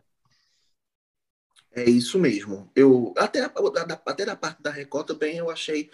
É 1.73 1.89
isso 1.89 2.19
mesmo. 2.19 2.69
Eu 2.75 3.13
até, 3.17 3.49
até 4.05 4.25
da 4.25 4.35
parte 4.35 4.61
da 4.61 4.71
Record 4.71 5.07
também 5.07 5.37
eu 5.37 5.49
achei 5.49 5.89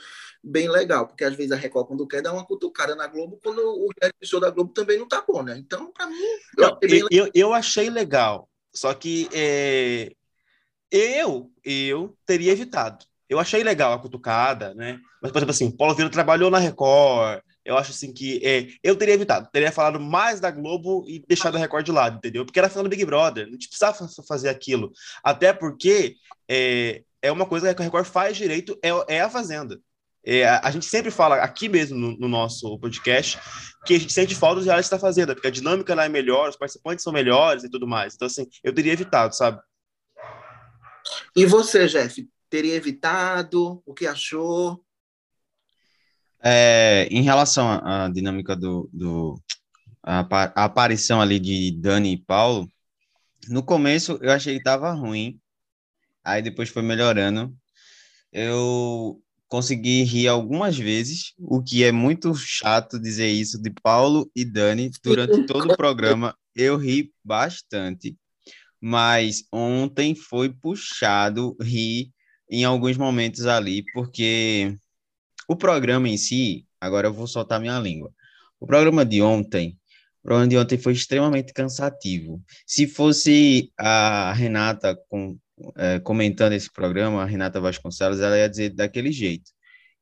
bem 0.47 0.69
legal, 0.69 1.07
porque 1.07 1.23
às 1.23 1.35
vezes 1.35 1.51
a 1.51 1.55
Record, 1.55 1.87
quando 1.87 2.07
quer, 2.07 2.21
dá 2.21 2.33
uma 2.33 2.45
cutucada 2.45 2.95
na 2.95 3.07
Globo, 3.07 3.39
quando 3.43 3.59
o 3.59 3.89
show 4.23 4.39
da 4.39 4.49
Globo 4.49 4.73
também 4.73 4.97
não 4.97 5.07
tá 5.07 5.23
bom, 5.27 5.43
né? 5.43 5.57
Então, 5.57 5.91
para 5.91 6.07
mim. 6.07 6.15
Eu, 6.57 6.77
eu, 6.81 7.07
eu, 7.11 7.31
eu, 7.33 7.53
achei 7.53 7.89
legal, 7.89 8.49
só 8.73 8.93
que 8.93 9.29
é, 9.33 10.11
eu, 10.91 11.51
eu 11.63 12.15
teria 12.25 12.51
evitado. 12.51 13.05
Eu 13.29 13.39
achei 13.39 13.61
legal 13.61 13.91
a 13.91 13.99
cutucada, 13.99 14.73
né? 14.73 14.99
Mas, 15.21 15.31
por 15.31 15.39
exemplo, 15.39 15.51
assim, 15.51 15.69
Paulo 15.69 15.93
Vieira 15.93 16.11
trabalhou 16.11 16.49
na 16.49 16.59
Record, 16.59 17.41
eu 17.67 17.77
acho 17.77 17.91
assim 17.91 18.13
que 18.13 18.39
é, 18.45 18.67
eu 18.81 18.95
teria 18.95 19.13
evitado, 19.13 19.49
teria 19.51 19.73
falado 19.73 19.99
mais 19.99 20.39
da 20.39 20.49
Globo 20.49 21.03
e 21.05 21.19
deixado 21.27 21.57
a 21.57 21.59
Record 21.59 21.85
de 21.85 21.91
lado, 21.91 22.15
entendeu? 22.15 22.45
Porque 22.45 22.57
era 22.57 22.69
falando 22.69 22.89
Big 22.89 23.03
Brother, 23.03 23.45
não 23.45 23.57
precisava 23.57 24.07
fazer 24.25 24.47
aquilo. 24.47 24.93
Até 25.21 25.51
porque 25.51 26.15
é, 26.47 27.03
é 27.21 27.29
uma 27.29 27.45
coisa 27.45 27.75
que 27.75 27.81
a 27.81 27.85
Record 27.85 28.05
faz 28.05 28.37
direito, 28.37 28.79
é, 28.81 29.15
é 29.15 29.21
a 29.21 29.29
Fazenda. 29.29 29.81
É, 30.29 30.45
a 30.45 30.69
gente 30.71 30.85
sempre 30.85 31.09
fala 31.09 31.37
aqui 31.37 31.69
mesmo 31.69 31.97
no, 31.97 32.17
no, 32.17 32.27
nosso 32.27 32.77
podcast 32.79 33.39
que 33.85 33.93
a 33.95 33.97
gente 33.97 34.11
sente 34.11 34.35
falta 34.35 34.59
do 34.59 34.65
reality 34.65 34.91
da 34.91 34.99
Fazenda, 34.99 35.33
porque 35.33 35.47
a 35.47 35.51
dinâmica 35.51 35.95
lá 35.95 36.03
é 36.03 36.09
melhor, 36.09 36.49
os 36.49 36.57
participantes 36.57 37.01
são 37.01 37.13
melhores 37.13 37.63
e 37.63 37.69
tudo 37.69 37.87
mais. 37.87 38.13
Então, 38.13 38.25
assim, 38.25 38.45
eu 38.61 38.75
teria 38.75 38.91
evitado, 38.91 39.33
sabe? 39.33 39.57
E 41.33 41.45
você, 41.45 41.87
Jeff, 41.87 42.27
teria 42.49 42.75
evitado? 42.75 43.81
O 43.85 43.93
que 43.93 44.05
achou? 44.05 44.83
É, 46.43 47.07
em 47.09 47.21
relação 47.21 47.79
à 47.81 48.09
dinâmica 48.09 48.53
do, 48.53 48.89
do 48.91 49.41
a, 50.03 50.27
a, 50.29 50.65
aparição 50.65 51.21
ali 51.21 51.39
de 51.39 51.71
Dani 51.71 52.11
e 52.11 52.21
Paulo, 52.21 52.69
no 53.47 53.63
começo 53.63 54.19
eu 54.21 54.33
achei 54.33 54.55
que 54.55 54.59
estava 54.59 54.91
ruim, 54.91 55.39
aí 56.21 56.41
depois 56.41 56.67
foi 56.67 56.81
melhorando. 56.81 57.55
Eu 58.29 59.23
consegui 59.47 60.03
rir 60.03 60.27
algumas 60.27 60.77
vezes, 60.77 61.33
o 61.37 61.61
que 61.61 61.83
é 61.83 61.91
muito 61.91 62.33
chato 62.35 62.99
dizer 62.99 63.29
isso 63.29 63.61
de 63.61 63.69
Paulo 63.69 64.29
e 64.35 64.43
Dani 64.43 64.91
durante 65.03 65.45
todo 65.45 65.71
o 65.71 65.77
programa. 65.77 66.35
Eu 66.55 66.77
ri 66.77 67.13
bastante, 67.23 68.17
mas 68.81 69.45
ontem 69.51 70.15
foi 70.15 70.49
puxado 70.49 71.55
rir 71.61 72.11
em 72.49 72.63
alguns 72.63 72.97
momentos 72.97 73.45
ali, 73.45 73.83
porque 73.93 74.77
o 75.47 75.55
programa 75.55 76.09
em 76.09 76.17
si, 76.17 76.65
agora 76.79 77.07
eu 77.07 77.13
vou 77.13 77.27
soltar 77.27 77.59
minha 77.59 77.79
língua. 77.79 78.11
O 78.59 78.65
programa 78.65 79.05
de 79.05 79.21
ontem, 79.21 79.77
o 80.19 80.23
programa 80.23 80.47
de 80.47 80.57
ontem 80.57 80.77
foi 80.77 80.93
extremamente 80.93 81.53
cansativo. 81.53 82.41
Se 82.65 82.87
fosse 82.87 83.71
a 83.77 84.33
Renata 84.33 84.97
com, 85.09 85.37
é, 85.75 85.99
comentando 85.99 86.53
esse 86.53 86.71
programa, 86.71 87.21
a 87.21 87.25
Renata 87.25 87.59
Vasconcelos, 87.59 88.19
ela 88.19 88.37
ia 88.37 88.49
dizer 88.49 88.69
daquele 88.69 89.11
jeito. 89.11 89.51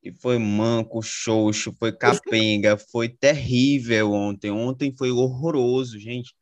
E 0.04 0.12
foi 0.12 0.38
manco, 0.38 1.02
xoxo, 1.02 1.74
foi 1.80 1.92
capenga, 1.92 2.78
foi 2.92 3.10
terrível 3.10 4.12
ontem. 4.12 4.52
Ontem 4.52 4.94
foi 4.96 5.12
horroroso, 5.12 6.00
gente. 6.00 6.34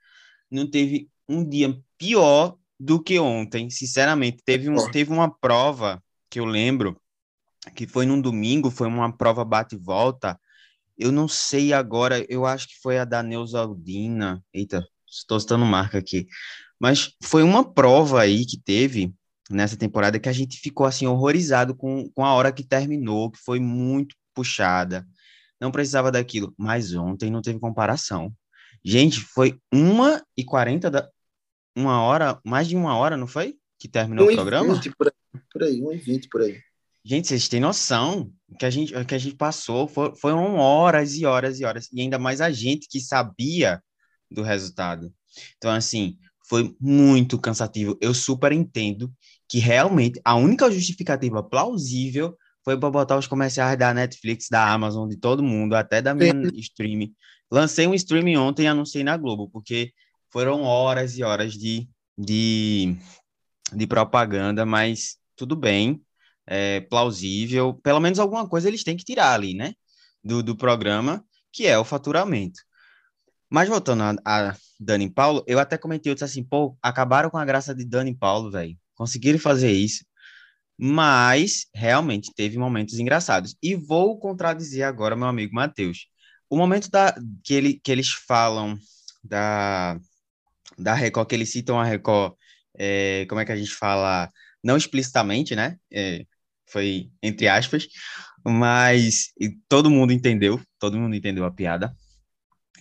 Não 0.52 0.70
teve 0.70 1.10
um 1.28 1.48
dia 1.48 1.78
pior 1.98 2.58
do 2.80 3.02
que 3.02 3.18
ontem, 3.20 3.70
sinceramente. 3.70 4.44
Teve, 4.44 4.70
um, 4.70 4.92
teve 4.92 5.12
uma 5.12 5.34
prova 5.34 6.04
que 6.30 6.40
eu 6.40 6.46
lembro, 6.46 7.00
que 7.76 7.88
foi 7.88 8.06
num 8.06 8.20
domingo, 8.20 8.70
foi 8.70 8.88
uma 8.88 9.16
prova 9.16 9.46
bate 9.46 9.76
e 9.76 9.80
volta. 9.80 10.38
Eu 10.98 11.12
não 11.12 11.28
sei 11.28 11.72
agora, 11.72 12.26
eu 12.28 12.46
acho 12.46 12.68
que 12.68 12.76
foi 12.82 12.98
a 13.00 13.06
da 13.06 13.24
Neusaldina. 13.24 14.44
Eita, 14.54 14.86
estou 15.08 15.40
citando 15.40 15.66
marca 15.66 15.98
aqui. 15.98 16.28
Mas 16.84 17.16
foi 17.24 17.44
uma 17.44 17.64
prova 17.64 18.20
aí 18.20 18.46
que 18.46 18.60
teve 18.60 19.16
nessa 19.50 19.78
temporada 19.78 20.20
que 20.20 20.28
a 20.28 20.34
gente 20.34 20.60
ficou 20.60 20.86
assim 20.86 21.08
horrorizado 21.08 21.74
com, 21.74 22.10
com 22.10 22.26
a 22.26 22.34
hora 22.34 22.52
que 22.52 22.62
terminou, 22.62 23.32
que 23.32 23.40
foi 23.40 23.58
muito 23.58 24.14
puxada. 24.34 25.08
Não 25.62 25.72
precisava 25.72 26.12
daquilo, 26.12 26.54
mas 26.58 26.94
ontem 26.94 27.32
não 27.32 27.42
teve 27.42 27.58
comparação. 27.58 28.34
Gente, 28.84 29.22
foi 29.22 29.58
1 29.74 30.20
e 30.36 30.44
40 30.44 30.92
da 30.92 31.10
uma 31.74 32.02
hora, 32.02 32.38
mais 32.46 32.68
de 32.68 32.76
uma 32.76 32.98
hora, 32.98 33.16
não 33.16 33.28
foi? 33.28 33.56
Que 33.80 33.88
terminou 33.88 34.30
o 34.30 34.36
programa? 34.36 34.74
20 34.74 34.92
por 34.98 35.08
aí, 35.08 35.42
por 35.54 35.64
aí, 35.64 35.82
1 35.82 35.94
e 35.94 35.98
20 35.98 36.28
por 36.28 36.42
aí. 36.42 36.60
Gente, 37.06 37.30
vocês 37.30 37.48
têm 37.48 37.62
noção 37.62 38.30
que 38.60 38.66
a 38.66 38.70
gente, 38.70 38.94
que 39.06 39.16
a 39.16 39.18
gente 39.18 39.38
passou, 39.38 39.88
for, 39.88 40.18
foram 40.18 40.58
horas 40.58 41.16
e 41.16 41.26
horas 41.26 41.62
e 41.62 41.64
horas, 41.64 41.88
e 41.94 42.02
ainda 42.02 42.20
mais 42.20 42.42
a 42.42 42.52
gente 42.52 42.90
que 42.90 43.00
sabia 43.00 43.82
do 44.30 44.44
resultado. 44.44 45.14
Então, 45.58 45.72
assim, 45.72 46.18
foi 46.54 46.76
muito 46.80 47.40
cansativo. 47.40 47.98
Eu 48.00 48.14
super 48.14 48.52
entendo 48.52 49.12
que 49.50 49.58
realmente 49.58 50.22
a 50.24 50.36
única 50.36 50.70
justificativa 50.70 51.42
plausível 51.42 52.38
foi 52.64 52.78
para 52.80 52.92
botar 52.92 53.18
os 53.18 53.26
comerciais 53.26 53.76
da 53.76 53.92
Netflix, 53.92 54.50
da 54.52 54.72
Amazon, 54.72 55.10
de 55.10 55.18
todo 55.18 55.42
mundo, 55.42 55.74
até 55.74 56.00
da 56.00 56.14
minha 56.14 56.32
Sim. 56.32 56.52
stream. 56.58 57.12
Lancei 57.52 57.88
um 57.88 57.96
stream 57.96 58.40
ontem 58.40 58.66
e 58.66 58.68
anunciei 58.68 59.04
na 59.04 59.18
Globo, 59.18 59.50
porque 59.50 59.94
foram 60.32 60.62
horas 60.62 61.18
e 61.18 61.24
horas 61.24 61.54
de, 61.54 61.90
de, 62.16 62.96
de 63.74 63.88
propaganda, 63.88 64.64
mas 64.64 65.18
tudo 65.36 65.56
bem, 65.56 66.04
é 66.46 66.82
plausível. 66.82 67.74
Pelo 67.82 68.00
menos 68.00 68.20
alguma 68.20 68.48
coisa 68.48 68.68
eles 68.68 68.84
têm 68.84 68.96
que 68.96 69.04
tirar 69.04 69.34
ali, 69.34 69.56
né? 69.56 69.74
Do, 70.24 70.44
do 70.44 70.56
programa, 70.56 71.26
que 71.52 71.66
é 71.66 71.80
o 71.80 71.84
faturamento. 71.84 72.62
Mas 73.54 73.70
voltando 73.70 74.02
a, 74.02 74.16
a 74.26 74.56
Dani 74.80 75.06
e 75.06 75.10
Paulo, 75.12 75.44
eu 75.46 75.60
até 75.60 75.78
comentei, 75.78 76.12
eu 76.12 76.16
disse 76.16 76.24
assim, 76.24 76.44
pô, 76.44 76.76
acabaram 76.82 77.30
com 77.30 77.38
a 77.38 77.46
graça 77.46 77.76
de 77.76 77.86
Dani 77.86 78.10
e 78.10 78.16
Paulo, 78.16 78.50
velho. 78.50 78.76
Conseguiram 78.96 79.38
fazer 79.38 79.72
isso. 79.72 80.04
Mas, 80.76 81.68
realmente, 81.72 82.34
teve 82.36 82.58
momentos 82.58 82.98
engraçados. 82.98 83.56
E 83.62 83.76
vou 83.76 84.18
contradizer 84.18 84.84
agora 84.88 85.16
meu 85.16 85.28
amigo 85.28 85.54
Matheus. 85.54 86.08
O 86.50 86.58
momento 86.58 86.90
da, 86.90 87.14
que, 87.44 87.54
ele, 87.54 87.76
que 87.76 87.92
eles 87.92 88.10
falam 88.10 88.76
da, 89.24 90.00
da 90.76 90.96
Record, 90.96 91.28
que 91.30 91.36
eles 91.36 91.52
citam 91.52 91.80
a 91.80 91.86
Record, 91.86 92.34
é, 92.76 93.28
como 93.30 93.40
é 93.40 93.46
que 93.46 93.52
a 93.52 93.56
gente 93.56 93.76
fala? 93.76 94.32
Não 94.64 94.78
explicitamente, 94.78 95.56
né? 95.56 95.78
É, 95.92 96.26
foi 96.68 97.12
entre 97.22 97.48
aspas, 97.48 97.88
mas 98.44 99.32
todo 99.70 99.92
mundo 99.92 100.12
entendeu, 100.12 100.60
todo 100.80 100.98
mundo 100.98 101.16
entendeu 101.16 101.46
a 101.46 101.52
piada 101.52 101.96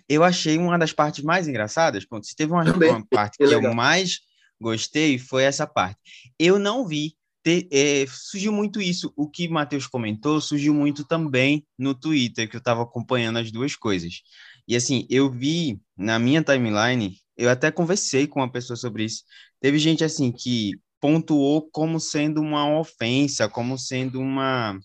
eu 0.08 0.24
achei 0.24 0.58
uma 0.58 0.78
das 0.78 0.92
partes 0.92 1.24
mais 1.24 1.48
engraçadas. 1.48 2.04
Ponto, 2.04 2.26
se 2.26 2.34
teve 2.34 2.52
uma, 2.52 2.62
uma 2.64 3.06
parte 3.06 3.38
que, 3.38 3.46
que 3.46 3.54
eu 3.54 3.74
mais 3.74 4.20
gostei, 4.60 5.18
foi 5.18 5.44
essa 5.44 5.66
parte. 5.66 5.98
Eu 6.38 6.58
não 6.58 6.86
vi. 6.86 7.16
É, 7.44 8.06
surgiu 8.08 8.52
muito 8.52 8.80
isso. 8.80 9.12
O 9.16 9.28
que 9.28 9.48
Matheus 9.48 9.86
comentou 9.86 10.40
surgiu 10.40 10.72
muito 10.72 11.04
também 11.04 11.66
no 11.76 11.94
Twitter, 11.94 12.48
que 12.48 12.54
eu 12.54 12.60
estava 12.60 12.82
acompanhando 12.82 13.38
as 13.38 13.50
duas 13.50 13.74
coisas. 13.74 14.22
E 14.66 14.76
assim, 14.76 15.06
eu 15.10 15.28
vi 15.28 15.80
na 15.96 16.18
minha 16.18 16.42
timeline, 16.42 17.16
eu 17.36 17.50
até 17.50 17.70
conversei 17.70 18.28
com 18.28 18.40
uma 18.40 18.50
pessoa 18.50 18.76
sobre 18.76 19.04
isso. 19.04 19.24
Teve 19.60 19.78
gente 19.78 20.04
assim 20.04 20.30
que 20.30 20.72
pontuou 21.00 21.68
como 21.72 21.98
sendo 21.98 22.40
uma 22.40 22.78
ofensa, 22.78 23.48
como 23.48 23.76
sendo 23.76 24.20
uma, 24.20 24.78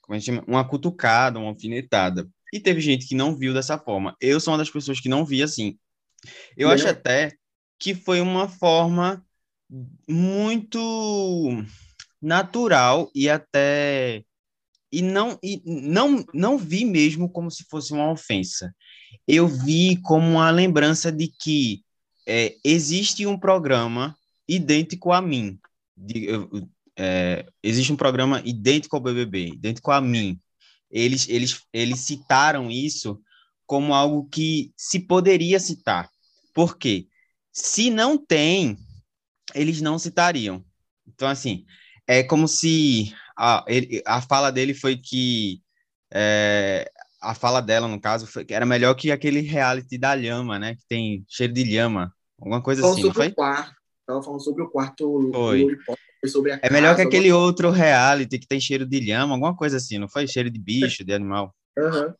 como 0.00 0.16
a 0.16 0.18
gente 0.18 0.26
chama? 0.26 0.44
uma 0.48 0.66
cutucada, 0.66 1.38
uma 1.38 1.50
alfinetada. 1.50 2.26
E 2.52 2.60
teve 2.60 2.80
gente 2.80 3.06
que 3.06 3.14
não 3.14 3.34
viu 3.34 3.54
dessa 3.54 3.78
forma. 3.78 4.14
Eu 4.20 4.38
sou 4.38 4.52
uma 4.52 4.58
das 4.58 4.70
pessoas 4.70 5.00
que 5.00 5.08
não 5.08 5.24
vi 5.24 5.42
assim. 5.42 5.78
Eu 6.56 6.68
acho 6.68 6.86
até 6.86 7.32
que 7.78 7.94
foi 7.94 8.20
uma 8.20 8.48
forma 8.48 9.24
muito 10.08 11.64
natural 12.20 13.10
e 13.14 13.28
até 13.28 14.22
e 14.92 15.00
não 15.00 15.38
e 15.42 15.62
não 15.64 16.24
não 16.34 16.58
vi 16.58 16.84
mesmo 16.84 17.28
como 17.28 17.50
se 17.50 17.64
fosse 17.64 17.92
uma 17.92 18.12
ofensa. 18.12 18.74
Eu 19.26 19.48
vi 19.48 19.96
como 20.02 20.26
uma 20.32 20.50
lembrança 20.50 21.10
de 21.10 21.28
que 21.28 21.82
é, 22.26 22.54
existe 22.64 23.26
um 23.26 23.38
programa 23.38 24.16
idêntico 24.46 25.12
a 25.12 25.20
mim. 25.20 25.58
De, 25.96 26.28
é, 26.96 27.46
existe 27.62 27.92
um 27.92 27.96
programa 27.96 28.42
idêntico 28.44 28.94
ao 28.94 29.02
BBB, 29.02 29.48
idêntico 29.54 29.90
a 29.90 30.00
mim, 30.00 30.38
eles, 30.92 31.28
eles, 31.28 31.62
eles 31.72 32.00
citaram 32.00 32.70
isso 32.70 33.20
como 33.66 33.94
algo 33.94 34.28
que 34.28 34.72
se 34.76 35.00
poderia 35.00 35.58
citar. 35.58 36.10
Por 36.54 36.76
quê? 36.76 37.08
Se 37.50 37.90
não 37.90 38.18
tem, 38.18 38.76
eles 39.54 39.80
não 39.80 39.98
citariam. 39.98 40.62
Então, 41.08 41.26
assim, 41.26 41.64
é 42.06 42.22
como 42.22 42.46
se 42.46 43.14
a, 43.36 43.64
ele, 43.66 44.02
a 44.06 44.20
fala 44.20 44.52
dele 44.52 44.74
foi 44.74 44.96
que. 44.96 45.62
É, 46.12 46.90
a 47.20 47.34
fala 47.34 47.62
dela, 47.62 47.88
no 47.88 48.00
caso, 48.00 48.26
foi, 48.26 48.44
era 48.50 48.66
melhor 48.66 48.94
que 48.94 49.10
aquele 49.10 49.40
reality 49.40 49.96
da 49.96 50.12
lhama, 50.12 50.58
né? 50.58 50.74
Que 50.74 50.86
tem 50.86 51.24
cheiro 51.28 51.52
de 51.52 51.64
lhama. 51.64 52.12
Alguma 52.38 52.60
coisa 52.60 52.86
assim, 52.86 53.04
não 53.04 53.14
foi? 53.14 53.28
O 53.28 53.34
quarto. 53.34 53.74
Tava 54.04 54.22
falando 54.22 54.42
sobre 54.42 54.62
o 54.64 54.68
quarto 54.68 55.30
foi 55.32 55.66
sobre 56.28 56.52
a 56.52 56.60
É 56.62 56.70
melhor 56.70 56.94
que 56.94 57.02
aquele 57.02 57.30
alguma... 57.30 57.46
outro 57.46 57.70
reality 57.70 58.38
que 58.38 58.46
tem 58.46 58.60
cheiro 58.60 58.86
de 58.86 59.00
lhama, 59.00 59.34
alguma 59.34 59.56
coisa 59.56 59.76
assim, 59.76 59.98
não 59.98 60.08
foi? 60.08 60.26
Cheiro 60.26 60.50
de 60.50 60.58
bicho, 60.58 61.04
de 61.04 61.12
animal. 61.12 61.54
Uhum. 61.76 62.12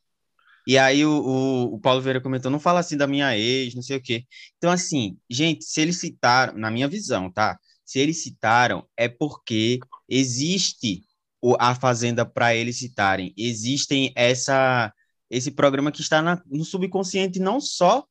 E 0.66 0.78
aí 0.78 1.04
o, 1.04 1.10
o, 1.10 1.74
o, 1.74 1.80
Paulo 1.80 2.00
Vieira 2.00 2.20
comentou, 2.20 2.50
não 2.50 2.60
fala 2.60 2.80
assim 2.80 2.96
da 2.96 3.06
minha 3.06 3.36
ex, 3.36 3.74
não 3.74 3.82
sei 3.82 3.96
o 3.96 4.02
quê. 4.02 4.24
Então, 4.56 4.70
assim, 4.70 5.16
gente, 5.28 5.64
se 5.64 5.80
eles 5.80 5.98
citaram, 5.98 6.56
na 6.56 6.70
minha 6.70 6.86
visão, 6.86 7.30
tá? 7.30 7.58
Se 7.84 7.98
eles 7.98 8.22
citaram, 8.22 8.86
é 8.96 9.08
porque 9.08 9.80
existe 10.08 11.02
o, 11.40 11.56
a 11.58 11.74
Fazenda 11.74 12.24
para 12.24 12.54
eles 12.54 12.78
citarem. 12.78 13.34
Existem 13.36 14.12
essa 14.14 14.92
esse 15.28 15.50
programa 15.50 15.90
que 15.90 16.02
está 16.02 16.20
na, 16.20 16.42
no 16.46 16.62
subconsciente 16.62 17.40
não 17.40 17.58
só 17.58 18.06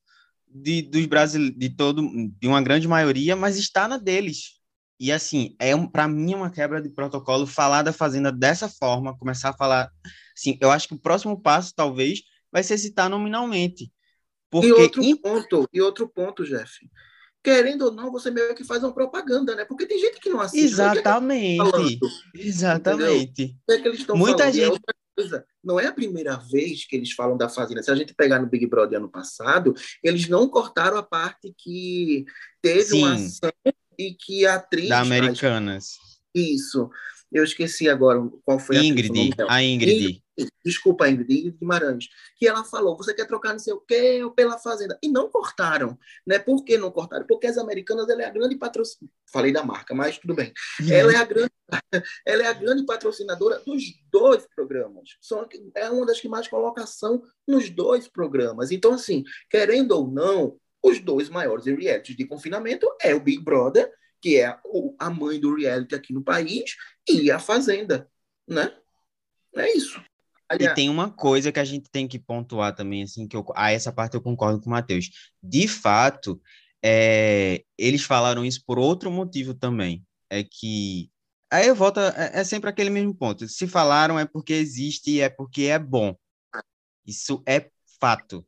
de, 0.48 0.82
dos 0.82 1.06
brasileiros, 1.06 1.56
de 1.58 1.70
todo, 1.70 2.02
de 2.40 2.48
uma 2.48 2.62
grande 2.62 2.88
maioria, 2.88 3.36
mas 3.36 3.58
está 3.58 3.88
na 3.88 3.98
deles. 3.98 4.60
E 5.02 5.12
assim, 5.12 5.56
é 5.58 5.76
um, 5.76 5.88
para 5.88 6.08
mim 6.08 6.34
é 6.34 6.36
uma 6.36 6.52
quebra 6.52 6.80
de 6.80 6.88
protocolo 6.88 7.48
falar 7.48 7.82
da 7.82 7.92
Fazenda 7.92 8.32
dessa 8.32 8.70
forma, 8.70 9.18
começar 9.18 9.50
a 9.50 9.54
falar. 9.54 9.90
Assim, 10.38 10.60
eu 10.62 10.70
acho 10.70 10.88
que 10.88 10.94
o 10.94 11.00
próximo 11.00 11.42
passo, 11.42 11.74
talvez, 11.76 12.22
vai 12.52 12.62
ser 12.62 12.78
citar 12.78 13.10
nominalmente. 13.10 13.92
Porque... 14.52 14.68
E 14.68 14.72
outro 14.72 15.18
ponto, 15.20 15.70
e 15.74 15.82
outro 15.82 16.08
ponto, 16.08 16.46
Jeff. 16.46 16.88
Querendo 17.44 17.86
ou 17.86 17.92
não, 17.92 18.12
você 18.12 18.30
meio 18.30 18.54
que 18.54 18.64
faz 18.64 18.84
uma 18.84 18.94
propaganda, 18.94 19.56
né? 19.56 19.66
Porque 19.66 19.88
tem 19.88 19.98
gente 19.98 20.20
que 20.20 20.30
não 20.30 20.40
assiste. 20.40 20.66
Exatamente. 20.66 22.00
É 22.36 22.40
Exatamente. 22.40 23.58
É 23.68 23.78
que 23.80 23.88
eles 23.88 24.06
Muita 24.06 24.44
falando? 24.44 24.54
gente. 24.54 24.80
É 25.18 25.44
não 25.64 25.80
é 25.80 25.88
a 25.88 25.92
primeira 25.92 26.38
vez 26.38 26.86
que 26.86 26.96
eles 26.96 27.12
falam 27.12 27.38
da 27.38 27.50
Fazenda. 27.50 27.82
Se 27.82 27.90
a 27.90 27.96
gente 27.96 28.14
pegar 28.14 28.40
no 28.40 28.48
Big 28.48 28.68
Brother 28.68 29.00
ano 29.00 29.10
passado, 29.10 29.74
eles 30.04 30.30
não 30.30 30.48
cortaram 30.48 30.96
a 30.96 31.04
parte 31.04 31.54
que 31.58 32.24
teve 32.62 32.84
Sim. 32.84 33.04
uma 33.04 33.14
ação 33.16 33.52
e 34.08 34.16
que 34.16 34.46
a 34.46 34.56
atriz. 34.56 34.90
Da 34.90 35.00
Americanas. 35.00 35.98
Isso. 36.34 36.90
Eu 37.32 37.46
esqueci 37.46 37.88
agora 37.88 38.20
qual 38.44 38.60
foi 38.60 38.78
a 38.78 38.84
Ingrid, 38.84 39.34
a 39.48 39.64
Ingrid. 39.64 40.04
Ingrid. 40.04 40.24
Desculpa, 40.66 41.08
Ingrid, 41.08 41.40
Ingrid 41.40 41.58
Guimarães. 41.60 42.10
Que 42.36 42.46
ela 42.46 42.64
falou: 42.64 42.98
você 42.98 43.14
quer 43.14 43.26
trocar 43.26 43.54
não 43.54 43.60
sei 43.60 43.74
o 43.74 43.80
quê 43.80 44.22
ou 44.22 44.32
pela 44.32 44.58
Fazenda? 44.58 45.00
E 45.02 45.08
não 45.08 45.30
cortaram. 45.30 45.98
Né? 46.28 46.40
Por 46.40 46.66
que 46.66 46.78
não 46.78 46.92
cortaram? 46.92 47.26
Porque 47.26 47.48
as 47.48 47.58
americanas 47.58 48.10
ela 48.10 48.24
é 48.24 48.26
a 48.26 48.30
grande 48.30 48.58
patrocinadora. 48.58 49.14
Falei 49.32 49.54
da 49.54 49.64
marca, 49.64 49.96
mas 49.96 50.18
tudo 50.18 50.36
bem. 50.36 50.52
Uhum. 50.82 50.92
Ela, 50.92 51.14
é 51.14 51.16
a 51.16 51.24
grande, 51.24 51.52
ela 52.26 52.44
é 52.44 52.48
a 52.48 52.54
grande 52.54 52.86
patrocinadora 52.86 53.60
dos 53.60 53.84
dois 54.12 54.46
programas. 54.54 55.16
São, 55.22 55.48
é 55.76 55.90
uma 55.90 56.06
das 56.06 56.20
que 56.20 56.28
mais 56.28 56.50
colocação 56.50 57.24
nos 57.48 57.70
dois 57.70 58.10
programas. 58.10 58.72
Então, 58.72 58.94
assim, 58.94 59.24
querendo 59.50 59.92
ou 59.92 60.06
não, 60.06 60.58
os 60.84 61.00
dois 61.00 61.30
maiores 61.30 61.66
realities 61.66 62.16
de 62.16 62.26
confinamento 62.26 62.88
é 63.02 63.14
o 63.14 63.22
Big 63.22 63.44
Brother, 63.44 63.92
que 64.22 64.38
é 64.38 64.58
a 65.00 65.10
mãe 65.10 65.40
do 65.40 65.56
reality 65.56 65.96
aqui 65.96 66.14
no 66.14 66.24
país, 66.24 66.76
e 67.08 67.32
a 67.32 67.40
Fazenda, 67.40 68.10
né? 68.48 68.76
É 69.56 69.76
isso. 69.76 70.02
Aliás, 70.48 70.74
e 70.74 70.76
tem 70.76 70.90
uma 70.90 71.10
coisa 71.10 71.52
que 71.52 71.60
a 71.60 71.64
gente 71.64 71.90
tem 71.90 72.08
que 72.08 72.20
pontuar 72.20 72.76
também, 72.76 73.04
assim, 73.04 73.28
que 73.28 73.36
eu, 73.36 73.46
a 73.56 73.72
essa 73.72 73.92
parte 73.92 74.16
eu 74.16 74.22
concordo 74.22 74.60
com 74.60 74.68
o 74.68 74.72
Matheus. 74.72 75.10
De 75.42 75.68
fato, 75.68 76.42
é, 76.84 77.64
eles 77.78 78.04
falaram 78.04 78.44
isso 78.44 78.64
por 78.66 78.78
outro 78.78 79.10
motivo 79.10 79.54
também. 79.54 80.06
É 80.30 80.44
que. 80.44 81.10
Aí 81.50 81.68
eu 81.68 81.76
volto. 81.76 82.00
É, 82.00 82.40
é 82.40 82.44
sempre 82.44 82.70
aquele 82.70 82.90
mesmo 82.90 83.16
ponto. 83.16 83.48
Se 83.48 83.68
falaram 83.68 84.20
é 84.20 84.26
porque 84.26 84.54
existe 84.54 85.12
e 85.12 85.22
é 85.22 85.30
porque 85.30 85.64
é 85.64 85.80
bom. 85.80 86.16
Isso 87.06 87.42
é 87.48 87.70
fato 88.00 88.46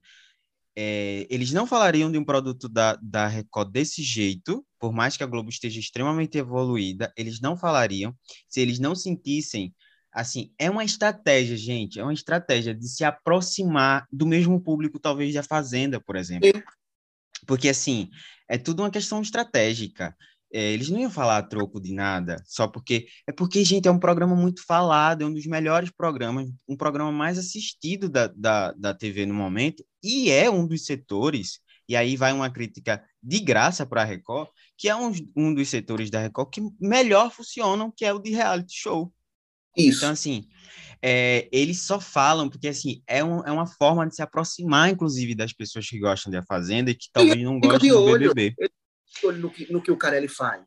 é, 0.75 1.27
eles 1.29 1.51
não 1.51 1.67
falariam 1.67 2.11
de 2.11 2.17
um 2.17 2.25
produto 2.25 2.67
da, 2.67 2.95
da 3.01 3.27
Record 3.27 3.71
desse 3.71 4.01
jeito, 4.01 4.65
por 4.79 4.91
mais 4.91 5.15
que 5.15 5.23
a 5.23 5.27
Globo 5.27 5.49
esteja 5.49 5.79
extremamente 5.79 6.37
evoluída, 6.37 7.13
eles 7.15 7.39
não 7.39 7.55
falariam 7.55 8.15
se 8.47 8.59
eles 8.59 8.79
não 8.79 8.95
sentissem. 8.95 9.73
Assim, 10.11 10.51
é 10.59 10.69
uma 10.69 10.83
estratégia, 10.83 11.57
gente, 11.57 11.99
é 11.99 12.03
uma 12.03 12.13
estratégia 12.13 12.73
de 12.73 12.87
se 12.87 13.03
aproximar 13.03 14.07
do 14.11 14.25
mesmo 14.25 14.59
público, 14.61 14.99
talvez 14.99 15.33
da 15.33 15.43
Fazenda, 15.43 15.99
por 15.99 16.15
exemplo. 16.15 16.51
Porque, 17.47 17.69
assim, 17.69 18.09
é 18.47 18.57
tudo 18.57 18.83
uma 18.83 18.91
questão 18.91 19.21
estratégica. 19.21 20.15
É, 20.51 20.71
eles 20.71 20.89
não 20.89 20.99
iam 20.99 21.09
falar 21.09 21.37
a 21.37 21.43
troco 21.43 21.81
de 21.81 21.91
nada, 21.91 22.41
só 22.45 22.67
porque. 22.67 23.07
É 23.27 23.31
porque, 23.31 23.65
gente, 23.65 23.87
é 23.87 23.91
um 23.91 23.99
programa 23.99 24.35
muito 24.35 24.63
falado, 24.63 25.23
é 25.23 25.25
um 25.25 25.33
dos 25.33 25.47
melhores 25.47 25.89
programas, 25.89 26.47
um 26.67 26.77
programa 26.77 27.11
mais 27.11 27.39
assistido 27.39 28.07
da, 28.07 28.27
da, 28.27 28.71
da 28.73 28.93
TV 28.93 29.25
no 29.25 29.33
momento, 29.33 29.83
e 30.03 30.29
é 30.29 30.49
um 30.49 30.67
dos 30.67 30.85
setores. 30.85 31.59
E 31.87 31.95
aí 31.95 32.15
vai 32.15 32.31
uma 32.31 32.49
crítica 32.49 33.03
de 33.21 33.39
graça 33.39 33.85
para 33.85 34.01
a 34.01 34.05
Record, 34.05 34.49
que 34.77 34.89
é 34.89 34.95
um, 34.95 35.11
um 35.35 35.53
dos 35.53 35.69
setores 35.69 36.09
da 36.09 36.19
Record 36.19 36.49
que 36.49 36.61
melhor 36.79 37.31
funcionam, 37.31 37.91
que 37.95 38.05
é 38.05 38.13
o 38.13 38.19
de 38.19 38.31
reality 38.31 38.73
show. 38.73 39.13
Isso. 39.75 39.99
Então, 39.99 40.11
assim, 40.11 40.47
é, 41.01 41.49
eles 41.51 41.81
só 41.81 41.99
falam, 41.99 42.49
porque 42.49 42.67
assim, 42.67 43.01
é, 43.07 43.23
um, 43.23 43.43
é 43.43 43.51
uma 43.51 43.67
forma 43.67 44.07
de 44.07 44.15
se 44.15 44.21
aproximar, 44.21 44.89
inclusive, 44.89 45.35
das 45.35 45.51
pessoas 45.51 45.87
que 45.87 45.99
gostam 45.99 46.31
de 46.31 46.37
A 46.37 46.43
Fazenda 46.43 46.91
e 46.91 46.95
que 46.95 47.09
talvez 47.11 47.41
não 47.41 47.59
gostem 47.59 47.89
do 47.89 48.05
BBB. 48.05 48.55
Olho 49.23 49.39
no 49.39 49.49
que, 49.49 49.71
no 49.71 49.81
que 49.81 49.91
o 49.91 49.97
Carelli 49.97 50.27
faz. 50.27 50.63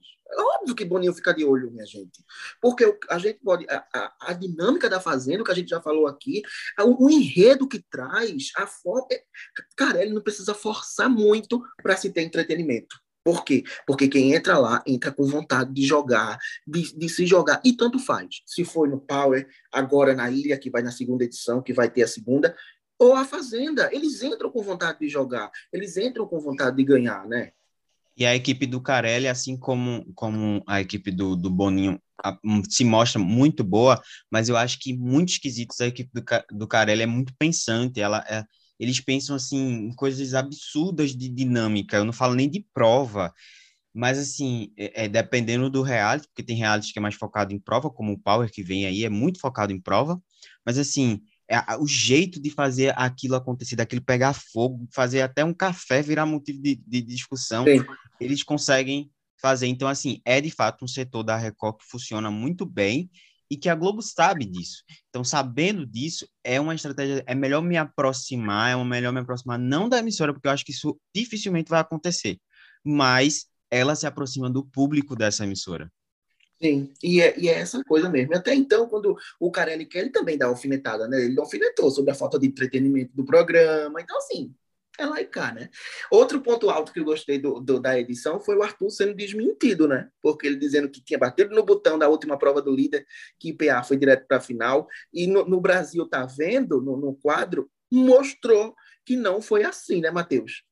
Óbvio 0.61 0.75
que 0.75 0.85
Boninho 0.85 1.15
fica 1.15 1.33
de 1.33 1.45
olho, 1.45 1.71
minha 1.71 1.87
gente. 1.87 2.25
Porque 2.61 2.99
a 3.09 3.19
gente 3.19 3.41
pode. 3.43 3.67
A, 3.69 3.85
a, 3.93 4.17
a 4.21 4.33
dinâmica 4.33 4.89
da 4.89 5.01
Fazenda, 5.01 5.45
que 5.45 5.51
a 5.51 5.55
gente 5.55 5.69
já 5.69 5.81
falou 5.81 6.07
aqui, 6.07 6.43
o, 6.81 7.07
o 7.07 7.11
enredo 7.11 7.69
que 7.69 7.85
traz, 7.91 8.51
a 8.57 8.67
forma. 8.67 9.07
É, 9.13 9.23
cara, 9.77 10.03
ele 10.03 10.13
não 10.13 10.23
precisa 10.23 10.55
forçar 10.55 11.09
muito 11.09 11.63
para 11.83 11.97
se 11.97 12.11
ter 12.11 12.23
entretenimento. 12.23 12.97
Por 13.25 13.45
quê? 13.45 13.65
Porque 13.85 14.07
quem 14.07 14.35
entra 14.35 14.57
lá, 14.57 14.85
entra 14.87 15.11
com 15.11 15.25
vontade 15.25 15.73
de 15.73 15.85
jogar, 15.85 16.39
de, 16.65 16.97
de, 16.97 17.09
se 17.09 17.27
jogar, 17.27 17.61
e 17.65 17.73
tanto 17.73 17.99
faz. 17.99 18.41
Se 18.47 18.65
foi 18.65 18.89
no 18.89 19.01
Power, 19.01 19.49
agora 19.73 20.15
na 20.15 20.31
Ilha, 20.31 20.57
que 20.57 20.71
vai 20.71 20.81
na 20.81 20.93
segunda 20.93 21.25
edição, 21.25 21.61
que 21.61 21.73
vai 21.73 21.91
ter 21.91 22.05
a 22.05 22.09
segunda, 22.09 22.57
ou 22.97 23.15
a 23.15 23.25
Fazenda, 23.25 23.91
eles 23.93 24.23
entram 24.23 24.49
com 24.49 24.63
vontade 24.63 25.01
de 25.01 25.09
jogar, 25.09 25.51
eles 25.73 25.97
entram 25.97 26.25
com 26.25 26.39
vontade 26.39 26.77
de 26.77 26.85
ganhar, 26.85 27.27
né? 27.27 27.51
E 28.17 28.25
a 28.25 28.35
equipe 28.35 28.67
do 28.67 28.81
Carelli, 28.81 29.29
assim 29.29 29.57
como, 29.59 30.05
como 30.15 30.63
a 30.67 30.81
equipe 30.81 31.11
do, 31.11 31.37
do 31.37 31.51
Boninho, 31.51 32.01
a, 32.25 32.39
se 32.69 32.85
mostra 32.85 33.21
muito 33.21 33.63
boa, 33.63 34.01
mas 34.31 34.49
eu 34.49 34.57
acho 34.57 34.79
que 34.81 34.97
muito 34.97 35.31
esquisitos 35.31 35.81
a 35.81 35.87
equipe 35.87 36.11
do, 36.15 36.25
do 36.57 36.67
Carelli 36.67 37.03
é 37.03 37.07
muito 37.07 37.35
pensante, 37.39 38.01
ela 38.01 38.25
é, 38.29 38.45
eles 38.79 39.01
pensam 39.01 39.37
assim 39.37 39.59
em 39.59 39.95
coisas 39.95 40.35
absurdas 40.35 41.15
de 41.15 41.29
dinâmica. 41.29 41.97
Eu 41.97 42.05
não 42.05 42.13
falo 42.13 42.35
nem 42.35 42.49
de 42.49 42.65
prova, 42.75 43.33
mas 43.95 44.19
assim, 44.19 44.73
é, 44.77 45.05
é, 45.05 45.09
dependendo 45.09 45.71
do 45.71 45.83
reality, 45.83 46.29
porque 46.29 46.43
tem 46.43 46.57
reality 46.57 46.93
que 46.93 46.99
é 46.99 47.03
mais 47.03 47.15
focado 47.15 47.55
em 47.55 47.59
prova, 47.59 47.91
como 47.91 48.13
o 48.13 48.19
Power 48.19 48.51
que 48.53 48.63
vem 48.63 48.87
aí, 48.87 49.05
é 49.05 49.09
muito 49.09 49.41
focado 49.41 49.73
em 49.73 49.81
prova, 49.81 50.21
mas 50.65 50.79
assim, 50.79 51.23
o 51.79 51.87
jeito 51.87 52.41
de 52.41 52.51
fazer 52.51 52.93
aquilo 52.97 53.37
acontecer, 53.37 53.77
daquilo 53.77 54.03
pegar 54.03 54.33
fogo, 54.33 54.87
fazer 54.93 55.23
até 55.23 55.45
um 55.45 55.55
café 55.55 56.03
virar 56.03 56.27
motivo 56.27 56.61
de, 56.61 56.75
de 56.75 57.01
discussão, 57.01 57.65
Sim. 57.65 57.85
eles 58.21 58.43
conseguem 58.43 59.11
fazer. 59.41 59.67
Então, 59.67 59.89
assim, 59.89 60.21
é 60.25 60.41
de 60.41 60.51
fato 60.51 60.85
um 60.85 60.89
setor 60.89 61.23
da 61.23 61.37
Record 61.37 61.79
que 61.79 61.87
funciona 61.89 62.31
muito 62.31 62.67
bem 62.67 63.11
e 63.51 63.57
que 63.57 63.69
a 63.69 63.75
Globo 63.75 64.03
sabe 64.03 64.45
disso. 64.45 64.83
Então, 65.09 65.23
sabendo 65.23 65.87
disso, 65.87 66.29
é 66.43 66.61
uma 66.61 66.75
estratégia, 66.75 67.23
é 67.27 67.35
melhor 67.35 67.63
me 67.63 67.77
aproximar, 67.77 68.73
é 68.73 68.85
melhor 68.85 69.13
me 69.13 69.21
aproximar 69.21 69.59
não 69.59 69.89
da 69.89 69.99
emissora, 69.99 70.33
porque 70.33 70.49
eu 70.49 70.53
acho 70.53 70.65
que 70.65 70.73
isso 70.73 70.99
dificilmente 71.15 71.71
vai 71.71 71.81
acontecer, 71.81 72.39
mas 72.85 73.47
ela 73.71 73.95
se 73.95 74.07
aproxima 74.07 74.51
do 74.51 74.65
público 74.65 75.15
dessa 75.15 75.45
emissora. 75.45 75.91
Sim, 76.63 76.93
e 77.03 77.21
é, 77.21 77.39
e 77.39 77.49
é 77.49 77.59
essa 77.61 77.85
coisa 77.85 78.09
mesmo. 78.09 78.35
Até 78.35 78.55
então, 78.55 78.89
quando 78.89 79.17
o 79.39 79.51
Carelli 79.51 79.85
quer, 79.85 80.01
ele 80.01 80.11
também 80.11 80.39
dá 80.39 80.47
alfinetada, 80.47 81.07
né? 81.07 81.23
Ele 81.23 81.39
alfinetou 81.39 81.91
sobre 81.91 82.11
a 82.11 82.15
falta 82.15 82.39
de 82.39 82.47
entretenimento 82.47 83.15
do 83.15 83.27
programa. 83.27 84.01
Então, 84.01 84.17
assim, 84.17 84.55
é 84.99 85.05
lá 85.05 85.21
e 85.21 85.27
cá, 85.27 85.53
né? 85.53 85.69
Outro 86.11 86.41
ponto 86.41 86.71
alto 86.71 86.93
que 86.93 87.01
eu 87.01 87.05
gostei 87.05 87.39
do, 87.39 87.61
do, 87.61 87.79
da 87.79 87.99
edição 87.99 88.41
foi 88.41 88.57
o 88.57 88.63
Arthur 88.63 88.89
sendo 88.89 89.15
desmentido, 89.15 89.87
né? 89.87 90.09
Porque 90.23 90.47
ele 90.47 90.57
dizendo 90.57 90.89
que 90.89 91.03
tinha 91.03 91.19
batido 91.19 91.55
no 91.55 91.63
botão 91.63 91.99
da 91.99 92.09
última 92.09 92.39
prova 92.39 92.63
do 92.63 92.75
líder, 92.75 93.07
que 93.39 93.51
IPA 93.51 93.83
foi 93.85 93.99
direto 93.99 94.27
para 94.27 94.39
a 94.39 94.41
final. 94.41 94.89
E 95.13 95.27
no, 95.27 95.45
no, 95.45 95.61
Brasil, 95.61 96.09
tá 96.09 96.25
vendo, 96.25 96.81
no, 96.81 96.97
no 96.97 97.15
quadro, 97.15 97.71
mostrou 97.93 98.75
que 99.05 99.17
não 99.17 99.43
foi 99.43 99.65
assim, 99.65 100.01
né, 100.01 100.11
Matheus? 100.11 100.63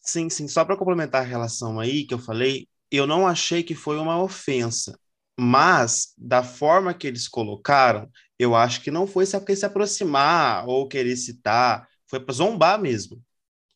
Sim, 0.00 0.28
sim. 0.28 0.46
Só 0.46 0.64
para 0.64 0.76
complementar 0.76 1.22
a 1.22 1.24
relação 1.24 1.80
aí 1.80 2.04
que 2.04 2.12
eu 2.12 2.18
falei, 2.18 2.68
eu 2.90 3.06
não 3.06 3.26
achei 3.26 3.62
que 3.62 3.74
foi 3.74 3.98
uma 3.98 4.22
ofensa. 4.22 4.98
Mas, 5.38 6.14
da 6.16 6.42
forma 6.42 6.94
que 6.94 7.06
eles 7.06 7.28
colocaram, 7.28 8.10
eu 8.38 8.54
acho 8.54 8.80
que 8.80 8.90
não 8.90 9.06
foi 9.06 9.26
só 9.26 9.38
porque 9.38 9.54
se 9.56 9.66
aproximar 9.66 10.66
ou 10.66 10.88
querer 10.88 11.16
citar 11.16 11.86
foi 12.08 12.20
para 12.20 12.34
zombar 12.34 12.80
mesmo, 12.80 13.22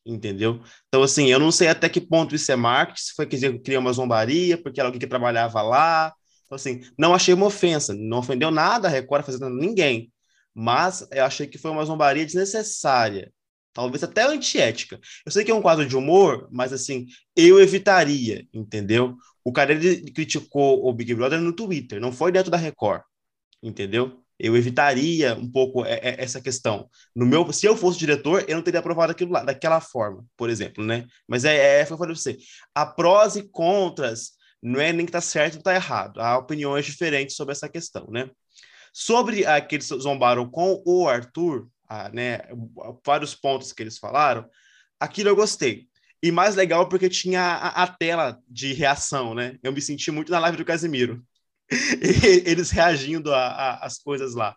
entendeu? 0.07 0.63
Então, 0.89 1.03
assim, 1.03 1.27
eu 1.29 1.39
não 1.39 1.53
sei 1.53 1.69
até 1.69 1.89
que 1.89 2.01
ponto 2.01 2.35
isso 2.35 2.51
é 2.53 2.57
marketing, 2.57 3.03
se 3.03 3.13
foi 3.15 3.27
que 3.27 3.59
criar 3.61 3.81
uma 3.81 3.93
zombaria, 3.93 4.57
porque 4.63 4.81
era 4.81 4.89
alguém 4.89 5.01
que 5.01 5.07
trabalhava 5.07 5.63
lá. 5.63 6.15
Então, 6.47 6.57
assim, 6.57 6.81
não 6.99 7.15
achei 7.15 7.35
uma 7.35 7.47
ofensa, 7.47 7.95
não 7.95 8.19
ofendeu 8.19 8.51
nada 8.51 8.89
a 8.89 8.91
Record 8.91 9.25
fazendo 9.25 9.51
ninguém, 9.51 10.13
mas 10.55 11.07
eu 11.13 11.25
achei 11.25 11.47
que 11.47 11.59
foi 11.59 11.71
uma 11.71 11.85
zombaria 11.85 12.27
desnecessária, 12.27 13.33
talvez 13.73 14.03
até 14.03 14.25
antiética. 14.25 14.99
Eu 15.25 15.33
sei 15.33 15.45
que 15.45 15.51
é 15.51 15.55
um 15.55 15.63
quadro 15.63 15.87
de 15.87 15.97
humor, 15.97 16.49
mas, 16.51 16.73
assim, 16.73 17.07
eu 17.37 17.61
evitaria, 17.61 18.47
entendeu? 18.53 19.17
O 19.45 19.53
cara 19.53 19.73
ele 19.73 20.11
criticou 20.13 20.87
o 20.87 20.93
Big 20.93 21.15
Brother 21.15 21.41
no 21.41 21.53
Twitter, 21.53 22.01
não 22.01 22.13
foi 22.13 22.33
dentro 22.33 22.51
da 22.51 22.57
Record, 22.57 23.03
entendeu? 23.63 24.23
eu 24.41 24.57
evitaria 24.57 25.35
um 25.35 25.51
pouco 25.51 25.85
essa 25.85 26.41
questão. 26.41 26.89
No 27.15 27.27
meu, 27.27 27.53
se 27.53 27.67
eu 27.67 27.77
fosse 27.77 27.99
diretor, 27.99 28.45
eu 28.49 28.57
não 28.57 28.63
teria 28.63 28.81
aprovado 28.81 29.13
aquilo 29.13 29.33
lá, 29.33 29.45
daquela 29.45 29.81
forma, 29.81 30.25
por 30.37 30.49
exemplo, 30.49 30.83
né? 30.83 31.07
Mas 31.29 31.45
é, 31.45 31.81
é 31.81 31.87
foi 31.87 31.99
para 31.99 32.15
você. 32.15 32.39
A 32.75 32.87
prós 32.87 33.37
e 33.37 33.43
contras 33.43 34.33
não 34.63 34.81
é 34.81 34.93
nem 34.93 35.05
que 35.05 35.13
tá 35.13 35.21
certo 35.21 35.57
ou 35.57 35.63
tá 35.63 35.75
errado. 35.75 36.21
Há 36.21 36.39
opiniões 36.39 36.87
diferentes 36.87 37.37
sobre 37.37 37.53
essa 37.53 37.69
questão, 37.69 38.07
né? 38.11 38.31
Sobre 38.93 39.45
aqueles 39.45 39.87
que 39.87 39.99
zombaram 39.99 40.51
com 40.51 40.83
o 40.87 41.07
Arthur, 41.07 41.69
ah, 41.91 42.09
né? 42.09 42.39
Vários 43.05 43.35
pontos 43.35 43.73
que 43.73 43.83
eles 43.83 43.99
falaram, 43.99 44.49
aquilo 45.01 45.29
eu 45.29 45.37
gostei. 45.37 45.89
E 46.23 46.31
mais 46.31 46.55
legal 46.55 46.89
porque 46.89 47.09
tinha 47.09 47.43
a, 47.43 47.83
a, 47.83 47.87
tela 47.89 48.39
de 48.49 48.73
reação, 48.73 49.35
né? 49.35 49.59
Eu 49.63 49.73
me 49.73 49.83
senti 49.83 50.11
muito 50.13 50.31
na 50.31 50.39
live 50.39 50.57
do 50.57 50.65
Casimiro. 50.65 51.21
eles 52.47 52.71
reagindo 52.71 53.35
às 53.35 53.99
coisas 53.99 54.35
lá. 54.35 54.55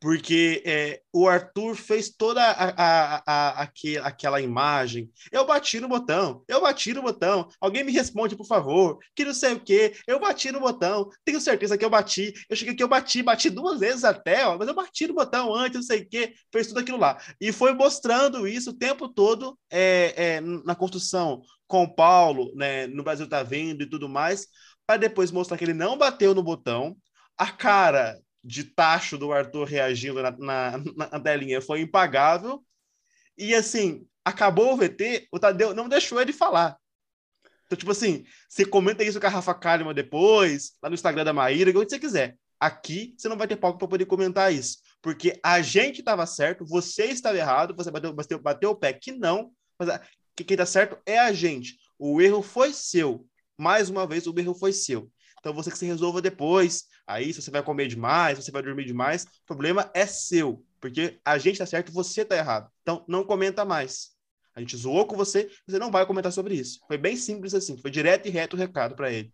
Porque 0.00 0.62
é, 0.64 1.00
o 1.12 1.28
Arthur 1.28 1.74
fez 1.74 2.10
toda 2.10 2.42
a, 2.42 3.22
a, 3.26 3.62
a, 3.62 3.70
aquela 4.02 4.40
imagem. 4.40 5.10
Eu 5.32 5.46
bati 5.46 5.80
no 5.80 5.88
botão, 5.88 6.42
eu 6.48 6.60
bati 6.60 6.92
no 6.92 7.02
botão. 7.02 7.48
Alguém 7.60 7.84
me 7.84 7.92
responde, 7.92 8.36
por 8.36 8.46
favor. 8.46 8.98
Que 9.14 9.24
não 9.24 9.34
sei 9.34 9.54
o 9.54 9.60
quê. 9.60 9.94
Eu 10.06 10.20
bati 10.20 10.52
no 10.52 10.60
botão. 10.60 11.08
Tenho 11.24 11.40
certeza 11.40 11.76
que 11.76 11.84
eu 11.84 11.90
bati. 11.90 12.32
Eu 12.48 12.56
cheguei 12.56 12.74
aqui, 12.74 12.82
eu 12.82 12.88
bati, 12.88 13.22
bati 13.22 13.50
duas 13.50 13.80
vezes 13.80 14.04
até, 14.04 14.46
ó, 14.46 14.56
mas 14.58 14.68
eu 14.68 14.74
bati 14.74 15.06
no 15.06 15.14
botão 15.14 15.54
antes, 15.54 15.76
não 15.76 15.82
sei 15.82 16.02
o 16.02 16.08
quê. 16.08 16.34
Fez 16.52 16.66
tudo 16.66 16.80
aquilo 16.80 16.98
lá. 16.98 17.18
E 17.40 17.52
foi 17.52 17.72
mostrando 17.72 18.46
isso 18.46 18.70
o 18.70 18.78
tempo 18.78 19.08
todo 19.08 19.58
é, 19.70 20.14
é, 20.16 20.40
na 20.40 20.74
construção 20.74 21.40
com 21.66 21.84
o 21.84 21.94
Paulo, 21.94 22.50
né, 22.54 22.86
no 22.86 23.02
Brasil 23.02 23.28
tá 23.28 23.42
vendo 23.42 23.82
e 23.82 23.88
tudo 23.88 24.08
mais 24.08 24.46
para 24.88 24.96
depois 24.96 25.30
mostrar 25.30 25.58
que 25.58 25.64
ele 25.64 25.74
não 25.74 25.98
bateu 25.98 26.34
no 26.34 26.42
botão. 26.42 26.96
A 27.36 27.52
cara 27.52 28.18
de 28.48 28.64
tacho 28.64 29.18
do 29.18 29.30
Arthur 29.30 29.64
reagindo 29.64 30.22
na, 30.22 30.30
na, 30.30 30.78
na 30.96 31.20
telinha 31.20 31.60
foi 31.60 31.82
impagável. 31.82 32.64
E 33.36 33.54
assim, 33.54 34.06
acabou 34.24 34.72
o 34.72 34.76
VT, 34.76 35.28
o 35.30 35.38
Tadeu 35.38 35.74
não 35.74 35.86
deixou 35.86 36.18
ele 36.18 36.32
falar. 36.32 36.78
Então, 37.66 37.76
tipo 37.76 37.90
assim, 37.90 38.24
você 38.48 38.64
comenta 38.64 39.04
isso 39.04 39.20
com 39.20 39.26
a 39.26 39.30
Rafa 39.30 39.52
Kalimann 39.52 39.94
depois, 39.94 40.72
lá 40.82 40.88
no 40.88 40.94
Instagram 40.94 41.24
da 41.24 41.34
Maíra, 41.34 41.70
onde 41.78 41.90
você 41.90 41.98
quiser. 41.98 42.38
Aqui 42.58 43.14
você 43.18 43.28
não 43.28 43.36
vai 43.36 43.46
ter 43.46 43.56
palco 43.56 43.78
para 43.78 43.86
poder 43.86 44.06
comentar 44.06 44.50
isso. 44.50 44.78
Porque 45.02 45.38
a 45.44 45.60
gente 45.60 45.98
estava 45.98 46.24
certo, 46.24 46.64
você 46.64 47.04
estava 47.04 47.36
errado, 47.36 47.76
você 47.76 47.90
bateu, 47.90 48.14
bateu, 48.14 48.38
bateu 48.40 48.70
o 48.70 48.76
pé 48.76 48.94
que 48.94 49.12
não, 49.12 49.52
mas 49.78 49.90
a, 49.90 50.00
que 50.34 50.42
quem 50.42 50.54
está 50.54 50.64
certo 50.64 50.98
é 51.04 51.18
a 51.18 51.34
gente. 51.34 51.76
O 51.98 52.22
erro 52.22 52.42
foi 52.42 52.72
seu 52.72 53.28
mais 53.58 53.90
uma 53.90 54.06
vez, 54.06 54.26
o 54.26 54.34
erro 54.38 54.54
foi 54.54 54.72
seu. 54.72 55.10
Então 55.38 55.52
você 55.52 55.70
que 55.70 55.78
se 55.78 55.86
resolva 55.86 56.20
depois. 56.20 56.84
Aí, 57.06 57.32
se 57.32 57.40
você 57.40 57.50
vai 57.50 57.62
comer 57.62 57.88
demais, 57.88 58.38
se 58.38 58.44
você 58.44 58.50
vai 58.50 58.62
dormir 58.62 58.84
demais, 58.84 59.24
o 59.24 59.46
problema 59.46 59.90
é 59.94 60.06
seu. 60.06 60.64
Porque 60.80 61.18
a 61.24 61.38
gente 61.38 61.58
tá 61.58 61.66
certo, 61.66 61.92
você 61.92 62.24
tá 62.24 62.36
errado. 62.36 62.70
Então 62.82 63.04
não 63.08 63.24
comenta 63.24 63.64
mais. 63.64 64.10
A 64.54 64.60
gente 64.60 64.76
zoou 64.76 65.06
com 65.06 65.16
você, 65.16 65.48
você 65.66 65.78
não 65.78 65.90
vai 65.90 66.04
comentar 66.04 66.32
sobre 66.32 66.54
isso. 66.54 66.80
Foi 66.86 66.98
bem 66.98 67.16
simples 67.16 67.54
assim, 67.54 67.76
foi 67.78 67.90
direto 67.90 68.26
e 68.26 68.30
reto 68.30 68.56
o 68.56 68.58
recado 68.58 68.96
para 68.96 69.12
ele. 69.12 69.32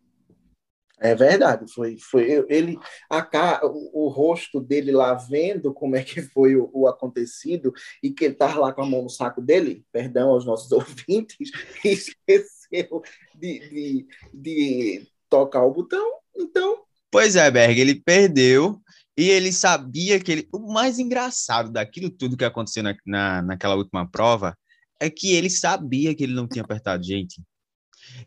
É 1.01 1.15
verdade, 1.15 1.71
foi, 1.73 1.99
foi 1.99 2.47
ele, 2.49 2.79
a, 3.11 3.61
o, 3.67 4.07
o, 4.07 4.09
rosto 4.09 4.61
dele 4.61 4.93
lá 4.93 5.13
vendo 5.15 5.75
como 5.75 5.97
é 5.97 6.05
que 6.05 6.23
foi 6.23 6.55
o, 6.55 6.71
o, 6.73 6.87
acontecido 6.87 7.73
e 8.01 8.11
que 8.11 8.27
ele 8.27 8.35
tava 8.35 8.61
lá 8.61 8.73
com 8.73 8.83
a 8.83 8.87
mão 8.87 9.03
no 9.03 9.11
saco 9.11 9.43
dele, 9.43 9.85
perdão 9.91 10.31
aos 10.31 10.47
nossos 10.47 10.71
ouvintes, 10.73 11.51
esqueceu 11.85 13.03
de, 13.35 13.59
de, 13.69 14.07
de 14.33 15.09
tocar 15.29 15.63
o 15.65 15.73
botão, 15.73 16.13
então... 16.37 16.83
Pois 17.11 17.37
é, 17.37 17.51
Berg, 17.51 17.81
ele 17.81 17.95
perdeu 17.95 18.81
e 19.17 19.29
ele 19.29 19.53
sabia 19.53 20.19
que 20.19 20.33
ele... 20.33 20.49
O 20.53 20.73
mais 20.73 20.99
engraçado 20.99 21.71
daquilo 21.71 22.11
tudo 22.11 22.37
que 22.37 22.45
aconteceu 22.45 22.83
na, 22.83 22.97
na, 23.07 23.43
naquela 23.43 23.77
última 23.77 24.09
prova 24.11 24.57
é 25.01 25.09
que 25.11 25.33
ele 25.33 25.51
sabia 25.51 26.15
que 26.15 26.25
ele 26.25 26.35
não 26.35 26.49
tinha 26.49 26.65
apertado, 26.65 27.05
gente. 27.05 27.41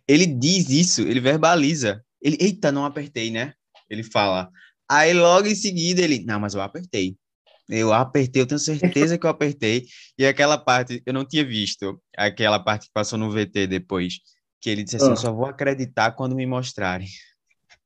Ele 0.08 0.26
diz 0.26 0.70
isso, 0.70 1.02
ele 1.02 1.20
verbaliza. 1.20 2.04
Ele, 2.22 2.38
eita, 2.40 2.72
não 2.72 2.86
apertei, 2.86 3.30
né? 3.30 3.54
Ele 3.90 4.04
fala. 4.04 4.50
Aí 4.90 5.14
logo 5.14 5.48
em 5.48 5.56
seguida 5.56 6.02
ele, 6.02 6.24
não, 6.24 6.40
mas 6.40 6.54
eu 6.54 6.62
apertei. 6.62 7.18
Eu 7.70 7.92
apertei, 7.92 8.42
eu 8.42 8.48
tenho 8.48 8.60
certeza 8.60 9.18
que 9.18 9.26
eu 9.26 9.30
apertei. 9.30 9.86
E 10.18 10.26
aquela 10.26 10.58
parte, 10.58 11.02
eu 11.06 11.14
não 11.14 11.26
tinha 11.26 11.46
visto 11.46 12.02
aquela 12.16 12.60
parte 12.60 12.88
que 12.88 12.94
passou 12.94 13.20
no 13.20 13.30
VT 13.30 13.68
depois, 13.68 14.20
que 14.62 14.70
ele 14.70 14.84
disse 14.84 14.98
assim: 14.98 15.08
ah. 15.08 15.12
eu 15.12 15.18
só 15.18 15.34
vou 15.34 15.46
acreditar 15.46 16.12
quando 16.12 16.36
me 16.36 16.46
mostrarem. 16.46 17.08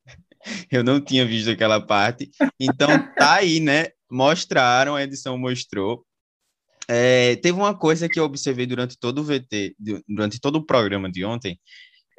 eu 0.71 0.83
não 0.83 0.99
tinha 0.99 1.25
visto 1.25 1.49
aquela 1.49 1.79
parte. 1.79 2.29
Então 2.59 2.87
tá 3.15 3.35
aí, 3.35 3.59
né? 3.59 3.89
Mostraram, 4.09 4.95
a 4.95 5.03
edição 5.03 5.37
mostrou. 5.37 6.05
É, 6.87 7.35
teve 7.37 7.57
uma 7.57 7.77
coisa 7.77 8.09
que 8.09 8.19
eu 8.19 8.25
observei 8.25 8.65
durante 8.65 8.97
todo 8.97 9.19
o 9.19 9.23
VT, 9.23 9.75
durante 10.07 10.39
todo 10.39 10.57
o 10.57 10.65
programa 10.65 11.09
de 11.09 11.23
ontem, 11.23 11.57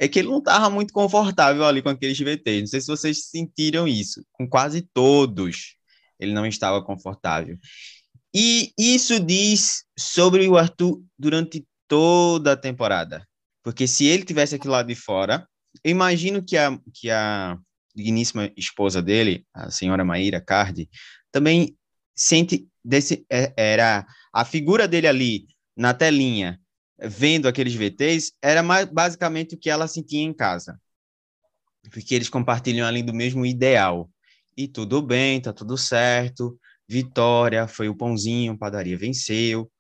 é 0.00 0.08
que 0.08 0.18
ele 0.18 0.28
não 0.28 0.38
estava 0.38 0.70
muito 0.70 0.92
confortável 0.92 1.64
ali 1.64 1.82
com 1.82 1.90
aqueles 1.90 2.18
VTs. 2.18 2.60
Não 2.60 2.66
sei 2.66 2.80
se 2.80 2.86
vocês 2.86 3.26
sentiram 3.26 3.86
isso. 3.86 4.24
Com 4.32 4.48
quase 4.48 4.82
todos, 4.94 5.76
ele 6.18 6.32
não 6.32 6.46
estava 6.46 6.82
confortável. 6.82 7.58
E 8.34 8.72
isso 8.78 9.20
diz 9.20 9.84
sobre 9.98 10.48
o 10.48 10.56
Arthur 10.56 11.02
durante 11.18 11.66
toda 11.86 12.52
a 12.52 12.56
temporada. 12.56 13.26
Porque 13.62 13.87
se 13.87 14.07
ele 14.07 14.25
tivesse 14.25 14.55
aqui 14.55 14.68
lá 14.68 14.83
de 14.83 14.94
fora, 14.94 15.46
eu 15.85 15.90
imagino 15.90 16.44
que 16.44 16.57
a, 16.57 16.79
que 16.94 17.11
a 17.11 17.57
digníssima 17.94 18.51
esposa 18.57 19.03
dele, 19.03 19.46
a 19.55 19.70
senhora 19.70 20.05
Maíra 20.05 20.40
Cardi, 20.40 20.88
também 21.31 21.77
sente 22.14 22.66
desse 22.85 23.25
é, 23.31 23.53
era 23.57 24.07
a 24.33 24.44
figura 24.44 24.88
dele 24.88 25.07
ali 25.07 25.46
na 25.77 25.94
telinha 25.94 26.59
vendo 26.98 27.48
aqueles 27.48 27.75
VTs 27.75 28.33
era 28.40 28.62
mais, 28.62 28.87
basicamente 28.87 29.55
o 29.55 29.59
que 29.59 29.70
ela 29.70 29.88
sentia 29.88 30.22
em 30.22 30.33
casa. 30.33 30.81
Porque 31.90 32.14
eles 32.14 32.29
compartilham 32.29 32.87
ali 32.87 33.03
do 33.03 33.12
mesmo 33.12 33.44
ideal. 33.44 34.11
E 34.57 34.68
tudo 34.68 35.03
bem 35.03 35.40
tá 35.40 35.53
tudo 35.53 35.77
certo 35.77 36.59
vitória 36.88 37.66
foi 37.66 37.88
o 37.88 37.96
pãozinho 37.96 38.59
padaria 38.59 38.98
venceu. 38.98 39.70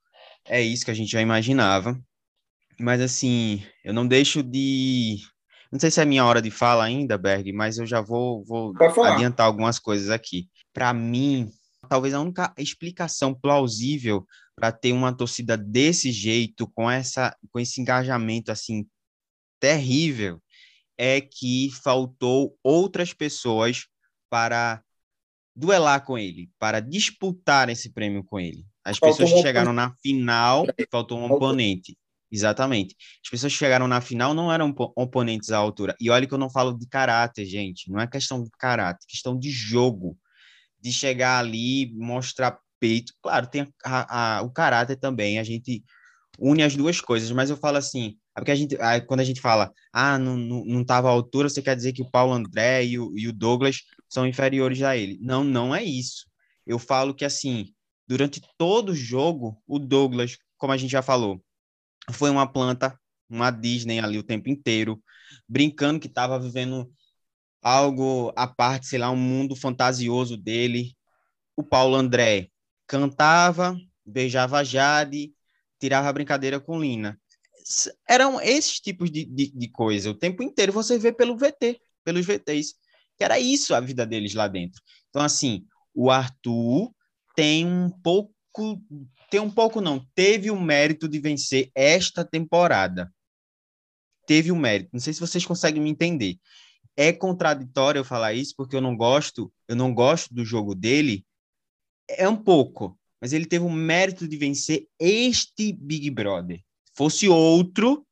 É 0.46 0.60
isso 0.60 0.84
que 0.84 0.90
a 0.90 0.94
gente 0.94 1.12
já 1.12 1.20
imaginava 1.20 2.00
mas 2.78 3.00
assim 3.00 3.62
eu 3.84 3.92
não 3.92 4.06
deixo 4.06 4.42
de 4.42 5.18
não 5.70 5.80
sei 5.80 5.90
se 5.90 6.00
é 6.00 6.04
minha 6.04 6.24
hora 6.24 6.42
de 6.42 6.50
fala 6.50 6.84
ainda 6.84 7.16
Berg 7.18 7.52
mas 7.52 7.78
eu 7.78 7.86
já 7.86 8.00
vou 8.00 8.44
vou 8.44 8.74
adiantar 9.04 9.46
algumas 9.46 9.78
coisas 9.78 10.10
aqui 10.10 10.48
para 10.72 10.92
mim 10.92 11.50
talvez 11.88 12.14
a 12.14 12.20
única 12.20 12.52
explicação 12.56 13.34
plausível 13.34 14.26
para 14.54 14.70
ter 14.70 14.92
uma 14.92 15.12
torcida 15.12 15.56
desse 15.56 16.12
jeito, 16.12 16.66
com 16.68 16.90
essa 16.90 17.36
com 17.50 17.58
esse 17.58 17.80
engajamento 17.80 18.52
assim 18.52 18.86
terrível, 19.60 20.40
é 20.98 21.20
que 21.20 21.70
faltou 21.82 22.56
outras 22.62 23.12
pessoas 23.12 23.86
para 24.30 24.82
duelar 25.54 26.04
com 26.04 26.18
ele, 26.18 26.50
para 26.58 26.80
disputar 26.80 27.68
esse 27.68 27.92
prêmio 27.92 28.24
com 28.24 28.40
ele. 28.40 28.66
As 28.84 28.98
faltou 28.98 29.18
pessoas 29.18 29.32
que 29.32 29.46
chegaram 29.46 29.72
na 29.72 29.94
final, 29.96 30.66
faltou 30.90 31.18
um 31.18 31.30
oponente. 31.30 31.96
Exatamente. 32.32 32.96
As 33.22 33.30
pessoas 33.30 33.52
que 33.52 33.58
chegaram 33.58 33.86
na 33.86 34.00
final 34.00 34.32
não 34.32 34.50
eram 34.50 34.74
oponentes 34.96 35.50
à 35.50 35.58
altura. 35.58 35.94
E 36.00 36.08
olha 36.08 36.26
que 36.26 36.32
eu 36.32 36.38
não 36.38 36.48
falo 36.48 36.72
de 36.72 36.88
caráter, 36.88 37.44
gente. 37.44 37.90
Não 37.90 38.00
é 38.00 38.06
questão 38.06 38.42
de 38.42 38.50
caráter, 38.58 39.04
é 39.04 39.10
questão 39.10 39.38
de 39.38 39.50
jogo 39.50 40.16
de 40.80 40.90
chegar 40.90 41.38
ali, 41.38 41.92
mostrar 41.94 42.58
peito. 42.80 43.12
Claro, 43.22 43.46
tem 43.46 43.68
a, 43.84 44.38
a, 44.38 44.42
o 44.42 44.50
caráter 44.50 44.96
também, 44.96 45.38
a 45.38 45.44
gente 45.44 45.84
une 46.38 46.62
as 46.62 46.74
duas 46.74 47.00
coisas, 47.00 47.30
mas 47.30 47.50
eu 47.50 47.56
falo 47.56 47.76
assim, 47.76 48.16
é 48.34 48.40
porque 48.40 48.50
a 48.50 48.54
gente, 48.54 48.76
quando 49.06 49.20
a 49.20 49.24
gente 49.24 49.40
fala, 49.40 49.70
ah, 49.92 50.18
não, 50.18 50.36
não, 50.36 50.64
não 50.64 50.84
tava 50.84 51.08
à 51.08 51.10
altura, 51.12 51.48
você 51.48 51.60
quer 51.60 51.76
dizer 51.76 51.92
que 51.92 52.02
o 52.02 52.10
Paulo 52.10 52.32
André 52.32 52.84
e 52.86 52.98
o, 52.98 53.16
e 53.16 53.28
o 53.28 53.32
Douglas 53.32 53.82
são 54.08 54.26
inferiores 54.26 54.82
a 54.82 54.96
ele. 54.96 55.18
Não, 55.20 55.44
não 55.44 55.74
é 55.74 55.84
isso. 55.84 56.26
Eu 56.66 56.78
falo 56.78 57.14
que, 57.14 57.24
assim, 57.24 57.66
durante 58.08 58.40
todo 58.56 58.90
o 58.90 58.94
jogo, 58.94 59.62
o 59.66 59.78
Douglas, 59.78 60.38
como 60.56 60.72
a 60.72 60.76
gente 60.76 60.90
já 60.90 61.02
falou, 61.02 61.42
foi 62.10 62.30
uma 62.30 62.50
planta, 62.50 62.98
uma 63.28 63.50
Disney 63.50 64.00
ali 64.00 64.18
o 64.18 64.22
tempo 64.22 64.48
inteiro, 64.48 65.02
brincando 65.48 66.00
que 66.00 66.08
estava 66.08 66.38
vivendo 66.38 66.90
algo 67.62 68.32
à 68.36 68.46
parte, 68.46 68.86
sei 68.86 68.98
lá, 68.98 69.10
um 69.10 69.16
mundo 69.16 69.54
fantasioso 69.54 70.36
dele. 70.36 70.96
O 71.56 71.62
Paulo 71.62 71.94
André 71.94 72.48
cantava, 72.86 73.76
beijava 74.04 74.64
Jade, 74.64 75.32
tirava 75.78 76.12
brincadeira 76.12 76.58
com 76.58 76.80
Lina. 76.80 77.18
Eram 78.08 78.40
esses 78.40 78.80
tipos 78.80 79.10
de, 79.10 79.24
de, 79.24 79.52
de 79.52 79.68
coisa. 79.68 80.10
O 80.10 80.14
tempo 80.14 80.42
inteiro 80.42 80.72
você 80.72 80.98
vê 80.98 81.12
pelo 81.12 81.36
VT, 81.36 81.80
pelos 82.04 82.26
VTs, 82.26 82.74
que 83.16 83.24
era 83.24 83.38
isso 83.38 83.74
a 83.74 83.80
vida 83.80 84.04
deles 84.04 84.34
lá 84.34 84.48
dentro. 84.48 84.82
Então, 85.08 85.22
assim, 85.22 85.64
o 85.94 86.10
Arthur 86.10 86.92
tem 87.36 87.66
um 87.66 87.90
pouco, 88.52 88.82
tem 89.30 89.40
um 89.40 89.50
pouco 89.50 89.80
não, 89.80 90.06
teve 90.14 90.50
o 90.50 90.60
mérito 90.60 91.08
de 91.08 91.18
vencer 91.18 91.70
esta 91.74 92.24
temporada. 92.24 93.12
Teve 94.26 94.52
o 94.52 94.56
mérito. 94.56 94.90
Não 94.92 95.00
sei 95.00 95.12
se 95.12 95.20
vocês 95.20 95.44
conseguem 95.44 95.82
me 95.82 95.90
entender 95.90 96.38
é 96.96 97.12
contraditório 97.12 98.00
eu 98.00 98.04
falar 98.04 98.34
isso 98.34 98.54
porque 98.56 98.76
eu 98.76 98.80
não 98.80 98.96
gosto, 98.96 99.52
eu 99.68 99.76
não 99.76 99.94
gosto 99.94 100.34
do 100.34 100.44
jogo 100.44 100.74
dele. 100.74 101.24
É 102.08 102.28
um 102.28 102.36
pouco, 102.36 102.98
mas 103.20 103.32
ele 103.32 103.46
teve 103.46 103.64
o 103.64 103.70
mérito 103.70 104.28
de 104.28 104.36
vencer 104.36 104.86
este 104.98 105.72
Big 105.72 106.10
Brother. 106.10 106.60
Fosse 106.94 107.28
outro, 107.28 108.06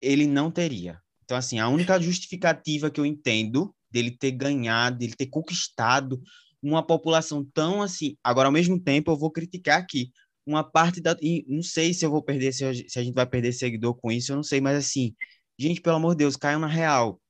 ele 0.00 0.26
não 0.26 0.50
teria. 0.50 1.00
Então 1.24 1.36
assim, 1.36 1.58
a 1.58 1.68
única 1.68 2.00
justificativa 2.00 2.90
que 2.90 2.98
eu 2.98 3.06
entendo 3.06 3.74
dele 3.90 4.10
ter 4.10 4.32
ganhado, 4.32 4.98
dele 4.98 5.14
ter 5.16 5.26
conquistado 5.26 6.20
uma 6.62 6.86
população 6.86 7.44
tão 7.54 7.82
assim. 7.82 8.16
Agora, 8.22 8.48
ao 8.48 8.52
mesmo 8.52 8.78
tempo, 8.80 9.10
eu 9.10 9.16
vou 9.16 9.30
criticar 9.30 9.80
aqui 9.80 10.10
uma 10.46 10.64
parte 10.64 11.00
da. 11.00 11.16
E 11.22 11.44
não 11.48 11.62
sei 11.62 11.94
se 11.94 12.04
eu 12.04 12.10
vou 12.10 12.22
perder, 12.22 12.52
se 12.52 12.64
a 12.64 12.72
gente 12.72 13.14
vai 13.14 13.26
perder 13.26 13.52
seguidor 13.52 13.94
com 13.94 14.10
isso, 14.10 14.32
eu 14.32 14.36
não 14.36 14.42
sei, 14.42 14.60
mas 14.60 14.76
assim, 14.76 15.14
gente, 15.58 15.80
pelo 15.80 15.96
amor 15.96 16.14
de 16.14 16.18
Deus, 16.18 16.36
caiam 16.36 16.60
na 16.60 16.66
real 16.66 17.20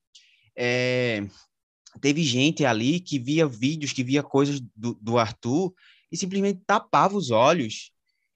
é, 0.62 1.26
teve 2.02 2.22
gente 2.22 2.66
ali 2.66 3.00
que 3.00 3.18
via 3.18 3.46
vídeos, 3.46 3.94
que 3.94 4.04
via 4.04 4.22
coisas 4.22 4.60
do, 4.76 4.94
do 5.00 5.16
Arthur 5.16 5.72
e 6.12 6.16
simplesmente 6.16 6.60
tapava 6.66 7.16
os 7.16 7.30
olhos. 7.30 7.90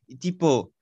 E, 0.09 0.17
tipo, 0.17 0.73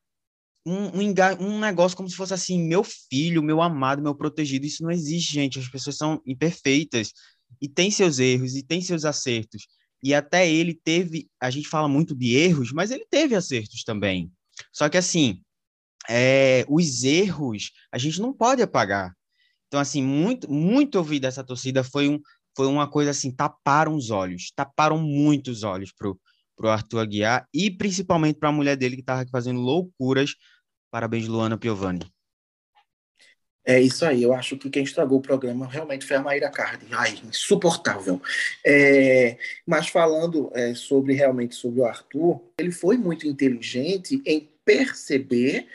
um, 0.64 1.00
um, 1.00 1.14
um, 1.40 1.58
negócio 1.58 1.96
como 1.96 2.08
se 2.08 2.14
fosse 2.14 2.32
assim, 2.32 2.62
meu 2.62 2.84
filho, 2.84 3.42
meu 3.42 3.60
amado, 3.60 4.00
meu 4.00 4.14
protegido. 4.14 4.66
Isso 4.66 4.84
não 4.84 4.90
existe, 4.90 5.32
gente. 5.32 5.58
As 5.58 5.68
pessoas 5.68 5.96
são 5.96 6.22
imperfeitas 6.24 7.12
e 7.60 7.68
tem 7.68 7.90
seus 7.90 8.20
erros 8.20 8.54
e 8.54 8.62
tem 8.62 8.80
seus 8.80 9.04
acertos. 9.04 9.66
E 10.02 10.14
até 10.14 10.50
ele 10.50 10.74
teve, 10.74 11.28
a 11.40 11.50
gente 11.50 11.68
fala 11.68 11.88
muito 11.88 12.14
de 12.14 12.36
erros, 12.36 12.72
mas 12.72 12.90
ele 12.90 13.06
teve 13.08 13.34
acertos 13.34 13.84
também. 13.84 14.32
Só 14.72 14.88
que 14.88 14.98
assim, 14.98 15.40
é, 16.08 16.64
os 16.68 17.04
erros 17.04 17.70
a 17.92 17.98
gente 17.98 18.20
não 18.20 18.32
pode 18.32 18.62
apagar. 18.62 19.14
Então, 19.68 19.80
assim, 19.80 20.02
muito, 20.02 20.52
muito 20.52 20.96
ouvir 20.96 21.20
dessa 21.20 21.42
torcida 21.42 21.82
foi, 21.82 22.08
um, 22.08 22.20
foi 22.54 22.66
uma 22.66 22.86
coisa 22.86 23.10
assim, 23.10 23.30
taparam 23.30 23.94
os 23.94 24.10
olhos, 24.10 24.52
taparam 24.54 24.98
muitos 24.98 25.62
olhos 25.62 25.92
pro, 25.92 26.20
pro 26.56 26.68
Arthur 26.68 26.98
Aguiar 27.00 27.48
e 27.54 27.70
principalmente 27.70 28.38
para 28.38 28.50
a 28.50 28.52
mulher 28.52 28.76
dele 28.76 28.96
que 28.96 29.02
estava 29.02 29.24
fazendo 29.30 29.60
loucuras. 29.60 30.34
Parabéns, 30.90 31.26
Luana 31.26 31.56
Piovani. 31.56 32.11
É 33.64 33.80
isso 33.80 34.04
aí, 34.04 34.22
eu 34.24 34.32
acho 34.32 34.56
que 34.56 34.68
quem 34.68 34.82
estragou 34.82 35.18
o 35.18 35.22
programa 35.22 35.68
realmente 35.68 36.04
foi 36.04 36.16
a 36.16 36.22
Maíra 36.22 36.50
Cardi. 36.50 36.86
Ai, 36.90 37.16
insuportável. 37.24 38.20
É, 38.66 39.36
mas 39.64 39.88
falando 39.88 40.50
é, 40.52 40.74
sobre 40.74 41.14
realmente 41.14 41.54
sobre 41.54 41.80
o 41.80 41.84
Arthur, 41.84 42.40
ele 42.58 42.72
foi 42.72 42.96
muito 42.96 43.26
inteligente 43.26 44.20
em 44.26 44.48
perceber 44.64 45.68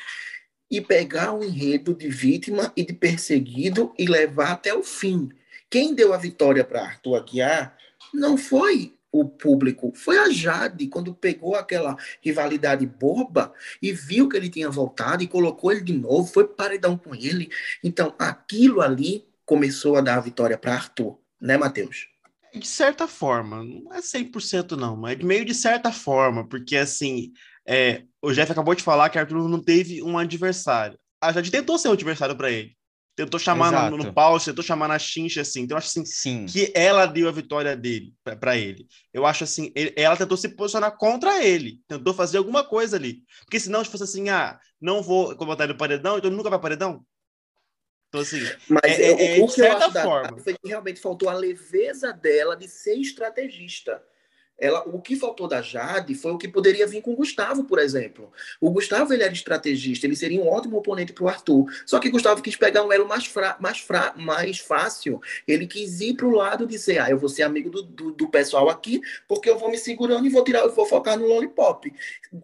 e 0.69 0.81
pegar 0.81 1.31
o 1.31 1.43
enredo 1.43 1.93
de 1.93 2.09
vítima 2.09 2.73
e 2.75 2.85
de 2.85 2.93
perseguido 2.93 3.93
e 3.97 4.05
levar 4.05 4.51
até 4.51 4.73
o 4.73 4.83
fim. 4.83 5.29
Quem 5.69 5.95
deu 5.95 6.13
a 6.13 6.17
vitória 6.17 6.65
para 6.65 6.81
Arthur 6.81 7.15
Aguiar 7.15 7.77
não 8.13 8.37
foi 8.37 8.96
o 9.11 9.25
público, 9.25 9.91
foi 9.95 10.17
a 10.17 10.29
Jade, 10.29 10.87
quando 10.87 11.13
pegou 11.13 11.55
aquela 11.55 11.95
rivalidade 12.21 12.85
boba 12.85 13.53
e 13.81 13.91
viu 13.91 14.27
que 14.27 14.37
ele 14.37 14.49
tinha 14.49 14.69
voltado 14.69 15.23
e 15.23 15.27
colocou 15.27 15.71
ele 15.71 15.81
de 15.81 15.93
novo, 15.93 16.31
foi 16.31 16.47
paredão 16.47 16.97
com 16.97 17.15
ele. 17.15 17.49
Então, 17.83 18.13
aquilo 18.19 18.81
ali 18.81 19.25
começou 19.45 19.95
a 19.95 20.01
dar 20.01 20.17
a 20.17 20.21
vitória 20.21 20.57
para 20.57 20.73
Arthur, 20.73 21.17
né, 21.39 21.57
Matheus? 21.57 22.09
De 22.53 22.67
certa 22.67 23.07
forma, 23.07 23.63
não 23.63 23.93
é 23.93 24.01
100% 24.01 24.71
não, 24.71 24.95
mas 24.95 25.17
meio 25.19 25.45
de 25.45 25.53
certa 25.53 25.91
forma, 25.91 26.47
porque 26.47 26.75
assim, 26.75 27.31
é, 27.67 28.03
o 28.21 28.31
Jeff 28.31 28.51
acabou 28.51 28.73
de 28.73 28.83
falar 28.83 29.09
que 29.09 29.19
Arthur 29.19 29.47
não 29.47 29.61
teve 29.61 30.01
um 30.01 30.17
adversário. 30.17 30.97
A 31.21 31.31
Jade 31.31 31.51
tentou 31.51 31.77
ser 31.77 31.89
um 31.89 31.93
adversário 31.93 32.35
para 32.35 32.51
ele. 32.51 32.76
Tentou 33.17 33.39
chamar 33.39 33.89
no, 33.89 33.97
no 33.97 34.13
pause, 34.13 34.45
tentou 34.45 34.63
chamar 34.63 34.87
na 34.87 34.99
chincha, 34.99 35.41
assim. 35.41 35.61
Então, 35.61 35.73
eu 35.73 35.79
acho 35.79 35.87
assim, 35.87 36.05
Sim. 36.05 36.45
que 36.45 36.71
ela 36.75 37.07
deu 37.07 37.27
a 37.27 37.31
vitória 37.31 37.75
dele 37.75 38.13
para 38.39 38.55
ele. 38.55 38.85
Eu 39.11 39.25
acho 39.25 39.43
assim, 39.43 39.71
ele, 39.75 39.91
ela 39.97 40.15
tentou 40.15 40.37
se 40.37 40.49
posicionar 40.49 40.95
contra 40.95 41.43
ele. 41.43 41.81
Tentou 41.87 42.13
fazer 42.13 42.37
alguma 42.37 42.63
coisa 42.63 42.95
ali. 42.95 43.23
Porque 43.43 43.59
senão, 43.59 43.83
se 43.83 43.89
fosse 43.89 44.03
assim, 44.03 44.29
ah, 44.29 44.59
não 44.79 45.01
vou 45.01 45.35
botar 45.35 45.63
ele 45.63 45.73
no 45.73 45.79
paredão, 45.79 46.19
então 46.19 46.29
ele 46.29 46.37
nunca 46.37 46.51
vai 46.51 46.59
paredão. 46.59 47.03
Então, 48.09 48.21
assim, 48.21 48.39
Mas 48.69 48.83
é, 48.83 49.01
é, 49.01 49.39
é, 49.39 49.43
o, 49.43 49.47
que 49.47 49.61
eu 49.61 49.77
acho 49.77 49.91
forma. 49.93 50.37
foi 50.37 50.53
que 50.53 50.67
realmente 50.67 51.01
faltou 51.01 51.27
a 51.27 51.33
leveza 51.33 52.13
dela 52.13 52.55
de 52.55 52.67
ser 52.67 52.97
estrategista 52.97 53.99
Ela, 54.59 54.83
o 54.87 54.99
que 54.99 55.15
faltou 55.15 55.47
da 55.47 55.61
Jade 55.61 56.15
foi 56.15 56.31
o 56.31 56.37
que 56.37 56.47
poderia 56.47 56.87
vir 56.87 57.01
com 57.01 57.13
o 57.13 57.15
Gustavo, 57.15 57.63
por 57.63 57.77
exemplo. 57.77 58.31
O 58.59 58.71
Gustavo 58.71 59.13
ele 59.13 59.23
era 59.23 59.31
estrategista, 59.33 60.07
ele 60.07 60.15
seria 60.15 60.41
um 60.41 60.47
ótimo 60.47 60.77
oponente 60.77 61.13
para 61.13 61.23
o 61.23 61.27
Arthur. 61.27 61.65
Só 61.85 61.99
que 61.99 62.09
Gustavo 62.09 62.41
quis 62.41 62.55
pegar 62.55 62.83
um 62.83 62.91
elo 62.91 63.07
mais, 63.07 63.25
fra, 63.25 63.55
mais, 63.59 63.79
fra, 63.79 64.13
mais 64.17 64.57
fácil. 64.57 65.21
Ele 65.47 65.67
quis 65.67 66.01
ir 66.01 66.15
para 66.15 66.25
o 66.25 66.31
lado 66.31 66.65
de 66.65 66.73
dizer, 66.73 66.99
ah, 66.99 67.09
eu 67.09 67.17
vou 67.17 67.29
ser 67.29 67.43
amigo 67.43 67.69
do, 67.69 67.83
do, 67.83 68.11
do, 68.11 68.27
pessoal 68.29 68.69
aqui, 68.69 69.01
porque 69.27 69.49
eu 69.49 69.57
vou 69.57 69.69
me 69.69 69.77
segurando 69.77 70.25
e 70.25 70.29
vou 70.29 70.43
tirar, 70.43 70.59
eu 70.61 70.73
vou 70.73 70.85
focar 70.85 71.17
no 71.17 71.27
lollipop. 71.27 71.93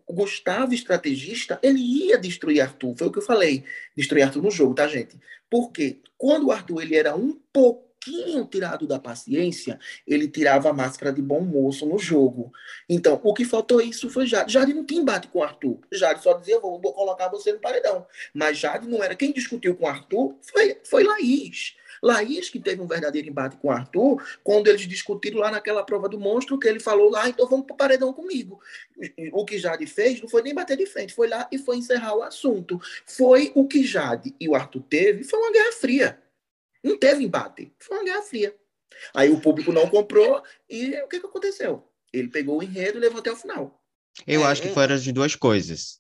Gustavo, 0.07 0.73
estrategista, 0.73 1.59
ele 1.63 1.79
ia 1.79 2.17
destruir 2.17 2.61
Arthur. 2.61 2.95
Foi 2.95 3.07
o 3.07 3.11
que 3.11 3.19
eu 3.19 3.23
falei. 3.23 3.63
Destruir 3.95 4.23
Arthur 4.23 4.43
no 4.43 4.51
jogo, 4.51 4.73
tá, 4.75 4.87
gente? 4.87 5.17
Porque 5.49 5.99
quando 6.17 6.47
o 6.47 6.51
Arthur 6.51 6.81
ele 6.81 6.95
era 6.95 7.15
um 7.15 7.37
pouco 7.51 7.92
pouquinho 8.03 8.45
tirado 8.45 8.85
da 8.85 8.99
paciência, 8.99 9.79
ele 10.05 10.27
tirava 10.27 10.69
a 10.69 10.73
máscara 10.73 11.11
de 11.11 11.21
bom 11.21 11.41
moço 11.41 11.85
no 11.85 11.97
jogo. 11.97 12.51
Então, 12.89 13.19
o 13.23 13.33
que 13.33 13.45
faltou 13.45 13.81
isso 13.81 14.09
foi 14.09 14.25
Jade. 14.25 14.51
Jade 14.51 14.73
não 14.73 14.85
tinha 14.85 15.01
embate 15.01 15.27
com 15.27 15.39
o 15.39 15.43
Arthur. 15.43 15.79
Jade 15.91 16.21
só 16.21 16.33
dizia, 16.33 16.59
vou, 16.59 16.79
vou 16.79 16.93
colocar 16.93 17.29
você 17.29 17.53
no 17.53 17.59
paredão. 17.59 18.05
Mas 18.33 18.57
Jade 18.57 18.87
não 18.87 19.03
era. 19.03 19.15
Quem 19.15 19.31
discutiu 19.31 19.75
com 19.75 19.85
o 19.85 19.87
Arthur 19.87 20.35
foi, 20.41 20.77
foi 20.83 21.03
Laís. 21.03 21.75
Laís 22.01 22.49
que 22.49 22.59
teve 22.59 22.81
um 22.81 22.87
verdadeiro 22.87 23.29
embate 23.29 23.55
com 23.55 23.69
o 23.69 23.71
Arthur, 23.71 24.21
quando 24.43 24.67
eles 24.67 24.81
discutiram 24.81 25.39
lá 25.39 25.49
naquela 25.49 25.83
prova 25.83 26.09
do 26.09 26.19
monstro, 26.19 26.59
que 26.59 26.67
ele 26.67 26.81
falou 26.81 27.09
lá, 27.09 27.29
então 27.29 27.47
vamos 27.47 27.65
pro 27.65 27.77
paredão 27.77 28.11
comigo. 28.11 28.59
O 29.31 29.45
que 29.45 29.57
Jade 29.57 29.85
fez 29.85 30.19
não 30.19 30.27
foi 30.27 30.41
nem 30.41 30.53
bater 30.53 30.75
de 30.75 30.85
frente, 30.85 31.13
foi 31.13 31.29
lá 31.29 31.47
e 31.49 31.57
foi 31.57 31.77
encerrar 31.77 32.15
o 32.15 32.23
assunto. 32.23 32.77
Foi 33.05 33.53
o 33.55 33.65
que 33.65 33.85
Jade 33.85 34.35
e 34.37 34.49
o 34.49 34.55
Arthur 34.55 34.83
teve, 34.89 35.23
foi 35.23 35.39
uma 35.39 35.51
guerra 35.51 35.71
fria. 35.71 36.22
Não 36.83 36.97
teve 36.97 37.23
embate. 37.23 37.73
Foi 37.79 37.97
uma 37.97 38.03
guerra 38.03 38.21
fria. 38.21 38.55
Aí 39.13 39.29
o 39.29 39.39
público 39.39 39.71
não 39.71 39.89
comprou 39.89 40.43
e 40.69 40.95
o 41.01 41.07
que, 41.07 41.19
que 41.19 41.25
aconteceu? 41.25 41.87
Ele 42.11 42.27
pegou 42.27 42.59
o 42.59 42.63
enredo 42.63 42.97
e 42.97 43.01
levou 43.01 43.19
até 43.19 43.31
o 43.31 43.35
final. 43.35 43.81
Eu 44.27 44.45
é, 44.45 44.45
acho 44.45 44.61
que 44.61 44.67
é. 44.67 44.73
foram 44.73 44.93
as 44.93 45.05
duas 45.07 45.35
coisas. 45.35 45.99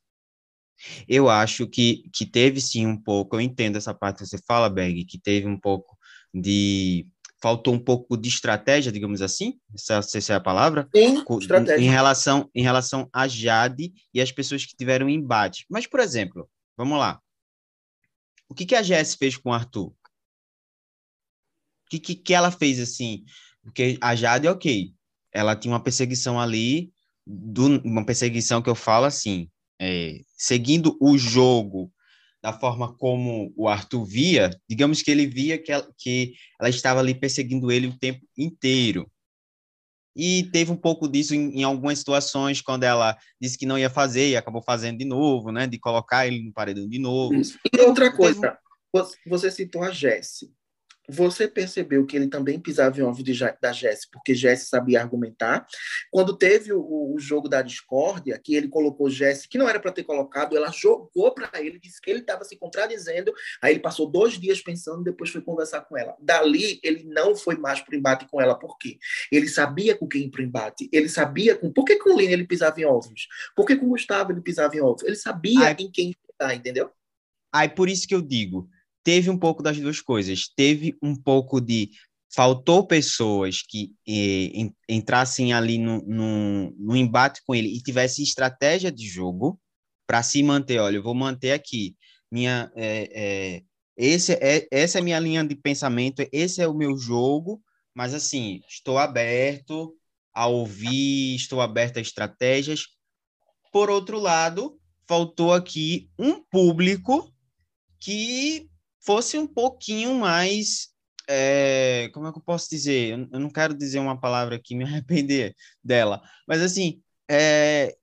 Eu 1.07 1.29
acho 1.29 1.67
que, 1.67 2.09
que 2.13 2.25
teve 2.25 2.59
sim 2.59 2.85
um 2.85 2.97
pouco, 2.97 3.35
eu 3.35 3.41
entendo 3.41 3.77
essa 3.77 3.93
parte 3.93 4.19
que 4.19 4.27
você 4.27 4.37
fala, 4.45 4.69
Berg, 4.69 5.05
que 5.05 5.17
teve 5.17 5.47
um 5.47 5.59
pouco 5.59 5.97
de. 6.33 7.07
Faltou 7.41 7.73
um 7.73 7.79
pouco 7.79 8.15
de 8.15 8.29
estratégia, 8.29 8.89
digamos 8.89 9.21
assim, 9.21 9.59
se 9.75 9.93
essa 9.93 10.31
é 10.31 10.35
a 10.37 10.39
palavra, 10.39 10.87
sim, 10.95 11.21
estratégia. 11.41 11.83
Em, 11.83 11.89
relação, 11.89 12.49
em 12.55 12.63
relação 12.63 13.09
a 13.11 13.27
Jade 13.27 13.93
e 14.13 14.21
as 14.21 14.31
pessoas 14.31 14.65
que 14.65 14.77
tiveram 14.77 15.09
embate. 15.09 15.65
Mas, 15.69 15.85
por 15.85 15.99
exemplo, 15.99 16.49
vamos 16.77 16.97
lá. 16.97 17.19
O 18.47 18.55
que, 18.55 18.65
que 18.65 18.75
a 18.75 18.81
Jess 18.81 19.15
fez 19.15 19.35
com 19.35 19.49
o 19.49 19.53
Arthur? 19.53 19.93
Que, 21.93 21.99
que, 21.99 22.15
que 22.15 22.33
ela 22.33 22.51
fez 22.51 22.79
assim? 22.79 23.23
Porque 23.61 23.97
a 24.01 24.15
Jade, 24.15 24.47
ok, 24.47 24.93
ela 25.31 25.55
tinha 25.55 25.73
uma 25.73 25.83
perseguição 25.83 26.39
ali, 26.39 26.91
do, 27.25 27.81
uma 27.83 28.05
perseguição 28.05 28.61
que 28.61 28.69
eu 28.69 28.75
falo 28.75 29.05
assim, 29.05 29.49
é, 29.79 30.21
seguindo 30.37 30.97
o 30.99 31.17
jogo 31.17 31.91
da 32.41 32.51
forma 32.51 32.93
como 32.97 33.53
o 33.55 33.67
Arthur 33.69 34.05
via, 34.05 34.49
digamos 34.69 35.01
que 35.01 35.09
ele 35.09 35.25
via 35.25 35.57
que 35.57 35.71
ela, 35.71 35.87
que 35.97 36.33
ela 36.59 36.69
estava 36.69 36.99
ali 36.99 37.15
perseguindo 37.15 37.71
ele 37.71 37.87
o 37.87 37.97
tempo 37.97 38.25
inteiro. 38.37 39.09
E 40.15 40.43
teve 40.51 40.71
um 40.71 40.75
pouco 40.75 41.07
disso 41.07 41.33
em, 41.33 41.59
em, 41.59 41.63
algumas 41.63 41.97
situações, 41.97 42.61
quando 42.61 42.83
ela 42.83 43.17
disse 43.41 43.57
que 43.57 43.65
não 43.65 43.79
ia 43.79 43.89
fazer 43.89 44.29
e 44.29 44.35
acabou 44.35 44.61
fazendo 44.61 44.99
de 44.99 45.05
novo, 45.05 45.51
né? 45.51 45.65
De 45.65 45.79
colocar 45.79 46.27
ele 46.27 46.43
no 46.43 46.53
paredão 46.53 46.87
de 46.87 46.99
novo. 46.99 47.33
E 47.33 47.81
outra 47.81 48.15
coisa, 48.15 48.59
teve... 48.93 49.15
você 49.25 49.49
citou 49.49 49.81
a 49.81 49.89
Jessie. 49.89 50.51
Você 51.09 51.47
percebeu 51.47 52.05
que 52.05 52.15
ele 52.15 52.27
também 52.27 52.59
pisava 52.59 52.97
em 52.97 53.01
ovos 53.01 53.23
de, 53.23 53.33
da 53.61 53.71
Jesse, 53.73 54.09
porque 54.09 54.33
Jesse 54.33 54.67
sabia 54.67 55.01
argumentar. 55.01 55.65
Quando 56.09 56.37
teve 56.37 56.71
o, 56.71 57.13
o 57.13 57.19
jogo 57.19 57.49
da 57.49 57.61
discórdia, 57.61 58.39
que 58.41 58.55
ele 58.55 58.69
colocou 58.69 59.09
Jesse, 59.09 59.47
que 59.47 59.57
não 59.57 59.67
era 59.67 59.79
para 59.79 59.91
ter 59.91 60.03
colocado, 60.03 60.55
ela 60.55 60.71
jogou 60.71 61.33
para 61.33 61.49
ele, 61.61 61.79
disse 61.79 61.99
que 61.99 62.09
ele 62.09 62.19
estava 62.19 62.45
se 62.45 62.55
contradizendo. 62.55 63.33
Aí 63.61 63.73
ele 63.73 63.81
passou 63.81 64.09
dois 64.09 64.39
dias 64.39 64.61
pensando, 64.61 65.03
depois 65.03 65.29
foi 65.29 65.41
conversar 65.41 65.81
com 65.81 65.97
ela. 65.97 66.15
Dali, 66.21 66.79
ele 66.81 67.03
não 67.03 67.35
foi 67.35 67.57
mais 67.57 67.81
para 67.81 67.93
o 67.93 67.97
embate 67.97 68.25
com 68.29 68.39
ela. 68.39 68.57
Por 68.57 68.77
quê? 68.77 68.97
Ele 69.31 69.47
sabia 69.47 69.95
com 69.95 70.07
quem 70.07 70.23
ir 70.23 70.29
para 70.29 70.41
o 70.41 70.45
embate. 70.45 70.89
Ele 70.91 71.09
sabia 71.09 71.55
com. 71.55 71.71
Por 71.71 71.83
que 71.83 71.97
com 71.97 72.13
o 72.13 72.17
Lino 72.17 72.31
ele 72.31 72.47
pisava 72.47 72.79
em 72.79 72.85
ovos? 72.85 73.27
Por 73.55 73.65
que 73.65 73.75
com 73.75 73.87
o 73.87 73.89
Gustavo 73.89 74.31
ele 74.31 74.41
pisava 74.41 74.75
em 74.75 74.81
ovos? 74.81 75.03
Ele 75.03 75.15
sabia 75.15 75.67
Ai. 75.67 75.75
em 75.79 75.91
quem 75.91 76.15
estar, 76.31 76.55
entendeu? 76.55 76.89
Aí 77.51 77.67
por 77.67 77.89
isso 77.89 78.07
que 78.07 78.15
eu 78.15 78.21
digo 78.21 78.69
teve 79.03 79.29
um 79.29 79.37
pouco 79.37 79.61
das 79.61 79.79
duas 79.79 80.01
coisas. 80.01 80.47
Teve 80.55 80.97
um 81.01 81.15
pouco 81.15 81.59
de 81.59 81.91
faltou 82.33 82.87
pessoas 82.87 83.61
que 83.61 83.91
eh, 84.07 84.71
entrassem 84.89 85.53
ali 85.53 85.77
no, 85.77 86.01
no, 86.01 86.71
no, 86.71 86.95
embate 86.95 87.41
com 87.45 87.53
ele 87.53 87.67
e 87.67 87.81
tivessem 87.81 88.23
estratégia 88.23 88.91
de 88.91 89.07
jogo 89.07 89.59
para 90.07 90.23
se 90.23 90.41
manter. 90.41 90.79
Olha, 90.79 90.97
eu 90.97 91.03
vou 91.03 91.13
manter 91.13 91.51
aqui 91.51 91.95
minha 92.31 92.71
é, 92.75 93.09
é, 93.13 93.63
esse 93.95 94.33
é 94.33 94.67
essa 94.71 94.97
é 94.97 95.01
minha 95.01 95.19
linha 95.19 95.43
de 95.43 95.55
pensamento, 95.55 96.27
esse 96.31 96.61
é 96.61 96.67
o 96.67 96.73
meu 96.73 96.97
jogo, 96.97 97.61
mas 97.93 98.13
assim 98.13 98.61
estou 98.67 98.97
aberto 98.97 99.95
a 100.33 100.47
ouvir, 100.47 101.35
estou 101.35 101.61
aberto 101.61 101.97
a 101.97 102.01
estratégias. 102.01 102.87
Por 103.71 103.91
outro 103.91 104.17
lado, 104.17 104.79
faltou 105.07 105.53
aqui 105.53 106.09
um 106.17 106.41
público 106.41 107.31
que 107.99 108.67
fosse 109.05 109.37
um 109.37 109.47
pouquinho 109.47 110.13
mais. 110.15 110.89
É, 111.29 112.09
como 112.13 112.27
é 112.27 112.31
que 112.31 112.37
eu 112.37 112.43
posso 112.43 112.69
dizer? 112.69 113.11
Eu 113.31 113.39
não 113.39 113.49
quero 113.49 113.73
dizer 113.73 113.99
uma 113.99 114.19
palavra 114.19 114.55
aqui, 114.55 114.75
me 114.75 114.83
arrepender 114.85 115.55
dela, 115.83 116.21
mas 116.47 116.61
assim, 116.61 117.01
é, 117.29 117.95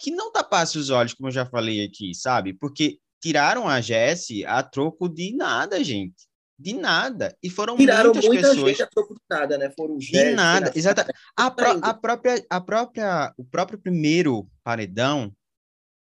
que 0.00 0.10
não 0.10 0.30
tapasse 0.30 0.78
os 0.78 0.90
olhos, 0.90 1.14
como 1.14 1.28
eu 1.28 1.32
já 1.32 1.44
falei 1.44 1.84
aqui, 1.84 2.14
sabe? 2.14 2.52
Porque 2.54 2.98
tiraram 3.20 3.68
a 3.68 3.80
Jessie 3.80 4.44
a 4.44 4.62
troco 4.62 5.08
de 5.08 5.34
nada, 5.34 5.82
gente. 5.82 6.28
De 6.58 6.72
nada. 6.72 7.36
E 7.42 7.48
foram 7.48 7.76
Tiraram 7.76 8.12
muitas 8.12 8.26
muita 8.26 8.48
pessoas. 8.48 8.70
Gente 8.70 8.82
a 8.82 8.86
troco 8.86 9.14
de 9.14 9.20
nada, 9.30 9.58
né? 9.58 9.70
Foram 9.76 9.96
de 9.96 10.30
nada, 10.32 10.72
exatamente. 10.74 11.16
A, 11.36 11.50
pro, 11.50 11.78
a, 11.82 11.94
própria, 11.94 12.46
a 12.50 12.60
própria, 12.60 13.34
o 13.36 13.44
próprio 13.44 13.78
primeiro 13.78 14.48
paredão, 14.64 15.32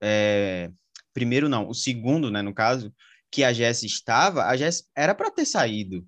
é, 0.02 0.72
primeiro 1.14 1.48
não, 1.48 1.68
o 1.68 1.76
segundo, 1.76 2.32
né, 2.32 2.42
no 2.42 2.54
caso, 2.54 2.92
que 3.32 3.44
a 3.44 3.54
Jess 3.54 3.84
estava, 3.84 4.46
a 4.46 4.56
Jess 4.56 4.88
era 4.96 5.14
para 5.14 5.32
ter 5.32 5.46
saído. 5.46 6.06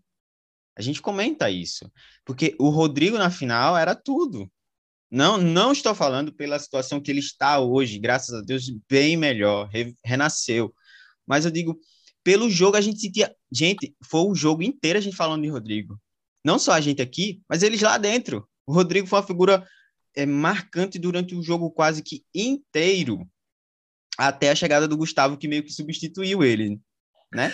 A 0.77 0.81
gente 0.81 1.01
comenta 1.01 1.49
isso, 1.49 1.91
porque 2.23 2.55
o 2.59 2.69
Rodrigo 2.69 3.17
na 3.17 3.29
final 3.29 3.77
era 3.77 3.93
tudo. 3.93 4.49
Não, 5.11 5.37
não 5.37 5.71
estou 5.71 5.93
falando 5.93 6.31
pela 6.31 6.59
situação 6.59 7.01
que 7.01 7.11
ele 7.11 7.19
está 7.19 7.59
hoje, 7.59 7.99
graças 7.99 8.33
a 8.33 8.41
Deus, 8.41 8.69
bem 8.89 9.17
melhor, 9.17 9.67
re, 9.67 9.95
renasceu. 10.05 10.73
Mas 11.27 11.45
eu 11.45 11.51
digo, 11.51 11.77
pelo 12.23 12.49
jogo 12.49 12.77
a 12.77 12.81
gente 12.81 12.99
sentia, 12.99 13.35
gente, 13.51 13.95
foi 14.05 14.21
o 14.21 14.35
jogo 14.35 14.63
inteiro 14.63 14.99
a 14.99 15.01
gente 15.01 15.15
falando 15.15 15.41
de 15.41 15.49
Rodrigo. 15.49 15.99
Não 16.45 16.57
só 16.57 16.71
a 16.73 16.81
gente 16.81 17.01
aqui, 17.01 17.41
mas 17.49 17.63
eles 17.63 17.81
lá 17.81 17.97
dentro. 17.97 18.47
O 18.65 18.73
Rodrigo 18.73 19.07
foi 19.07 19.19
uma 19.19 19.27
figura 19.27 19.67
é, 20.15 20.25
marcante 20.25 20.99
durante 20.99 21.35
o 21.35 21.43
jogo 21.43 21.71
quase 21.71 22.03
que 22.03 22.23
inteiro, 22.33 23.27
até 24.17 24.51
a 24.51 24.55
chegada 24.55 24.87
do 24.87 24.97
Gustavo 24.97 25.37
que 25.37 25.47
meio 25.47 25.63
que 25.63 25.73
substituiu 25.73 26.43
ele 26.43 26.79
né? 27.33 27.53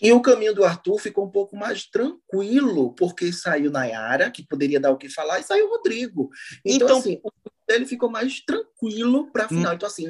E 0.00 0.12
o 0.12 0.22
caminho 0.22 0.54
do 0.54 0.64
Arthur 0.64 0.98
ficou 0.98 1.26
um 1.26 1.30
pouco 1.30 1.54
mais 1.56 1.84
tranquilo, 1.84 2.94
porque 2.94 3.30
saiu 3.32 3.70
Nayara, 3.70 4.30
que 4.30 4.46
poderia 4.46 4.80
dar 4.80 4.90
o 4.90 4.96
que 4.96 5.10
falar, 5.10 5.40
e 5.40 5.42
saiu 5.42 5.66
o 5.66 5.70
Rodrigo. 5.70 6.30
Então, 6.64 6.86
então 6.86 6.98
assim, 6.98 7.20
ele 7.68 7.84
ficou 7.84 8.10
mais 8.10 8.40
tranquilo 8.40 9.30
para 9.30 9.44
a 9.44 9.48
final. 9.48 9.72
Hum. 9.72 9.74
Então, 9.74 9.86
assim, 9.86 10.08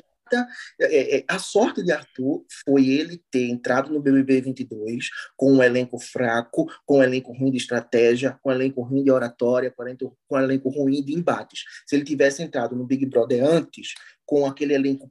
é, 0.81 1.19
é, 1.19 1.25
a 1.27 1.39
sorte 1.39 1.83
de 1.83 1.91
Arthur 1.91 2.45
foi 2.65 2.89
ele 2.89 3.21
ter 3.31 3.49
entrado 3.49 3.93
no 3.93 4.01
BBB 4.01 4.41
22 4.43 5.09
com 5.37 5.55
um 5.55 5.63
elenco 5.63 5.99
fraco, 5.99 6.71
com 6.87 6.99
um 6.99 7.03
elenco 7.03 7.33
ruim 7.33 7.51
de 7.51 7.57
estratégia, 7.57 8.39
com 8.43 8.51
um 8.51 8.53
elenco 8.53 8.83
ruim 8.83 9.03
de 9.03 9.11
oratória, 9.11 9.73
com 9.73 9.83
um 9.83 10.39
elenco 10.39 10.69
ruim 10.69 11.03
de 11.03 11.15
embates. 11.15 11.65
Se 11.87 11.97
ele 11.97 12.05
tivesse 12.05 12.43
entrado 12.43 12.77
no 12.77 12.87
Big 12.87 13.05
Brother 13.07 13.45
antes, 13.45 13.95
com 14.25 14.47
aquele 14.47 14.75
elenco 14.75 15.11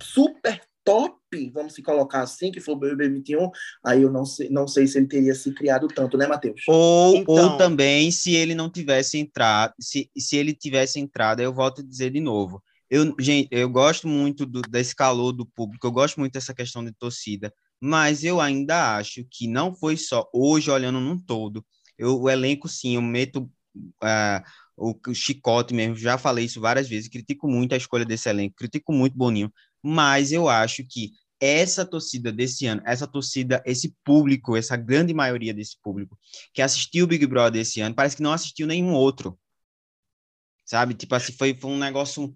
super 0.00 0.62
top, 0.82 1.19
vamos 1.52 1.74
se 1.74 1.82
colocar 1.82 2.22
assim, 2.22 2.50
que 2.50 2.60
foi 2.60 2.74
o 2.74 2.78
BBB 2.78 3.08
21, 3.10 3.50
aí 3.84 4.02
eu 4.02 4.10
não 4.10 4.24
sei, 4.24 4.48
não 4.50 4.66
sei 4.66 4.86
se 4.86 4.98
ele 4.98 5.06
teria 5.06 5.34
se 5.34 5.52
criado 5.52 5.86
tanto, 5.88 6.16
né, 6.16 6.26
Matheus? 6.26 6.62
Ou, 6.68 7.16
então... 7.16 7.34
ou 7.34 7.56
também 7.56 8.10
se 8.10 8.34
ele 8.34 8.54
não 8.54 8.70
tivesse 8.70 9.18
entrado, 9.18 9.74
se, 9.80 10.10
se 10.16 10.36
ele 10.36 10.52
tivesse 10.52 10.98
entrado, 10.98 11.40
eu 11.40 11.52
volto 11.52 11.80
a 11.80 11.84
dizer 11.84 12.10
de 12.10 12.20
novo. 12.20 12.62
Eu, 12.88 13.14
gente, 13.20 13.48
eu 13.52 13.68
gosto 13.68 14.08
muito 14.08 14.44
do, 14.44 14.60
desse 14.62 14.94
calor 14.96 15.32
do 15.32 15.46
público, 15.46 15.86
eu 15.86 15.92
gosto 15.92 16.18
muito 16.18 16.32
dessa 16.32 16.52
questão 16.52 16.84
de 16.84 16.92
torcida, 16.92 17.54
mas 17.80 18.24
eu 18.24 18.40
ainda 18.40 18.96
acho 18.96 19.24
que 19.30 19.46
não 19.46 19.72
foi 19.72 19.96
só 19.96 20.28
hoje 20.34 20.70
olhando 20.70 21.00
num 21.00 21.18
todo. 21.18 21.64
Eu, 21.96 22.20
o 22.20 22.28
elenco, 22.28 22.68
sim, 22.68 22.96
eu 22.96 23.02
meto 23.02 23.48
uh, 23.76 24.42
o, 24.76 24.94
o 25.08 25.14
chicote 25.14 25.72
mesmo, 25.74 25.94
já 25.94 26.18
falei 26.18 26.46
isso 26.46 26.60
várias 26.60 26.88
vezes, 26.88 27.08
critico 27.08 27.46
muito 27.46 27.74
a 27.74 27.76
escolha 27.76 28.04
desse 28.04 28.28
elenco, 28.28 28.56
critico 28.56 28.92
muito 28.92 29.16
Boninho, 29.16 29.52
mas 29.82 30.32
eu 30.32 30.48
acho 30.48 30.84
que 30.88 31.12
essa 31.40 31.86
torcida 31.86 32.30
desse 32.30 32.66
ano, 32.66 32.82
essa 32.84 33.06
torcida, 33.06 33.62
esse 33.64 33.94
público, 34.04 34.56
essa 34.56 34.76
grande 34.76 35.14
maioria 35.14 35.54
desse 35.54 35.80
público 35.82 36.18
que 36.52 36.60
assistiu 36.60 37.04
o 37.06 37.08
Big 37.08 37.26
Brother 37.26 37.62
esse 37.62 37.80
ano, 37.80 37.94
parece 37.94 38.16
que 38.16 38.22
não 38.22 38.32
assistiu 38.32 38.66
nenhum 38.66 38.92
outro. 38.92 39.38
sabe? 40.66 40.94
Tipo 40.94 41.14
assim, 41.14 41.32
foi, 41.32 41.54
foi 41.54 41.70
um 41.70 41.78
negócio 41.78 42.32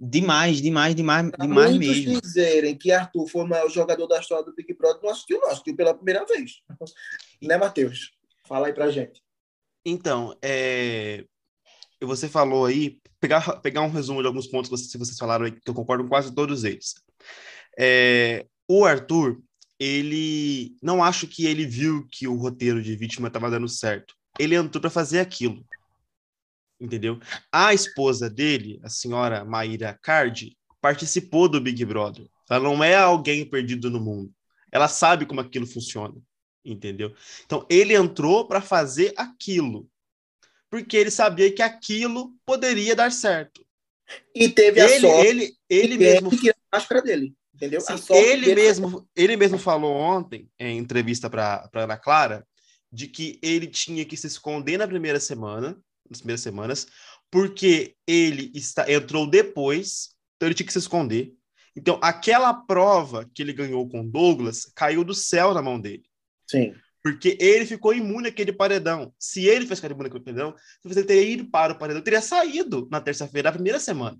demais, 0.00 0.62
demais, 0.62 0.94
demais, 0.94 1.30
demais 1.38 1.76
Muitos 1.76 2.04
mesmo. 2.04 2.20
dizerem 2.20 2.76
que 2.76 2.90
Arthur 2.90 3.28
foi 3.28 3.44
o 3.44 3.48
maior 3.48 3.68
jogador 3.68 4.06
da 4.06 4.18
história 4.18 4.44
do 4.44 4.54
Big 4.54 4.72
Brother, 4.74 5.02
não 5.02 5.10
assistiu, 5.10 5.38
não, 5.38 5.50
assistiu 5.50 5.76
pela 5.76 5.94
primeira 5.94 6.24
vez. 6.24 6.62
né, 7.42 7.58
Matheus? 7.58 8.12
Fala 8.46 8.68
aí 8.68 8.72
pra 8.72 8.90
gente. 8.90 9.22
Então, 9.84 10.36
é... 10.42 11.26
você 12.04 12.28
falou 12.28 12.66
aí, 12.66 12.98
pegar, 13.20 13.60
pegar 13.60 13.82
um 13.82 13.90
resumo 13.90 14.20
de 14.20 14.26
alguns 14.26 14.46
pontos 14.46 14.70
que 14.70 14.76
vocês, 14.76 14.92
vocês 14.92 15.18
falaram 15.18 15.44
aí, 15.44 15.52
que 15.52 15.68
eu 15.68 15.74
concordo 15.74 16.04
com 16.04 16.10
quase 16.10 16.34
todos 16.34 16.64
eles. 16.64 16.94
É... 17.78 18.46
O 18.68 18.84
Arthur, 18.84 19.42
ele 19.78 20.76
não 20.82 21.02
acho 21.02 21.26
que 21.26 21.46
ele 21.46 21.66
viu 21.66 22.06
que 22.10 22.28
o 22.28 22.36
roteiro 22.36 22.82
de 22.82 22.94
vítima 22.94 23.28
estava 23.28 23.50
dando 23.50 23.68
certo. 23.68 24.14
Ele 24.38 24.54
entrou 24.54 24.80
para 24.80 24.90
fazer 24.90 25.18
aquilo. 25.18 25.64
Entendeu? 26.80 27.20
A 27.52 27.74
esposa 27.74 28.30
dele, 28.30 28.80
a 28.82 28.88
senhora 28.88 29.44
Maíra 29.44 29.98
Cardi, 30.00 30.56
participou 30.80 31.48
do 31.48 31.60
Big 31.60 31.84
Brother. 31.84 32.26
Ela 32.48 32.64
não 32.64 32.82
é 32.82 32.94
alguém 32.94 33.44
perdido 33.44 33.90
no 33.90 34.00
mundo. 34.00 34.32
Ela 34.72 34.88
sabe 34.88 35.26
como 35.26 35.40
aquilo 35.40 35.66
funciona. 35.66 36.14
Entendeu? 36.64 37.14
Então, 37.44 37.66
ele 37.68 37.94
entrou 37.94 38.46
para 38.46 38.60
fazer 38.60 39.12
aquilo. 39.16 39.88
Porque 40.70 40.96
ele 40.96 41.10
sabia 41.10 41.52
que 41.52 41.62
aquilo 41.62 42.32
poderia 42.46 42.94
dar 42.94 43.10
certo. 43.10 43.64
E 44.34 44.48
teve 44.48 44.80
a 44.80 44.88
ele, 44.88 45.00
sorte. 45.00 45.26
Ele, 45.26 45.56
ele 45.68 45.98
mesmo. 45.98 46.30
Que 46.30 46.50
a 46.50 46.54
máscara 46.72 47.02
dele. 47.02 47.34
Entendeu? 47.54 47.80
Sim, 47.80 47.94
ele, 48.14 48.54
mesmo, 48.54 49.06
ele 49.14 49.36
mesmo 49.36 49.58
falou 49.58 49.92
ontem, 49.94 50.48
em 50.58 50.78
entrevista 50.78 51.28
para 51.28 51.68
Ana 51.74 51.98
Clara, 51.98 52.46
de 52.90 53.06
que 53.06 53.38
ele 53.42 53.66
tinha 53.66 54.04
que 54.04 54.16
se 54.16 54.26
esconder 54.26 54.78
na 54.78 54.88
primeira 54.88 55.20
semana, 55.20 55.78
nas 56.08 56.20
primeiras 56.20 56.40
semanas, 56.40 56.86
porque 57.30 57.94
ele 58.06 58.50
está, 58.54 58.90
entrou 58.90 59.28
depois, 59.28 60.14
então 60.36 60.48
ele 60.48 60.54
tinha 60.54 60.66
que 60.66 60.72
se 60.72 60.78
esconder. 60.78 61.34
Então, 61.76 62.00
aquela 62.02 62.52
prova 62.54 63.28
que 63.32 63.42
ele 63.42 63.52
ganhou 63.52 63.86
com 63.88 64.08
Douglas 64.08 64.64
caiu 64.74 65.04
do 65.04 65.14
céu 65.14 65.52
na 65.52 65.62
mão 65.62 65.78
dele. 65.78 66.04
Sim. 66.46 66.74
Porque 67.02 67.36
ele 67.40 67.64
ficou 67.64 67.94
imune 67.94 68.28
àquele 68.28 68.52
paredão. 68.52 69.12
Se 69.18 69.46
ele 69.46 69.66
fez 69.66 69.80
imune 69.80 70.08
àquele 70.08 70.24
paredão, 70.24 70.54
ele 70.84 71.04
teria 71.04 71.22
ido 71.22 71.50
para 71.50 71.72
o 71.72 71.78
paredão, 71.78 72.02
teria 72.02 72.20
saído 72.20 72.88
na 72.90 73.00
terça-feira, 73.00 73.48
na 73.48 73.54
primeira 73.54 73.80
semana. 73.80 74.18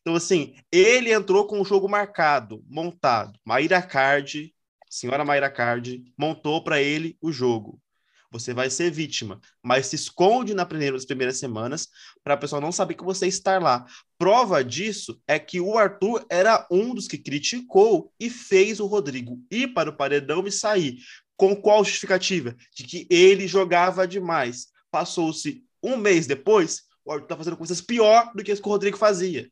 Então, 0.00 0.16
assim, 0.16 0.54
ele 0.70 1.12
entrou 1.12 1.46
com 1.46 1.60
o 1.60 1.64
jogo 1.64 1.88
marcado, 1.88 2.64
montado. 2.68 3.38
Maíra 3.44 3.80
Card, 3.80 4.52
senhora 4.90 5.24
Maíra 5.24 5.50
Card, 5.50 6.04
montou 6.18 6.62
para 6.62 6.82
ele 6.82 7.16
o 7.20 7.32
jogo. 7.32 7.80
Você 8.32 8.54
vai 8.54 8.70
ser 8.70 8.90
vítima, 8.90 9.38
mas 9.62 9.88
se 9.88 9.96
esconde 9.96 10.54
na 10.54 10.64
primeira, 10.64 10.94
nas 10.94 11.04
primeiras 11.04 11.36
semanas 11.36 11.88
para 12.24 12.32
a 12.32 12.36
pessoa 12.36 12.62
não 12.62 12.72
saber 12.72 12.94
que 12.94 13.04
você 13.04 13.26
está 13.26 13.58
lá. 13.58 13.84
Prova 14.16 14.64
disso 14.64 15.20
é 15.28 15.38
que 15.38 15.60
o 15.60 15.76
Arthur 15.76 16.24
era 16.30 16.66
um 16.70 16.94
dos 16.94 17.06
que 17.06 17.18
criticou 17.18 18.10
e 18.18 18.30
fez 18.30 18.80
o 18.80 18.86
Rodrigo 18.86 19.38
ir 19.50 19.74
para 19.74 19.90
o 19.90 19.96
paredão 19.96 20.46
e 20.46 20.50
sair. 20.50 20.96
Com 21.42 21.56
qual 21.56 21.82
justificativa? 21.82 22.54
De 22.72 22.84
que 22.84 23.04
ele 23.10 23.48
jogava 23.48 24.06
demais. 24.06 24.68
Passou-se 24.92 25.64
um 25.82 25.96
mês 25.96 26.24
depois, 26.24 26.84
o 27.04 27.10
Arthur 27.10 27.24
está 27.24 27.36
fazendo 27.36 27.56
coisas 27.56 27.80
pior 27.80 28.30
do 28.32 28.44
que 28.44 28.52
o 28.52 28.56
Rodrigo 28.62 28.96
fazia. 28.96 29.50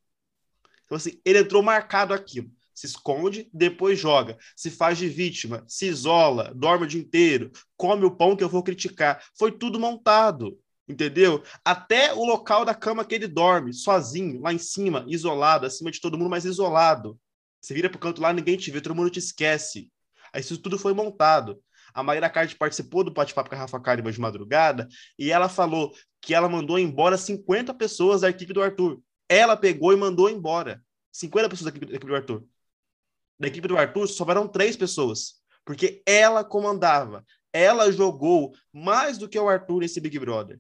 Então, 0.85 0.97
assim, 0.97 1.21
ele 1.25 1.41
entrou 1.41 1.65
marcado 1.65 2.15
aquilo. 2.15 2.49
Se 2.73 2.87
esconde, 2.87 3.51
depois 3.53 3.99
joga. 3.99 4.39
Se 4.55 4.71
faz 4.71 4.99
de 4.99 5.09
vítima, 5.09 5.65
se 5.67 5.87
isola, 5.87 6.53
dorme 6.55 6.85
o 6.85 6.89
dia 6.89 7.01
inteiro, 7.01 7.51
come 7.77 8.05
o 8.05 8.13
pão 8.13 8.37
que 8.37 8.45
eu 8.45 8.49
vou 8.49 8.63
criticar. 8.63 9.21
Foi 9.37 9.51
tudo 9.51 9.81
montado, 9.81 10.57
entendeu? 10.87 11.43
Até 11.65 12.15
o 12.15 12.25
local 12.25 12.65
da 12.65 12.73
cama 12.73 13.05
que 13.05 13.17
ele 13.17 13.27
dorme, 13.27 13.73
sozinho, 13.73 14.41
lá 14.41 14.53
em 14.55 14.59
cima, 14.59 15.05
isolado, 15.09 15.67
acima 15.67 15.91
de 15.91 16.01
todo 16.01 16.17
mundo, 16.17 16.31
mas 16.31 16.45
isolado. 16.45 17.19
Você 17.61 17.75
vira 17.75 17.91
pro 17.91 17.99
canto 17.99 18.23
lá, 18.23 18.33
ninguém 18.33 18.57
te 18.57 18.71
vê, 18.71 18.81
todo 18.81 18.95
mundo 18.95 19.11
te 19.11 19.19
esquece. 19.19 19.91
Aí 20.33 20.41
isso 20.41 20.57
tudo 20.57 20.79
foi 20.79 20.95
montado. 20.95 21.61
A 21.93 22.03
Maíra 22.03 22.31
Card 22.31 22.55
participou 22.57 23.05
do 23.05 23.13
bate-papo 23.13 23.49
com 23.49 23.57
a 23.57 23.59
Rafa 23.59 23.81
Kalimann 23.81 24.13
de 24.13 24.21
madrugada 24.21 24.89
e 25.19 25.31
ela 25.31 25.49
falou 25.49 25.93
que 26.21 26.35
ela 26.35 26.49
mandou 26.49 26.79
embora 26.79 27.17
50 27.17 27.73
pessoas 27.75 28.21
da 28.21 28.31
equipe 28.31 28.53
do 28.53 28.63
Arthur 28.63 29.01
ela 29.31 29.57
pegou 29.57 29.93
e 29.93 29.97
mandou 29.97 30.29
embora 30.29 30.83
50 31.13 31.49
pessoas 31.49 31.71
da 31.71 31.71
equipe, 31.71 31.87
da 31.87 31.93
equipe 31.93 32.11
do 32.11 32.17
Arthur. 32.17 32.45
Da 33.39 33.47
equipe 33.47 33.69
do 33.69 33.79
Arthur, 33.79 34.09
sobraram 34.09 34.49
três 34.49 34.77
pessoas. 34.77 35.35
Porque 35.65 36.03
ela 36.05 36.43
comandava. 36.43 37.25
Ela 37.53 37.93
jogou 37.93 38.53
mais 38.73 39.19
do 39.19 39.29
que 39.29 39.39
o 39.39 39.49
Arthur 39.49 39.79
nesse 39.79 40.01
Big 40.01 40.19
Brother. 40.19 40.59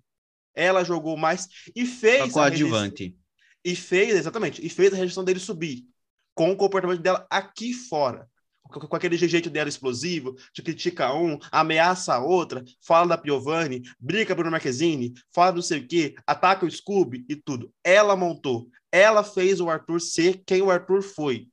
Ela 0.54 0.84
jogou 0.84 1.16
mais 1.16 1.48
e 1.74 1.84
fez. 1.84 2.30
A 2.30 2.32
coadjuvante. 2.32 3.16
E 3.64 3.74
fez, 3.74 4.14
exatamente, 4.14 4.64
e 4.64 4.70
fez 4.70 4.92
a 4.92 4.96
rejeição 4.96 5.24
dele 5.24 5.40
subir. 5.40 5.84
Com 6.32 6.52
o 6.52 6.56
comportamento 6.56 7.02
dela 7.02 7.26
aqui 7.28 7.74
fora 7.74 8.30
com 8.70 8.96
aquele 8.96 9.16
jeito 9.16 9.50
dela 9.50 9.68
explosivo, 9.68 10.36
de 10.54 10.62
critica 10.62 11.12
um, 11.14 11.38
ameaça 11.50 12.14
a 12.14 12.24
outra, 12.24 12.64
fala 12.80 13.08
da 13.08 13.18
Piovani, 13.18 13.82
briga 13.98 14.34
Bruno 14.34 14.50
Marquezine, 14.50 15.14
fala 15.32 15.52
não 15.52 15.62
sei 15.62 15.80
o 15.80 15.86
quê, 15.86 16.14
ataca 16.26 16.64
o 16.64 16.70
Scooby 16.70 17.24
e 17.28 17.36
tudo. 17.36 17.72
Ela 17.84 18.16
montou, 18.16 18.68
ela 18.92 19.22
fez 19.22 19.60
o 19.60 19.68
Arthur 19.68 20.00
ser 20.00 20.42
quem 20.46 20.62
o 20.62 20.70
Arthur 20.70 21.02
foi. 21.02 21.48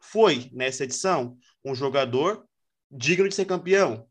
Foi, 0.00 0.50
nessa 0.52 0.84
edição, 0.84 1.36
um 1.64 1.74
jogador 1.74 2.44
digno 2.90 3.28
de 3.28 3.34
ser 3.34 3.44
campeão. 3.44 4.06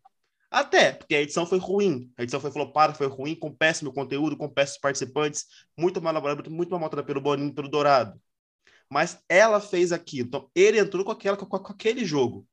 Até, 0.50 0.92
porque 0.92 1.16
a 1.16 1.22
edição 1.22 1.46
foi 1.46 1.60
ruim. 1.60 2.12
A 2.18 2.24
edição 2.24 2.42
foi 2.42 2.52
flopada, 2.52 2.94
foi 2.94 3.08
ruim, 3.08 3.36
com 3.36 3.54
péssimo 3.54 3.94
conteúdo, 3.94 4.36
com 4.36 4.50
péssimos 4.50 4.82
participantes, 4.82 5.46
muito 5.78 6.02
mal 6.02 6.12
elaborado, 6.12 6.52
muito 6.52 6.72
mal 6.72 6.80
montada 6.80 7.04
pelo 7.04 7.22
Boninho, 7.22 7.54
pelo 7.54 7.70
Dourado 7.70 8.20
mas 8.92 9.24
ela 9.30 9.62
fez 9.62 9.94
aquilo. 9.94 10.28
Então, 10.28 10.52
ele 10.54 10.78
entrou 10.78 11.06
com, 11.06 11.12
aquela, 11.12 11.38
com, 11.38 11.46
com 11.46 11.72
aquele 11.72 12.04
jogo. 12.04 12.46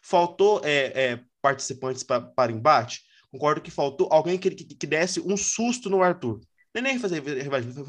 Faltou 0.00 0.62
é, 0.64 0.86
é, 0.86 1.20
participantes 1.42 2.02
pra, 2.02 2.18
para 2.18 2.50
embate? 2.50 3.02
Concordo 3.30 3.60
que 3.60 3.70
faltou 3.70 4.08
alguém 4.10 4.38
que, 4.38 4.50
que, 4.50 4.64
que 4.64 4.86
desse 4.86 5.20
um 5.20 5.36
susto 5.36 5.90
no 5.90 6.02
Arthur. 6.02 6.40
Nem 6.74 6.98
fazer 6.98 7.20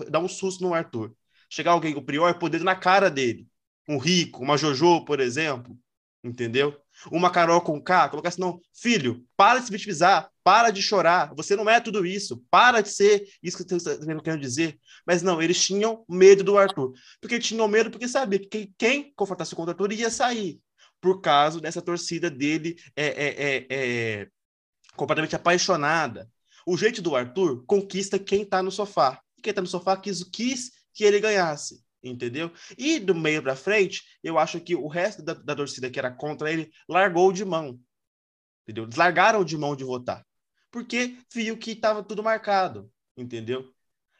dar 0.09 0.19
um 0.19 0.27
susto 0.27 0.61
no 0.61 0.73
Arthur. 0.73 1.15
Chegar 1.49 1.71
alguém, 1.71 1.95
o 1.95 2.01
Prior, 2.01 2.37
poder 2.37 2.61
na 2.61 2.75
cara 2.75 3.09
dele. 3.09 3.47
Um 3.87 3.97
Rico, 3.97 4.43
uma 4.43 4.57
Jojo, 4.57 5.05
por 5.05 5.21
exemplo. 5.21 5.77
Entendeu? 6.21 6.77
Uma 7.09 7.31
Carol 7.31 7.61
com 7.61 7.81
K, 7.81 8.09
colocar 8.09 8.29
assim, 8.29 8.41
não, 8.41 8.59
filho, 8.73 9.25
para 9.37 9.59
de 9.59 9.65
se 9.65 9.71
vitimizar, 9.71 10.29
para 10.43 10.71
de 10.71 10.81
chorar, 10.81 11.33
você 11.35 11.55
não 11.55 11.69
é 11.69 11.79
tudo 11.79 12.05
isso, 12.05 12.43
para 12.49 12.81
de 12.81 12.89
ser 12.89 13.23
isso 13.41 13.57
que 13.57 13.73
eu 13.73 13.77
estou 13.77 14.21
querendo 14.21 14.41
dizer. 14.41 14.77
Mas 15.05 15.21
não, 15.21 15.41
eles 15.41 15.63
tinham 15.63 16.03
medo 16.09 16.43
do 16.43 16.57
Arthur. 16.57 16.93
Porque 17.21 17.39
tinham 17.39 17.67
medo 17.67 17.89
porque 17.89 18.07
sabia 18.07 18.39
que 18.39 18.71
quem 18.77 19.13
confrontasse 19.15 19.55
com 19.55 19.63
o 19.63 19.69
Arthur 19.69 19.91
ia 19.93 20.09
sair. 20.09 20.59
Por 20.99 21.21
causa 21.21 21.59
dessa 21.59 21.81
torcida 21.81 22.29
dele 22.29 22.75
é, 22.95 23.05
é, 23.05 23.27
é, 23.27 23.67
é 23.69 24.27
completamente 24.95 25.35
apaixonada. 25.35 26.29
O 26.65 26.77
jeito 26.77 27.01
do 27.01 27.15
Arthur 27.15 27.63
conquista 27.65 28.19
quem 28.19 28.43
está 28.43 28.61
no 28.61 28.71
sofá. 28.71 29.19
E 29.37 29.41
quem 29.41 29.51
está 29.51 29.61
no 29.61 29.67
sofá 29.67 29.97
quis, 29.97 30.23
quis 30.23 30.71
que 30.93 31.03
ele 31.03 31.19
ganhasse 31.19 31.83
entendeu? 32.03 32.51
E 32.77 32.99
do 32.99 33.15
meio 33.15 33.41
para 33.41 33.55
frente, 33.55 34.03
eu 34.21 34.37
acho 34.37 34.59
que 34.59 34.75
o 34.75 34.87
resto 34.87 35.23
da, 35.23 35.33
da, 35.33 35.55
torcida 35.55 35.89
que 35.89 35.97
era 35.97 36.11
contra 36.11 36.51
ele 36.51 36.69
largou 36.87 37.31
de 37.31 37.45
mão, 37.45 37.79
entendeu? 38.63 38.83
Eles 38.83 38.95
largaram 38.95 39.43
de 39.43 39.57
mão 39.57 39.75
de 39.75 39.83
votar, 39.83 40.25
porque 40.73 41.19
viu 41.31 41.55
que 41.55 41.71
estava 41.71 42.03
tudo 42.03 42.23
marcado, 42.23 42.91
entendeu? 43.15 43.71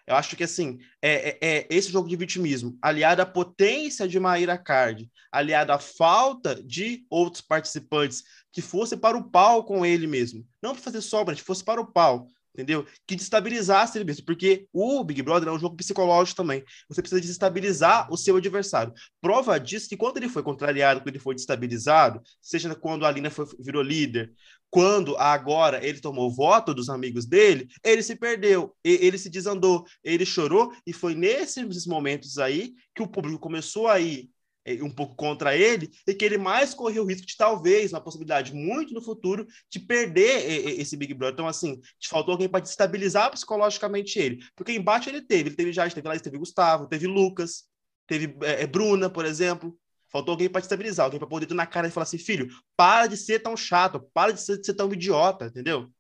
Eu 0.06 0.16
acho 0.16 0.36
que, 0.36 0.44
assim, 0.44 0.80
é, 1.02 1.30
é, 1.30 1.38
é, 1.42 1.68
esse 1.70 1.90
jogo 1.92 2.08
de 2.08 2.16
vitimismo, 2.16 2.78
aliado 2.82 3.22
à 3.22 3.26
potência 3.26 4.08
de 4.08 4.20
Maíra 4.20 4.58
Card, 4.58 5.10
aliado 5.32 5.72
à 5.72 5.80
falta 5.80 6.62
de 6.64 7.06
outros 7.10 7.42
participantes 7.42 8.22
que 8.52 8.62
fosse 8.62 8.96
para 8.96 9.18
o 9.18 9.30
pau 9.32 9.64
com 9.64 9.86
ele 9.86 10.06
mesmo, 10.06 10.46
não 10.62 10.74
para 10.74 10.84
fazer 10.84 11.02
sobra, 11.02 11.34
que 11.34 11.42
fosse 11.42 11.64
para 11.64 11.82
o 11.82 11.92
pau, 11.92 12.28
entendeu? 12.54 12.86
Que 13.08 13.16
destabilizasse 13.16 13.98
ele 13.98 14.06
mesmo, 14.06 14.26
porque 14.26 14.68
o 14.72 15.04
Big 15.04 15.22
Brother 15.24 15.50
é 15.50 15.52
um 15.54 15.60
jogo 15.60 15.78
psicológico 15.78 16.38
também. 16.38 16.64
Você 16.88 17.02
precisa 17.02 17.22
desestabilizar 17.22 18.12
o 18.12 18.18
seu 18.18 18.36
adversário. 18.36 18.94
Prova 19.22 19.58
disso 19.60 19.90
que 19.90 19.98
quando 19.98 20.18
ele 20.18 20.30
foi 20.30 20.44
contrariado, 20.44 21.00
quando 21.00 21.10
ele 21.10 21.20
foi 21.20 21.34
destabilizado, 21.34 22.22
seja 22.42 22.76
quando 22.76 23.06
a 23.06 23.08
Alina 23.08 23.32
foi, 23.32 23.48
virou 23.58 23.82
líder, 23.82 24.34
quando 24.74 25.16
agora 25.18 25.86
ele 25.86 26.00
tomou 26.00 26.34
voto 26.34 26.74
dos 26.74 26.90
amigos 26.90 27.28
dele, 27.28 27.68
ele 27.84 28.02
se 28.02 28.16
perdeu, 28.16 28.76
ele 28.84 29.20
se 29.20 29.30
desandou, 29.30 29.86
ele 30.04 30.26
chorou, 30.26 30.74
e 30.84 30.92
foi 30.92 31.14
nesses 31.14 31.86
momentos 31.86 32.40
aí 32.40 32.74
que 32.96 33.04
o 33.04 33.08
público 33.08 33.38
começou 33.38 33.88
a 33.88 34.00
ir 34.00 34.32
é, 34.66 34.82
um 34.82 34.90
pouco 34.90 35.16
contra 35.16 35.56
ele 35.56 35.92
e 36.08 36.16
que 36.16 36.26
ele 36.26 36.40
mais 36.40 36.74
correu 36.74 37.04
o 37.04 37.06
risco 37.06 37.28
de 37.28 37.38
talvez, 37.38 37.94
uma 37.94 38.02
possibilidade 38.02 38.52
muito 38.52 38.96
no 38.96 39.02
futuro, 39.04 39.46
de 39.70 39.80
perder 39.80 40.80
esse 40.80 40.98
Big 40.98 41.14
Brother. 41.14 41.34
Então, 41.34 41.48
assim, 41.48 41.80
te 42.00 42.10
faltou 42.10 42.32
alguém 42.32 42.50
para 42.50 42.62
destabilizar 42.62 43.30
psicologicamente 43.30 44.18
ele. 44.18 44.40
Porque 44.56 44.72
embate 44.72 45.08
ele 45.08 45.22
teve, 45.22 45.50
ele 45.50 45.56
teve 45.56 45.72
já, 45.72 45.88
teve 45.88 46.08
lá, 46.08 46.18
teve 46.18 46.40
Gustavo, 46.40 46.88
teve 46.88 47.06
Lucas, 47.06 47.66
teve 48.08 48.36
é, 48.42 48.64
é 48.64 48.66
Bruna, 48.66 49.08
por 49.08 49.24
exemplo. 49.24 49.78
Faltou 50.14 50.34
alguém 50.34 50.48
para 50.48 50.62
destabilizar, 50.62 51.06
alguém 51.06 51.20
para 51.20 51.28
poder 51.28 51.50
ir 51.50 51.56
na 51.56 51.66
cara 51.66 51.88
e 51.88 51.92
falar 51.92 52.04
assim: 52.04 52.20
filho, 52.20 52.48
para 52.78 53.08
de 53.08 53.18
ser 53.18 53.40
tão 53.40 53.58
chato, 53.58 54.00
para 54.14 54.32
de 54.32 54.40
ser, 54.40 54.60
de 54.60 54.66
ser 54.66 54.76
tão 54.76 54.94
idiota, 54.94 55.48
entendeu? 55.48 55.92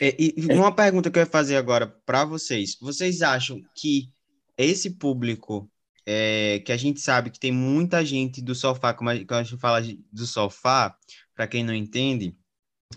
É, 0.00 0.16
e, 0.18 0.34
e 0.36 0.46
uma 0.52 0.74
pergunta 0.74 1.08
que 1.08 1.16
eu 1.16 1.22
ia 1.22 1.26
fazer 1.26 1.56
agora 1.56 1.86
para 2.04 2.24
vocês. 2.24 2.76
Vocês 2.80 3.22
acham 3.22 3.62
que 3.76 4.10
esse 4.58 4.90
público 4.90 5.70
é, 6.04 6.58
que 6.60 6.72
a 6.72 6.76
gente 6.76 7.00
sabe 7.00 7.30
que 7.30 7.38
tem 7.38 7.52
muita 7.52 8.04
gente 8.04 8.42
do 8.42 8.54
sofá, 8.54 8.92
como 8.92 9.10
a, 9.10 9.14
quando 9.14 9.40
a 9.40 9.42
gente 9.44 9.60
fala 9.60 9.80
do 10.12 10.26
sofá, 10.26 10.96
para 11.34 11.46
quem 11.46 11.62
não 11.62 11.74
entende, 11.74 12.36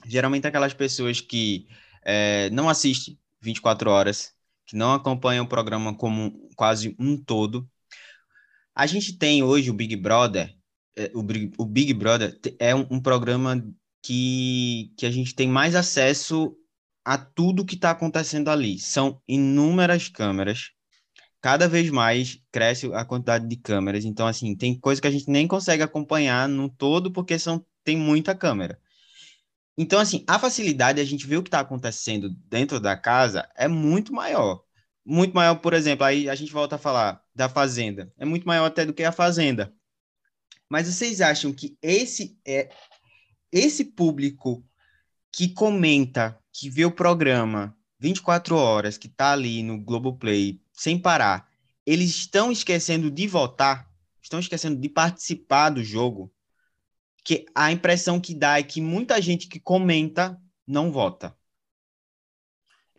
geralmente 0.06 0.48
aquelas 0.48 0.74
pessoas 0.74 1.22
que 1.22 1.68
é, 2.04 2.50
não 2.50 2.68
assistem 2.70 3.20
24 3.40 3.90
horas, 3.90 4.34
que 4.66 4.76
não 4.76 4.94
acompanham 4.94 5.46
o 5.46 5.48
programa 5.48 5.96
como 5.96 6.50
quase 6.56 6.96
um 7.00 7.16
todo. 7.16 7.70
A 8.76 8.86
gente 8.86 9.18
tem 9.18 9.42
hoje 9.42 9.72
o 9.72 9.74
Big 9.74 9.96
Brother, 9.96 10.54
é, 10.98 11.10
o, 11.14 11.66
Big 11.66 11.94
Brother 11.94 12.38
é 12.60 12.76
um, 12.76 12.86
um 12.92 13.02
programa 13.02 13.66
que, 14.04 14.94
que 14.98 15.06
a 15.06 15.12
gente 15.12 15.34
tem 15.34 15.48
mais 15.48 15.76
acesso 15.76 16.54
a 17.04 17.18
tudo 17.18 17.66
que 17.66 17.76
está 17.76 17.92
acontecendo 17.92 18.50
ali. 18.50 18.78
São 18.78 19.22
inúmeras 19.28 20.10
câmeras. 20.10 20.72
Cada 21.42 21.70
vez 21.70 21.90
mais 21.90 22.42
cresce 22.52 22.92
a 22.94 23.06
quantidade 23.06 23.48
de 23.48 23.56
câmeras. 23.56 24.04
Então, 24.04 24.28
assim, 24.28 24.56
tem 24.56 24.78
coisa 24.78 25.00
que 25.00 25.08
a 25.08 25.12
gente 25.12 25.30
nem 25.30 25.48
consegue 25.48 25.84
acompanhar 25.84 26.50
no 26.50 26.70
todo 26.70 27.12
porque 27.14 27.40
são, 27.40 27.66
tem 27.84 27.96
muita 27.96 28.36
câmera. 28.36 28.78
Então, 29.78 30.00
assim, 30.00 30.24
a 30.28 30.38
facilidade 30.38 30.98
de 30.98 31.02
a 31.02 31.06
gente 31.06 31.28
ver 31.28 31.38
o 31.38 31.44
que 31.44 31.50
está 31.50 31.60
acontecendo 31.60 32.30
dentro 32.50 32.80
da 32.80 32.98
casa 32.98 33.48
é 33.56 33.68
muito 33.68 34.12
maior. 34.12 34.65
Muito 35.06 35.36
maior, 35.36 35.56
por 35.56 35.74
exemplo, 35.74 36.04
aí 36.04 36.28
a 36.28 36.34
gente 36.34 36.52
volta 36.52 36.76
a 36.76 36.80
falar 36.80 37.24
da 37.34 37.48
Fazenda. 37.48 38.12
É 38.18 38.26
muito 38.26 38.48
maior 38.48 38.66
até 38.66 38.86
do 38.86 38.94
que 38.94 39.04
a 39.04 39.12
Fazenda. 39.12 39.74
Mas 40.68 40.88
vocês 40.88 41.22
acham 41.22 41.54
que 41.54 41.78
esse 41.82 42.38
é 42.46 42.70
esse 43.52 43.86
público 43.86 44.66
que 45.32 45.50
comenta 45.50 46.38
que 46.52 46.70
vê 46.70 46.86
o 46.86 46.92
programa 46.92 47.78
24 48.00 48.56
horas, 48.56 48.98
que 48.98 49.08
está 49.08 49.32
ali 49.32 49.64
no 49.64 49.80
Globoplay, 49.80 50.62
sem 50.74 51.00
parar, 51.00 51.50
eles 51.86 52.10
estão 52.10 52.52
esquecendo 52.52 53.12
de 53.12 53.28
votar, 53.28 53.90
estão 54.22 54.40
esquecendo 54.40 54.80
de 54.80 54.90
participar 54.90 55.70
do 55.70 55.84
jogo, 55.84 56.34
que 57.24 57.46
a 57.56 57.72
impressão 57.72 58.20
que 58.20 58.34
dá 58.34 58.60
é 58.60 58.64
que 58.64 58.82
muita 58.82 59.22
gente 59.22 59.48
que 59.48 59.60
comenta 59.60 60.40
não 60.68 60.92
vota. 60.92 61.36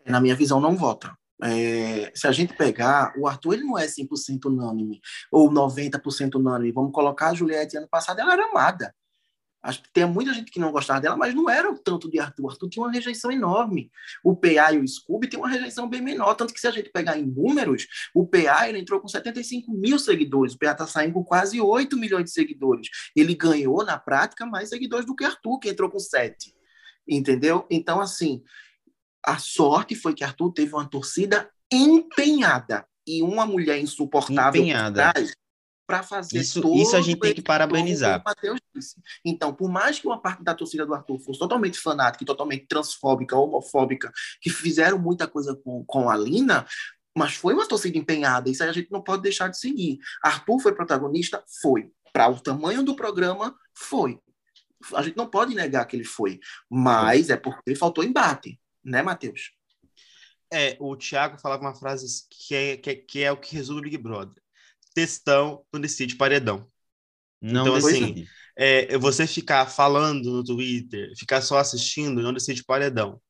Na 0.05 0.21
minha 0.21 0.37
visão, 0.37 0.61
não 0.61 0.77
vota. 0.77 1.17
É, 1.43 2.11
se 2.15 2.27
a 2.27 2.33
gente 2.33 2.55
pegar, 2.55 3.13
o 3.19 3.27
Arthur 3.27 3.55
ele 3.55 3.65
não 3.65 3.77
é 3.77 3.87
100% 3.87 4.47
unânime, 4.47 5.01
ou 5.31 5.51
90% 5.51 6.37
unânime. 6.37 6.73
Vamos 6.73 6.93
colocar 6.93 7.29
a 7.29 7.35
Juliette, 7.35 7.77
ano 7.77 7.89
passado 7.89 8.21
ela 8.21 8.33
era 8.33 8.47
amada. 8.47 8.95
Acho 9.67 9.83
que 9.83 9.93
tem 9.93 10.07
muita 10.07 10.33
gente 10.33 10.53
que 10.53 10.61
não 10.61 10.71
gostava 10.71 11.01
dela, 11.01 11.17
mas 11.17 11.35
não 11.35 11.51
era 11.51 11.69
o 11.69 11.77
tanto 11.77 12.09
de 12.09 12.21
Arthur. 12.21 12.51
Arthur 12.51 12.69
tinha 12.69 12.85
uma 12.85 12.93
rejeição 12.93 13.33
enorme. 13.33 13.91
O 14.23 14.37
PA 14.37 14.73
e 14.73 14.79
o 14.79 14.87
Scooby 14.87 15.29
tem 15.29 15.41
uma 15.41 15.49
rejeição 15.49 15.89
bem 15.89 16.01
menor. 16.01 16.35
Tanto 16.35 16.55
que 16.55 16.61
se 16.61 16.69
a 16.69 16.71
gente 16.71 16.89
pegar 16.91 17.19
em 17.19 17.27
números, 17.27 17.85
o 18.15 18.25
PA 18.25 18.69
ele 18.69 18.79
entrou 18.79 19.01
com 19.01 19.09
75 19.09 19.73
mil 19.73 19.99
seguidores. 19.99 20.55
O 20.55 20.59
PA 20.59 20.71
está 20.71 20.87
saindo 20.87 21.15
com 21.15 21.25
quase 21.25 21.61
8 21.61 21.97
milhões 21.97 22.27
de 22.27 22.31
seguidores. 22.31 22.89
Ele 23.17 23.35
ganhou, 23.35 23.85
na 23.85 23.99
prática, 23.99 24.47
mais 24.47 24.69
seguidores 24.69 25.05
do 25.05 25.17
que 25.17 25.25
Arthur, 25.25 25.59
que 25.59 25.69
entrou 25.69 25.91
com 25.91 25.99
7. 25.99 26.55
Entendeu? 27.09 27.67
Então, 27.69 28.01
assim, 28.01 28.45
a 29.27 29.39
sorte 29.39 29.95
foi 29.95 30.15
que 30.15 30.23
Arthur 30.23 30.53
teve 30.53 30.73
uma 30.73 30.89
torcida 30.89 31.51
empenhada 31.71 32.87
e 33.07 33.23
uma 33.23 33.45
mulher 33.45 33.79
insuportável 33.81 34.63
empenhada 34.63 35.13
para 35.87 36.03
fazer 36.03 36.41
isso, 36.41 36.61
isso 36.75 36.97
a 36.97 37.01
gente 37.01 37.21
tem 37.21 37.35
que 37.35 37.43
parabenizar. 37.43 38.23
Então, 39.25 39.55
por 39.55 39.71
mais 39.71 40.01
que 40.01 40.07
uma 40.07 40.21
parte 40.21 40.43
da 40.43 40.55
torcida 40.55 40.85
do 40.85 40.93
Arthur 40.93 41.19
fosse 41.21 41.39
totalmente 41.39 41.79
fanática, 41.79 42.25
totalmente 42.25 42.67
transfóbica, 42.67 43.37
homofóbica, 43.37 44.13
que 44.41 44.51
fizeram 44.51 44.99
muita 44.99 45.29
coisa 45.29 45.55
com, 45.55 45.85
com 45.85 46.11
a 46.11 46.17
Lina, 46.17 46.67
mas 47.17 47.35
foi 47.35 47.55
uma 47.55 47.67
torcida 47.67 47.97
empenhada, 47.97 48.51
isso 48.51 48.63
aí 48.63 48.69
a 48.69 48.73
gente 48.73 48.91
não 48.91 49.01
pode 49.01 49.23
deixar 49.23 49.49
de 49.49 49.59
seguir. 49.59 49.99
Arthur 50.23 50.59
foi 50.59 50.75
protagonista? 50.75 51.43
Foi. 51.63 51.91
Para 52.13 52.29
o 52.29 52.41
tamanho 52.41 52.83
do 52.83 52.97
programa? 52.97 53.55
Foi. 53.73 54.19
A 54.95 55.03
gente 55.03 55.17
não 55.17 55.29
pode 55.29 55.55
negar 55.55 55.87
que 55.87 55.97
ele 55.97 56.05
foi, 56.05 56.41
mas 56.69 57.31
é 57.31 57.37
porque 57.37 57.75
faltou 57.75 58.05
embate, 58.05 58.61
né, 58.87 59.03
Matheus? 59.03 59.51
É, 60.53 60.77
o 60.81 60.97
Thiago 60.97 61.39
falava 61.41 61.61
uma 61.63 61.75
frase 61.75 62.07
que 62.31 62.55
é, 62.55 62.77
que 62.77 62.91
é, 62.91 62.95
que 62.95 63.23
é 63.23 63.33
o 63.33 63.37
que 63.37 63.55
resume 63.55 63.81
o 63.81 63.83
Big 63.83 63.99
Brother 63.99 64.41
textão 64.97 65.63
não 65.71 65.79
decide 65.79 66.17
paredão. 66.17 66.67
Não 67.41 67.61
então, 67.61 67.75
assim, 67.75 68.01
decide. 68.01 68.21
assim, 68.23 68.29
é, 68.57 68.97
você 68.97 69.27
ficar 69.27 69.67
falando 69.67 70.33
no 70.33 70.43
Twitter, 70.43 71.13
ficar 71.19 71.43
só 71.43 71.59
assistindo, 71.59 72.23
não 72.23 72.33
decide 72.33 72.65
paredão. 72.65 73.21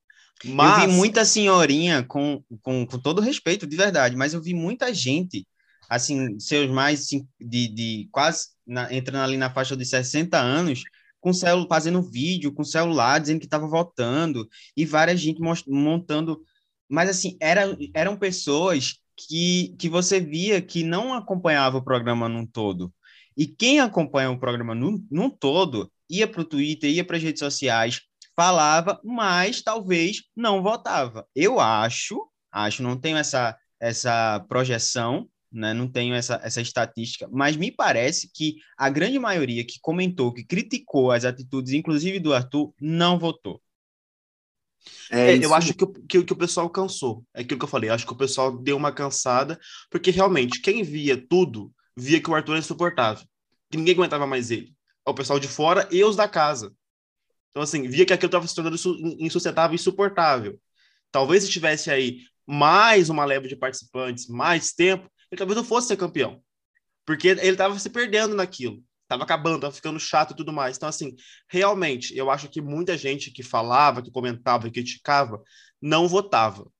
Mas... 0.44 0.84
Eu 0.84 0.88
vi 0.88 0.94
muita 0.94 1.24
senhorinha, 1.24 2.04
com, 2.04 2.40
com, 2.62 2.86
com 2.86 2.98
todo 3.00 3.20
respeito, 3.20 3.66
de 3.66 3.76
verdade, 3.76 4.14
mas 4.14 4.32
eu 4.32 4.40
vi 4.40 4.54
muita 4.54 4.94
gente, 4.94 5.44
assim, 5.90 6.38
seus 6.38 6.70
mais 6.70 7.08
de, 7.08 7.26
de 7.68 8.08
quase 8.12 8.50
na, 8.64 8.92
entrando 8.94 9.24
ali 9.24 9.36
na 9.36 9.52
faixa 9.52 9.76
de 9.76 9.84
60 9.84 10.38
anos, 10.38 10.84
com 11.26 11.32
celular, 11.32 11.66
fazendo 11.66 12.00
vídeo, 12.00 12.52
com 12.52 12.62
celular, 12.62 13.18
dizendo 13.18 13.40
que 13.40 13.46
estava 13.46 13.66
votando, 13.66 14.48
e 14.76 14.84
várias 14.84 15.18
gente 15.20 15.40
montando. 15.66 16.40
Mas, 16.88 17.10
assim, 17.10 17.36
era, 17.40 17.76
eram 17.92 18.16
pessoas 18.16 19.00
que, 19.16 19.74
que 19.76 19.88
você 19.88 20.20
via 20.20 20.62
que 20.62 20.84
não 20.84 21.12
acompanhava 21.12 21.78
o 21.78 21.84
programa 21.84 22.28
num 22.28 22.46
todo. 22.46 22.94
E 23.36 23.44
quem 23.44 23.80
acompanha 23.80 24.30
o 24.30 24.38
programa 24.38 24.72
num, 24.72 25.04
num 25.10 25.28
todo 25.28 25.90
ia 26.08 26.28
para 26.28 26.42
o 26.42 26.44
Twitter, 26.44 26.92
ia 26.92 27.04
para 27.04 27.16
as 27.16 27.22
redes 27.24 27.40
sociais, 27.40 28.02
falava, 28.36 29.00
mas 29.02 29.60
talvez 29.62 30.22
não 30.36 30.62
votava. 30.62 31.26
Eu 31.34 31.58
acho, 31.58 32.24
acho, 32.52 32.84
não 32.84 32.96
tenho 32.96 33.16
essa, 33.16 33.58
essa 33.80 34.38
projeção, 34.48 35.28
né, 35.56 35.72
não 35.72 35.88
tenho 35.88 36.14
essa, 36.14 36.38
essa 36.42 36.60
estatística, 36.60 37.28
mas 37.32 37.56
me 37.56 37.72
parece 37.72 38.30
que 38.32 38.56
a 38.76 38.90
grande 38.90 39.18
maioria 39.18 39.64
que 39.64 39.80
comentou, 39.80 40.32
que 40.32 40.44
criticou 40.44 41.10
as 41.10 41.24
atitudes, 41.24 41.72
inclusive 41.72 42.20
do 42.20 42.34
Arthur, 42.34 42.74
não 42.80 43.18
votou. 43.18 43.60
É, 45.10 45.32
é 45.32 45.44
eu 45.44 45.54
acho 45.54 45.72
que, 45.74 45.86
que, 46.08 46.24
que, 46.24 46.32
o 46.32 46.36
pessoal 46.36 46.68
cansou. 46.68 47.24
É 47.34 47.40
aquilo 47.40 47.58
que 47.58 47.64
eu 47.64 47.68
falei. 47.68 47.90
Acho 47.90 48.06
que 48.06 48.12
o 48.12 48.16
pessoal 48.16 48.56
deu 48.56 48.76
uma 48.76 48.92
cansada, 48.92 49.58
porque 49.90 50.10
realmente, 50.10 50.60
quem 50.60 50.82
via 50.82 51.16
tudo, 51.16 51.72
via 51.96 52.20
que 52.20 52.30
o 52.30 52.34
Arthur 52.34 52.52
era 52.52 52.60
insuportável. 52.60 53.26
Que 53.70 53.78
ninguém 53.78 53.94
aguentava 53.94 54.26
mais 54.26 54.50
ele. 54.50 54.74
O 55.04 55.14
pessoal 55.14 55.40
de 55.40 55.48
fora 55.48 55.88
e 55.90 56.04
os 56.04 56.16
da 56.16 56.28
casa. 56.28 56.72
Então, 57.50 57.62
assim, 57.62 57.88
via 57.88 58.04
que 58.04 58.12
aquilo 58.12 58.28
estava 58.28 58.46
se 58.46 58.54
tornando 58.54 58.76
insustentável 59.18 59.72
e 59.72 59.76
insuportável. 59.76 60.60
Talvez 61.10 61.44
se 61.44 61.50
tivesse 61.50 61.90
aí 61.90 62.20
mais 62.46 63.08
uma 63.08 63.24
leva 63.24 63.48
de 63.48 63.56
participantes, 63.56 64.28
mais 64.28 64.72
tempo, 64.72 65.10
ele 65.30 65.38
talvez 65.38 65.56
não 65.56 65.64
fosse 65.64 65.88
ser 65.88 65.96
campeão. 65.96 66.42
Porque 67.04 67.28
ele 67.28 67.50
estava 67.50 67.78
se 67.78 67.90
perdendo 67.90 68.34
naquilo 68.34 68.82
tava 69.08 69.24
acabando, 69.24 69.60
tava 69.60 69.72
ficando 69.72 69.98
chato 70.00 70.32
e 70.32 70.36
tudo 70.36 70.52
mais. 70.52 70.76
Então, 70.76 70.88
assim, 70.88 71.14
realmente, 71.48 72.16
eu 72.16 72.30
acho 72.30 72.48
que 72.48 72.60
muita 72.60 72.96
gente 72.96 73.30
que 73.30 73.42
falava, 73.42 74.02
que 74.02 74.10
comentava, 74.10 74.64
que 74.64 74.72
criticava, 74.72 75.42
não 75.80 76.08
votava. 76.08 76.70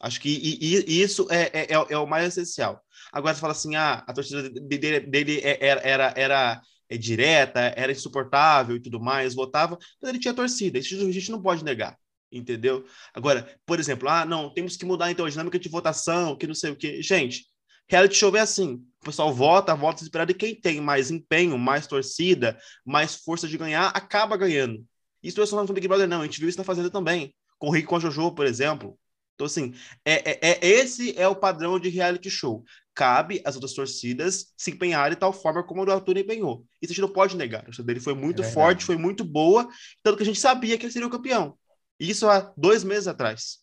Acho 0.00 0.20
que 0.20 0.28
e, 0.28 0.76
e, 0.76 1.02
isso 1.02 1.26
é, 1.30 1.50
é, 1.52 1.72
é, 1.72 1.86
é, 1.90 1.98
o 1.98 2.06
mais 2.06 2.26
essencial. 2.26 2.82
Agora 3.12 3.34
você 3.34 3.40
fala 3.40 3.52
assim, 3.52 3.76
ah, 3.76 4.04
a 4.06 4.12
torcida 4.12 4.48
dele, 4.50 5.00
dele 5.00 5.40
é, 5.40 5.66
era, 5.66 5.80
era, 5.80 6.14
era 6.16 6.62
é, 6.88 6.98
direta, 6.98 7.60
era 7.76 7.92
insuportável 7.92 8.76
e 8.76 8.80
tudo 8.80 9.00
mais, 9.00 9.34
votava, 9.34 9.78
mas 10.00 10.10
ele 10.10 10.18
tinha 10.18 10.34
torcida, 10.34 10.78
isso 10.78 10.94
a 10.94 11.12
gente 11.12 11.30
não 11.30 11.40
pode 11.40 11.64
negar, 11.64 11.96
entendeu? 12.30 12.84
Agora, 13.14 13.48
por 13.64 13.80
exemplo, 13.80 14.08
ah, 14.08 14.24
não, 14.26 14.52
temos 14.52 14.76
que 14.76 14.84
mudar 14.84 15.10
então 15.10 15.24
a 15.24 15.30
dinâmica 15.30 15.58
de 15.58 15.68
votação, 15.68 16.36
que 16.36 16.46
não 16.46 16.54
sei 16.54 16.72
o 16.72 16.76
quê. 16.76 17.00
Gente, 17.02 17.46
Reality 17.88 18.16
show 18.16 18.34
é 18.36 18.40
assim. 18.40 18.84
O 19.00 19.04
pessoal 19.04 19.32
vota, 19.32 19.74
vota 19.74 19.96
desesperado, 19.96 20.32
e 20.32 20.34
quem 20.34 20.54
tem 20.54 20.80
mais 20.80 21.10
empenho, 21.10 21.56
mais 21.56 21.86
torcida, 21.86 22.58
mais 22.84 23.14
força 23.14 23.46
de 23.46 23.56
ganhar, 23.56 23.88
acaba 23.88 24.36
ganhando. 24.36 24.84
Isso 25.22 25.36
não 25.36 25.44
é 25.44 25.46
só 25.46 25.64
no 25.64 25.72
Big 25.72 25.86
Brother, 25.86 26.08
não. 26.08 26.22
A 26.22 26.24
gente 26.24 26.40
viu 26.40 26.48
isso 26.48 26.58
na 26.58 26.64
Fazenda 26.64 26.90
também. 26.90 27.34
Com 27.58 27.68
o 27.68 27.70
Rick 27.70 27.86
com 27.86 27.96
a 27.96 28.00
Jojo, 28.00 28.32
por 28.32 28.46
exemplo. 28.46 28.98
Então, 29.34 29.46
assim, 29.46 29.74
é, 30.04 30.30
é, 30.30 30.38
é, 30.50 30.66
esse 30.66 31.16
é 31.18 31.28
o 31.28 31.36
padrão 31.36 31.78
de 31.78 31.88
reality 31.88 32.30
show. 32.30 32.64
Cabe 32.94 33.42
às 33.44 33.54
outras 33.54 33.74
torcidas 33.74 34.52
se 34.56 34.70
empenharem 34.70 35.14
de 35.14 35.20
tal 35.20 35.32
forma 35.32 35.62
como 35.62 35.84
o 35.84 35.90
Arthur 35.90 36.16
empenhou. 36.16 36.64
Isso 36.80 36.92
a 36.92 36.94
gente 36.94 37.02
não 37.02 37.12
pode 37.12 37.36
negar. 37.36 37.60
A 37.60 37.64
torcida 37.64 37.86
dele 37.86 38.00
foi 38.00 38.14
muito 38.14 38.42
é 38.42 38.50
forte, 38.50 38.84
foi 38.84 38.96
muito 38.96 39.22
boa, 39.24 39.68
tanto 40.02 40.16
que 40.16 40.22
a 40.22 40.26
gente 40.26 40.40
sabia 40.40 40.78
que 40.78 40.86
ele 40.86 40.92
seria 40.92 41.06
o 41.06 41.10
campeão. 41.10 41.56
Isso 42.00 42.26
há 42.28 42.52
dois 42.56 42.82
meses 42.82 43.06
atrás. 43.06 43.58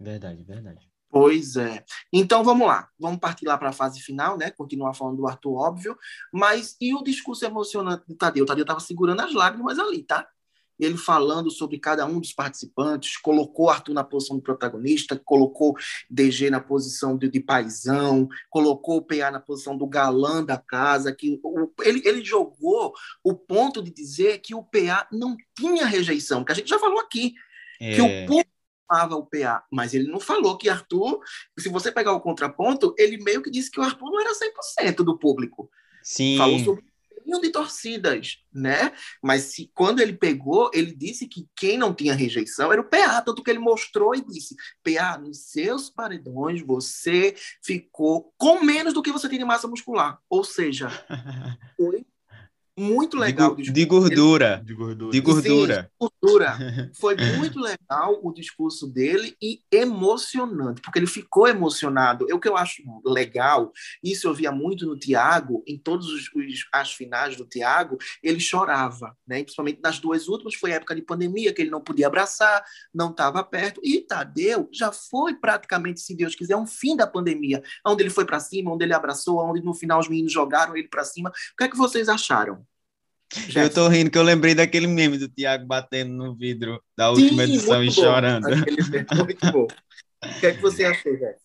Verdade, 0.00 0.42
verdade. 0.44 0.87
Pois 1.10 1.56
é. 1.56 1.84
Então 2.12 2.44
vamos 2.44 2.66
lá, 2.66 2.88
vamos 2.98 3.18
partir 3.18 3.46
lá 3.46 3.56
para 3.56 3.70
a 3.70 3.72
fase 3.72 4.00
final, 4.00 4.36
né? 4.36 4.50
Continuar 4.50 4.92
falando 4.92 5.16
do 5.16 5.26
Arthur, 5.26 5.54
óbvio. 5.54 5.98
Mas 6.32 6.76
e 6.80 6.94
o 6.94 7.02
discurso 7.02 7.44
emocionante 7.46 8.04
do 8.06 8.14
Tadeu? 8.14 8.44
O 8.44 8.46
Tadeu 8.46 8.62
estava 8.62 8.80
segurando 8.80 9.20
as 9.20 9.32
lágrimas 9.32 9.78
ali, 9.78 10.02
tá? 10.02 10.28
Ele 10.78 10.96
falando 10.96 11.50
sobre 11.50 11.78
cada 11.78 12.06
um 12.06 12.20
dos 12.20 12.32
participantes, 12.32 13.16
colocou 13.16 13.68
Arthur 13.68 13.94
na 13.94 14.04
posição 14.04 14.36
de 14.36 14.42
protagonista, 14.42 15.20
colocou 15.24 15.74
DG 16.08 16.50
na 16.50 16.60
posição 16.60 17.16
de, 17.16 17.28
de 17.28 17.40
paisão, 17.40 18.28
colocou 18.48 18.98
o 18.98 19.02
PA 19.02 19.30
na 19.30 19.40
posição 19.40 19.76
do 19.76 19.86
galã 19.86 20.44
da 20.44 20.56
casa, 20.56 21.12
que 21.12 21.40
o, 21.42 21.72
ele, 21.82 22.00
ele 22.04 22.24
jogou 22.24 22.92
o 23.24 23.34
ponto 23.34 23.82
de 23.82 23.90
dizer 23.90 24.38
que 24.38 24.54
o 24.54 24.62
PA 24.62 25.08
não 25.10 25.36
tinha 25.56 25.84
rejeição, 25.84 26.44
que 26.44 26.52
a 26.52 26.54
gente 26.54 26.68
já 26.68 26.78
falou 26.78 27.00
aqui, 27.00 27.34
é. 27.80 27.96
que 27.96 28.02
o 28.02 28.26
público 28.26 28.47
amava 28.88 29.16
o 29.16 29.26
PA, 29.26 29.64
mas 29.70 29.94
ele 29.94 30.10
não 30.10 30.20
falou 30.20 30.56
que 30.56 30.68
Arthur, 30.68 31.20
se 31.58 31.68
você 31.68 31.92
pegar 31.92 32.12
o 32.12 32.20
contraponto, 32.20 32.94
ele 32.98 33.22
meio 33.22 33.42
que 33.42 33.50
disse 33.50 33.70
que 33.70 33.80
o 33.80 33.82
Arthur 33.82 34.10
não 34.10 34.20
era 34.20 34.32
100% 34.32 34.96
do 35.04 35.18
público. 35.18 35.70
Sim. 36.02 36.38
Falou 36.38 36.58
sobre 36.60 36.88
de 37.38 37.50
torcidas, 37.50 38.38
né? 38.50 38.92
Mas 39.22 39.42
se, 39.42 39.70
quando 39.74 40.00
ele 40.00 40.14
pegou, 40.14 40.70
ele 40.72 40.94
disse 40.94 41.26
que 41.26 41.46
quem 41.54 41.76
não 41.76 41.92
tinha 41.92 42.14
rejeição 42.14 42.72
era 42.72 42.80
o 42.80 42.88
PA, 42.88 43.20
tanto 43.20 43.42
que 43.42 43.50
ele 43.50 43.58
mostrou 43.58 44.14
e 44.14 44.24
disse: 44.24 44.56
PA, 44.82 45.18
nos 45.18 45.50
seus 45.50 45.90
paredões 45.90 46.62
você 46.62 47.34
ficou 47.62 48.32
com 48.38 48.64
menos 48.64 48.94
do 48.94 49.02
que 49.02 49.12
você 49.12 49.28
tem 49.28 49.38
de 49.38 49.44
massa 49.44 49.68
muscular. 49.68 50.18
Ou 50.30 50.42
seja, 50.42 50.88
foi 51.76 52.06
muito 52.78 53.16
legal. 53.16 53.54
De, 53.56 53.70
de 53.72 53.84
gordura. 53.84 54.62
De 54.64 54.74
gordura. 54.74 55.10
De 55.10 55.20
gordura. 55.20 55.82
Sim, 55.82 56.08
gordura. 56.20 56.58
Foi 56.98 57.16
muito 57.36 57.58
legal 57.58 58.20
o 58.22 58.32
discurso 58.32 58.86
dele 58.86 59.36
e 59.42 59.60
emocionante, 59.72 60.80
porque 60.80 60.98
ele 60.98 61.06
ficou 61.06 61.48
emocionado. 61.48 62.26
O 62.32 62.38
que 62.38 62.48
eu 62.48 62.56
acho 62.56 62.82
legal, 63.04 63.72
isso 64.02 64.28
eu 64.28 64.34
via 64.34 64.52
muito 64.52 64.86
no 64.86 64.98
Tiago, 64.98 65.62
em 65.66 65.76
todas 65.76 66.06
as 66.72 66.92
finais 66.92 67.36
do 67.36 67.44
Tiago, 67.44 67.98
ele 68.22 68.40
chorava, 68.40 69.16
né? 69.26 69.42
principalmente 69.42 69.80
nas 69.82 69.98
duas 69.98 70.28
últimas, 70.28 70.54
foi 70.54 70.70
época 70.70 70.94
de 70.94 71.02
pandemia, 71.02 71.52
que 71.52 71.62
ele 71.62 71.70
não 71.70 71.80
podia 71.80 72.06
abraçar, 72.06 72.62
não 72.94 73.10
estava 73.10 73.42
perto. 73.42 73.80
E 73.82 74.00
Tadeu 74.00 74.68
já 74.72 74.92
foi 74.92 75.34
praticamente, 75.34 76.00
se 76.00 76.14
Deus 76.14 76.34
quiser, 76.34 76.56
um 76.56 76.66
fim 76.66 76.96
da 76.96 77.06
pandemia, 77.06 77.62
onde 77.84 78.02
ele 78.02 78.10
foi 78.10 78.24
para 78.24 78.38
cima, 78.38 78.72
onde 78.72 78.84
ele 78.84 78.94
abraçou, 78.94 79.38
onde 79.38 79.62
no 79.62 79.74
final 79.74 79.98
os 79.98 80.08
meninos 80.08 80.32
jogaram 80.32 80.76
ele 80.76 80.88
para 80.88 81.04
cima. 81.04 81.30
O 81.30 81.56
que 81.56 81.64
é 81.64 81.68
que 81.68 81.76
vocês 81.76 82.08
acharam? 82.08 82.64
Já 83.48 83.62
eu 83.62 83.70
tô 83.70 83.88
rindo 83.88 84.10
que 84.10 84.16
eu 84.16 84.22
lembrei 84.22 84.54
daquele 84.54 84.86
meme 84.86 85.18
do 85.18 85.28
Thiago 85.28 85.66
batendo 85.66 86.12
no 86.12 86.34
vidro 86.34 86.82
da 86.96 87.10
última 87.10 87.44
Sim, 87.44 87.52
edição 87.52 87.84
e 87.84 87.90
chorando. 87.90 88.46
muito 89.16 89.52
bom. 89.52 89.66
O 89.66 90.40
que 90.40 90.46
é 90.46 90.54
que 90.54 90.60
você 90.60 90.84
achou, 90.84 91.16
Jeff? 91.16 91.38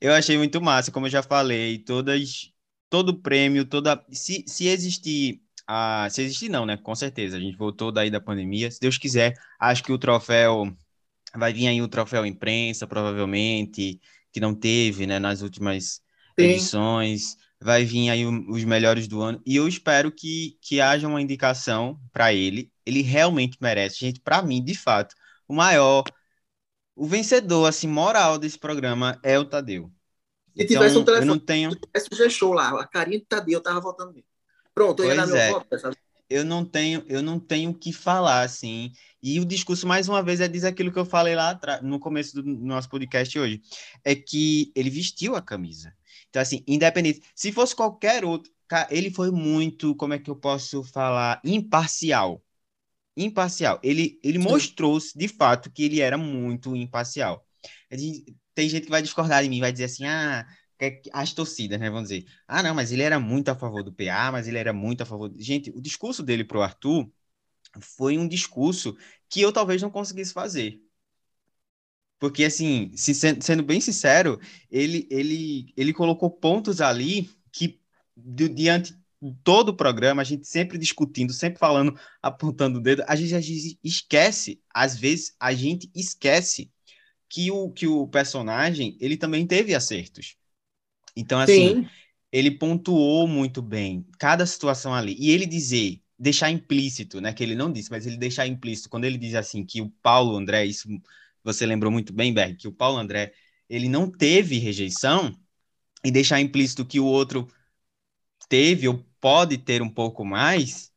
Eu 0.00 0.12
achei 0.12 0.36
muito 0.36 0.60
massa, 0.60 0.90
como 0.90 1.06
eu 1.06 1.10
já 1.10 1.22
falei, 1.22 1.78
todas, 1.78 2.52
todo 2.88 3.20
prêmio, 3.20 3.64
toda. 3.64 4.04
Se, 4.10 4.44
se 4.46 4.66
existir. 4.68 5.40
Ah, 5.66 6.08
se 6.10 6.22
existir, 6.22 6.48
não, 6.48 6.66
né? 6.66 6.76
Com 6.76 6.94
certeza. 6.94 7.36
A 7.36 7.40
gente 7.40 7.56
voltou 7.56 7.92
daí 7.92 8.10
da 8.10 8.20
pandemia. 8.20 8.70
Se 8.70 8.80
Deus 8.80 8.98
quiser, 8.98 9.34
acho 9.60 9.82
que 9.82 9.92
o 9.92 9.98
troféu. 9.98 10.72
Vai 11.34 11.52
vir 11.52 11.66
aí 11.66 11.80
o 11.80 11.88
troféu 11.88 12.26
imprensa, 12.26 12.86
provavelmente, 12.86 13.98
que 14.30 14.40
não 14.40 14.54
teve, 14.54 15.06
né, 15.06 15.18
nas 15.18 15.40
últimas 15.40 16.02
Sim. 16.38 16.44
edições 16.44 17.36
vai 17.62 17.84
vir 17.84 18.10
aí 18.10 18.26
os 18.26 18.64
melhores 18.64 19.06
do 19.06 19.20
ano. 19.20 19.40
E 19.46 19.56
eu 19.56 19.68
espero 19.68 20.10
que, 20.10 20.58
que 20.60 20.80
haja 20.80 21.06
uma 21.06 21.22
indicação 21.22 21.98
para 22.12 22.32
ele. 22.32 22.70
Ele 22.84 23.02
realmente 23.02 23.58
merece. 23.60 24.00
Gente, 24.00 24.20
para 24.20 24.42
mim, 24.42 24.62
de 24.62 24.74
fato, 24.74 25.14
o 25.48 25.54
maior, 25.54 26.04
o 26.94 27.06
vencedor, 27.06 27.66
assim, 27.66 27.86
moral 27.86 28.38
desse 28.38 28.58
programa 28.58 29.18
é 29.22 29.38
o 29.38 29.44
Tadeu. 29.44 29.90
Se 30.54 30.64
então, 30.64 30.76
tivesse 30.76 30.98
um 30.98 31.04
telefone, 31.04 31.28
eu 31.28 31.34
não 31.34 31.38
tenho... 31.38 31.70
se 31.70 31.78
tivesse 31.80 32.08
um 32.12 32.16
G-Show 32.16 32.52
lá, 32.52 32.80
a 32.80 32.86
carinha 32.86 33.18
do 33.18 33.24
Tadeu, 33.24 33.54
eu 33.58 33.62
tava 33.62 33.80
votando 33.80 34.12
nele. 34.12 34.26
Pronto, 34.74 35.02
eu 35.02 35.08
ia 35.10 35.16
dar 35.16 35.26
meu 35.26 35.36
é. 35.36 35.50
voto. 35.50 35.66
Eu 36.28 36.44
não 36.44 36.64
tenho, 36.64 37.04
eu 37.08 37.22
não 37.22 37.38
tenho 37.38 37.70
o 37.70 37.74
que 37.74 37.92
falar, 37.92 38.42
assim. 38.42 38.90
E 39.22 39.38
o 39.38 39.44
discurso, 39.44 39.86
mais 39.86 40.08
uma 40.08 40.22
vez, 40.22 40.40
é 40.40 40.48
dizer 40.48 40.68
aquilo 40.68 40.90
que 40.90 40.98
eu 40.98 41.04
falei 41.04 41.34
lá 41.34 41.50
atrás, 41.50 41.82
no 41.82 42.00
começo 42.00 42.42
do 42.42 42.42
nosso 42.42 42.88
podcast 42.88 43.38
hoje. 43.38 43.60
É 44.02 44.14
que 44.14 44.72
ele 44.74 44.88
vestiu 44.88 45.36
a 45.36 45.42
camisa. 45.42 45.94
Então, 46.32 46.40
assim, 46.40 46.64
independente. 46.66 47.22
Se 47.34 47.52
fosse 47.52 47.76
qualquer 47.76 48.24
outro, 48.24 48.50
ele 48.88 49.10
foi 49.10 49.30
muito, 49.30 49.94
como 49.96 50.14
é 50.14 50.18
que 50.18 50.30
eu 50.30 50.36
posso 50.36 50.82
falar? 50.82 51.42
Imparcial. 51.44 52.42
Imparcial. 53.14 53.78
Ele, 53.82 54.18
ele 54.24 54.38
mostrou 54.38 54.98
de 55.14 55.28
fato 55.28 55.70
que 55.70 55.82
ele 55.84 56.00
era 56.00 56.16
muito 56.16 56.74
imparcial. 56.74 57.46
Tem 58.54 58.66
gente 58.66 58.84
que 58.84 58.90
vai 58.90 59.02
discordar 59.02 59.42
de 59.42 59.50
mim, 59.50 59.60
vai 59.60 59.72
dizer 59.72 59.84
assim, 59.84 60.06
ah, 60.06 60.46
as 61.12 61.34
torcidas, 61.34 61.78
né, 61.78 61.90
vão 61.90 62.02
dizer, 62.02 62.24
ah, 62.48 62.62
não, 62.62 62.74
mas 62.74 62.90
ele 62.90 63.02
era 63.02 63.20
muito 63.20 63.50
a 63.50 63.54
favor 63.54 63.82
do 63.82 63.92
PA, 63.92 64.32
mas 64.32 64.48
ele 64.48 64.56
era 64.56 64.72
muito 64.72 65.02
a 65.02 65.06
favor... 65.06 65.30
Gente, 65.36 65.70
o 65.70 65.80
discurso 65.82 66.22
dele 66.22 66.42
pro 66.42 66.62
Arthur 66.62 67.10
foi 67.78 68.16
um 68.16 68.26
discurso 68.26 68.96
que 69.28 69.42
eu 69.42 69.52
talvez 69.52 69.82
não 69.82 69.90
conseguisse 69.90 70.32
fazer. 70.32 70.80
Porque, 72.22 72.44
assim, 72.44 72.92
se, 72.94 73.12
sendo 73.14 73.64
bem 73.64 73.80
sincero, 73.80 74.38
ele, 74.70 75.08
ele, 75.10 75.74
ele 75.76 75.92
colocou 75.92 76.30
pontos 76.30 76.80
ali 76.80 77.28
que, 77.50 77.80
diante 78.16 78.94
de 79.20 79.34
todo 79.42 79.70
o 79.70 79.76
programa, 79.76 80.22
a 80.22 80.24
gente 80.24 80.46
sempre 80.46 80.78
discutindo, 80.78 81.32
sempre 81.32 81.58
falando, 81.58 81.98
apontando 82.22 82.78
o 82.78 82.80
dedo, 82.80 83.02
a 83.08 83.16
gente, 83.16 83.34
a 83.34 83.40
gente 83.40 83.76
esquece, 83.82 84.62
às 84.72 84.96
vezes, 84.96 85.34
a 85.40 85.52
gente 85.52 85.90
esquece 85.92 86.70
que 87.28 87.50
o, 87.50 87.72
que 87.72 87.88
o 87.88 88.06
personagem, 88.06 88.96
ele 89.00 89.16
também 89.16 89.44
teve 89.44 89.74
acertos. 89.74 90.36
Então, 91.16 91.40
assim, 91.40 91.82
Sim. 91.82 91.88
ele 92.30 92.52
pontuou 92.52 93.26
muito 93.26 93.60
bem 93.60 94.06
cada 94.16 94.46
situação 94.46 94.94
ali. 94.94 95.16
E 95.18 95.28
ele 95.30 95.44
dizer, 95.44 96.00
deixar 96.16 96.52
implícito, 96.52 97.20
né, 97.20 97.32
que 97.32 97.42
ele 97.42 97.56
não 97.56 97.72
disse, 97.72 97.90
mas 97.90 98.06
ele 98.06 98.16
deixar 98.16 98.46
implícito, 98.46 98.88
quando 98.88 99.06
ele 99.06 99.18
diz 99.18 99.34
assim, 99.34 99.64
que 99.64 99.82
o 99.82 99.90
Paulo 100.00 100.36
André, 100.36 100.66
isso 100.66 100.86
você 101.44 101.66
lembrou 101.66 101.90
muito 101.92 102.12
bem, 102.12 102.32
Berg, 102.32 102.56
que 102.56 102.68
o 102.68 102.72
Paulo 102.72 102.98
André 102.98 103.32
ele 103.68 103.88
não 103.88 104.10
teve 104.10 104.58
rejeição 104.58 105.34
e 106.04 106.10
deixar 106.10 106.40
implícito 106.40 106.84
que 106.84 107.00
o 107.00 107.06
outro 107.06 107.48
teve 108.48 108.88
ou 108.88 109.04
pode 109.20 109.56
ter 109.58 109.80
um 109.80 109.88
pouco 109.88 110.24
mais, 110.24 110.92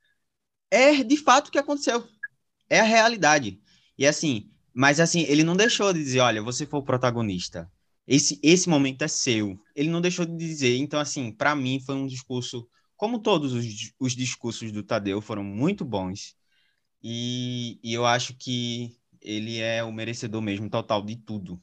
é 0.70 1.04
de 1.04 1.18
fato 1.18 1.48
o 1.48 1.52
que 1.52 1.60
aconteceu. 1.60 2.06
É 2.70 2.80
a 2.80 2.84
realidade. 2.84 3.62
E 3.98 4.06
assim, 4.06 4.52
mas 4.74 5.00
assim, 5.00 5.22
ele 5.22 5.44
não 5.44 5.56
deixou 5.56 5.94
de 5.94 6.04
dizer, 6.04 6.20
olha, 6.20 6.42
você 6.42 6.66
foi 6.66 6.80
o 6.80 6.84
protagonista. 6.84 7.72
Esse, 8.08 8.40
esse 8.44 8.70
momento 8.70 9.04
é 9.04 9.08
seu. 9.08 9.58
Ele 9.76 9.90
não 9.90 10.02
deixou 10.02 10.26
de 10.26 10.36
dizer. 10.36 10.76
Então, 10.78 11.00
assim, 11.00 11.32
para 11.32 11.56
mim 11.56 11.80
foi 11.80 11.96
um 11.96 12.06
discurso, 12.06 12.68
como 12.98 13.20
todos 13.20 13.54
os, 13.54 13.94
os 14.00 14.16
discursos 14.16 14.72
do 14.72 14.84
Tadeu, 14.84 15.22
foram 15.22 15.44
muito 15.44 15.86
bons. 15.86 16.36
E, 17.02 17.80
e 17.84 17.94
eu 17.94 18.06
acho 18.06 18.36
que 18.36 18.98
ele 19.26 19.60
é 19.60 19.84
o 19.84 19.92
merecedor 19.92 20.42
mesmo 20.42 20.70
total 20.70 21.02
de 21.02 21.16
tudo. 21.16 21.62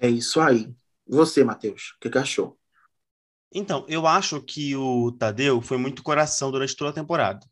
É 0.00 0.08
isso 0.08 0.40
aí. 0.40 0.74
Você, 1.06 1.44
Matheus, 1.44 1.94
o 1.96 2.00
que, 2.00 2.10
que 2.10 2.18
achou? 2.18 2.58
Então, 3.52 3.84
eu 3.88 4.06
acho 4.06 4.42
que 4.42 4.74
o 4.76 5.12
Tadeu 5.12 5.60
foi 5.60 5.78
muito 5.78 6.02
coração 6.02 6.50
durante 6.50 6.76
toda 6.76 6.90
a 6.90 6.94
temporada. 6.94 7.46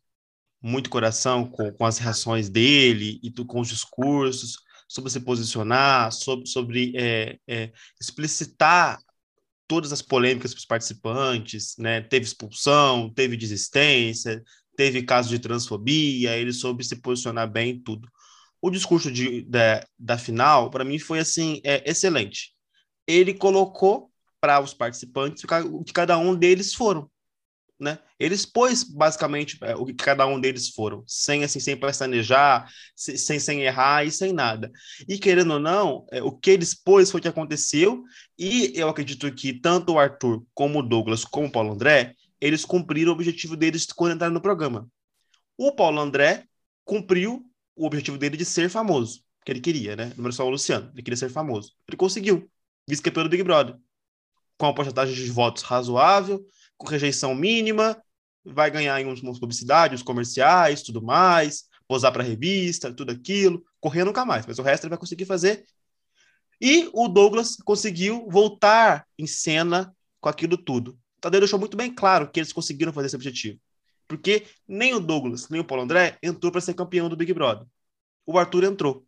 Muito 0.61 0.89
coração 0.89 1.45
com, 1.49 1.71
com 1.71 1.85
as 1.85 1.97
reações 1.97 2.49
dele 2.49 3.19
e 3.21 3.31
tu, 3.31 3.45
com 3.45 3.59
os 3.59 3.67
discursos, 3.67 4.57
sobre 4.87 5.11
se 5.11 5.19
posicionar, 5.19 6.11
sobre, 6.11 6.47
sobre 6.47 6.93
é, 6.95 7.39
é, 7.47 7.71
explicitar 7.99 8.99
todas 9.67 9.91
as 9.91 10.01
polêmicas 10.01 10.53
para 10.53 10.59
os 10.59 10.65
participantes, 10.65 11.75
né? 11.77 12.01
Teve 12.01 12.25
expulsão, 12.25 13.11
teve 13.13 13.35
desistência, 13.35 14.41
teve 14.77 15.01
caso 15.01 15.27
de 15.27 15.39
transfobia, 15.39 16.37
ele 16.37 16.53
soube 16.53 16.83
se 16.83 16.95
posicionar 17.01 17.51
bem 17.51 17.71
em 17.71 17.79
tudo. 17.79 18.07
O 18.61 18.69
discurso 18.69 19.11
de, 19.11 19.41
da, 19.41 19.85
da 19.97 20.17
final, 20.17 20.69
para 20.69 20.85
mim, 20.85 20.99
foi 20.99 21.19
assim, 21.19 21.59
é, 21.63 21.89
excelente. 21.89 22.53
Ele 23.05 23.33
colocou 23.33 24.11
para 24.39 24.61
os 24.61 24.73
participantes 24.73 25.43
o 25.43 25.83
que 25.83 25.91
cada 25.91 26.17
um 26.17 26.35
deles 26.35 26.73
foram. 26.73 27.09
Né? 27.79 27.99
Eles 28.19 28.45
pôs 28.45 28.83
basicamente 28.83 29.57
é, 29.61 29.75
o 29.75 29.85
que 29.85 29.93
cada 29.93 30.25
um 30.25 30.39
deles 30.39 30.69
foram, 30.69 31.03
sem 31.05 31.43
assim, 31.43 31.59
sem 31.59 31.77
planejar, 31.77 32.67
sem, 32.95 33.39
sem 33.39 33.61
errar 33.61 34.03
e 34.03 34.11
sem 34.11 34.33
nada. 34.33 34.71
E 35.07 35.19
querendo 35.19 35.53
ou 35.53 35.59
não, 35.59 36.05
é, 36.11 36.21
o 36.21 36.31
que 36.31 36.49
eles 36.49 36.73
pôs 36.73 37.11
foi 37.11 37.19
o 37.19 37.21
que 37.21 37.27
aconteceu, 37.27 38.03
e 38.37 38.73
eu 38.75 38.89
acredito 38.89 39.31
que 39.31 39.53
tanto 39.53 39.93
o 39.93 39.99
Arthur, 39.99 40.43
como 40.55 40.79
o 40.79 40.83
Douglas, 40.83 41.23
como 41.23 41.47
o 41.47 41.51
Paulo 41.51 41.73
André, 41.73 42.15
eles 42.39 42.65
cumpriram 42.65 43.11
o 43.11 43.15
objetivo 43.15 43.55
deles 43.55 43.85
quando 43.85 44.15
entraram 44.15 44.33
no 44.33 44.41
programa. 44.41 44.89
O 45.57 45.71
Paulo 45.71 45.99
André 45.99 46.45
cumpriu 46.85 47.43
o 47.75 47.85
objetivo 47.85 48.17
dele 48.17 48.37
de 48.37 48.45
ser 48.45 48.69
famoso, 48.69 49.23
que 49.45 49.51
ele 49.51 49.59
queria, 49.59 49.95
né? 49.95 50.13
Número 50.15 50.33
só 50.33 50.45
o 50.45 50.49
Luciano, 50.49 50.89
ele 50.93 51.03
queria 51.03 51.17
ser 51.17 51.29
famoso. 51.29 51.73
Ele 51.87 51.97
conseguiu, 51.97 52.49
vice-campeão 52.87 53.23
do 53.23 53.29
Big 53.29 53.43
Brother. 53.43 53.75
Com 54.57 54.65
uma 54.67 54.75
porcentagem 54.75 55.13
de 55.13 55.29
votos 55.29 55.63
razoável, 55.63 56.43
com 56.77 56.87
rejeição 56.87 57.35
mínima, 57.35 58.01
vai 58.43 58.71
ganhar 58.71 58.99
em 58.99 59.05
umas 59.05 59.39
publicidades, 59.39 60.01
comerciais, 60.01 60.81
tudo 60.81 61.01
mais, 61.01 61.65
posar 61.87 62.11
para 62.11 62.23
revista, 62.23 62.93
tudo 62.93 63.11
aquilo, 63.11 63.63
correr 63.79 64.03
nunca 64.03 64.25
mais, 64.25 64.45
mas 64.45 64.59
o 64.59 64.63
resto 64.63 64.85
ele 64.85 64.89
vai 64.89 64.97
conseguir 64.97 65.25
fazer. 65.25 65.65
E 66.59 66.89
o 66.93 67.07
Douglas 67.07 67.55
conseguiu 67.57 68.27
voltar 68.29 69.07
em 69.17 69.27
cena 69.27 69.95
com 70.19 70.29
aquilo 70.29 70.57
tudo. 70.57 70.97
Tadeu 71.19 71.39
deixou 71.39 71.59
muito 71.59 71.75
bem 71.77 71.93
claro 71.93 72.29
que 72.29 72.39
eles 72.39 72.53
conseguiram 72.53 72.93
fazer 72.93 73.07
esse 73.07 73.15
objetivo. 73.15 73.59
Porque 74.07 74.45
nem 74.67 74.93
o 74.93 74.99
Douglas, 74.99 75.49
nem 75.49 75.59
o 75.59 75.65
Paulo 75.65 75.83
André 75.83 76.17
entrou 76.23 76.51
para 76.51 76.61
ser 76.61 76.73
campeão 76.73 77.09
do 77.09 77.17
Big 77.17 77.33
Brother. 77.33 77.67
O 78.25 78.37
Arthur 78.37 78.63
entrou. 78.63 79.05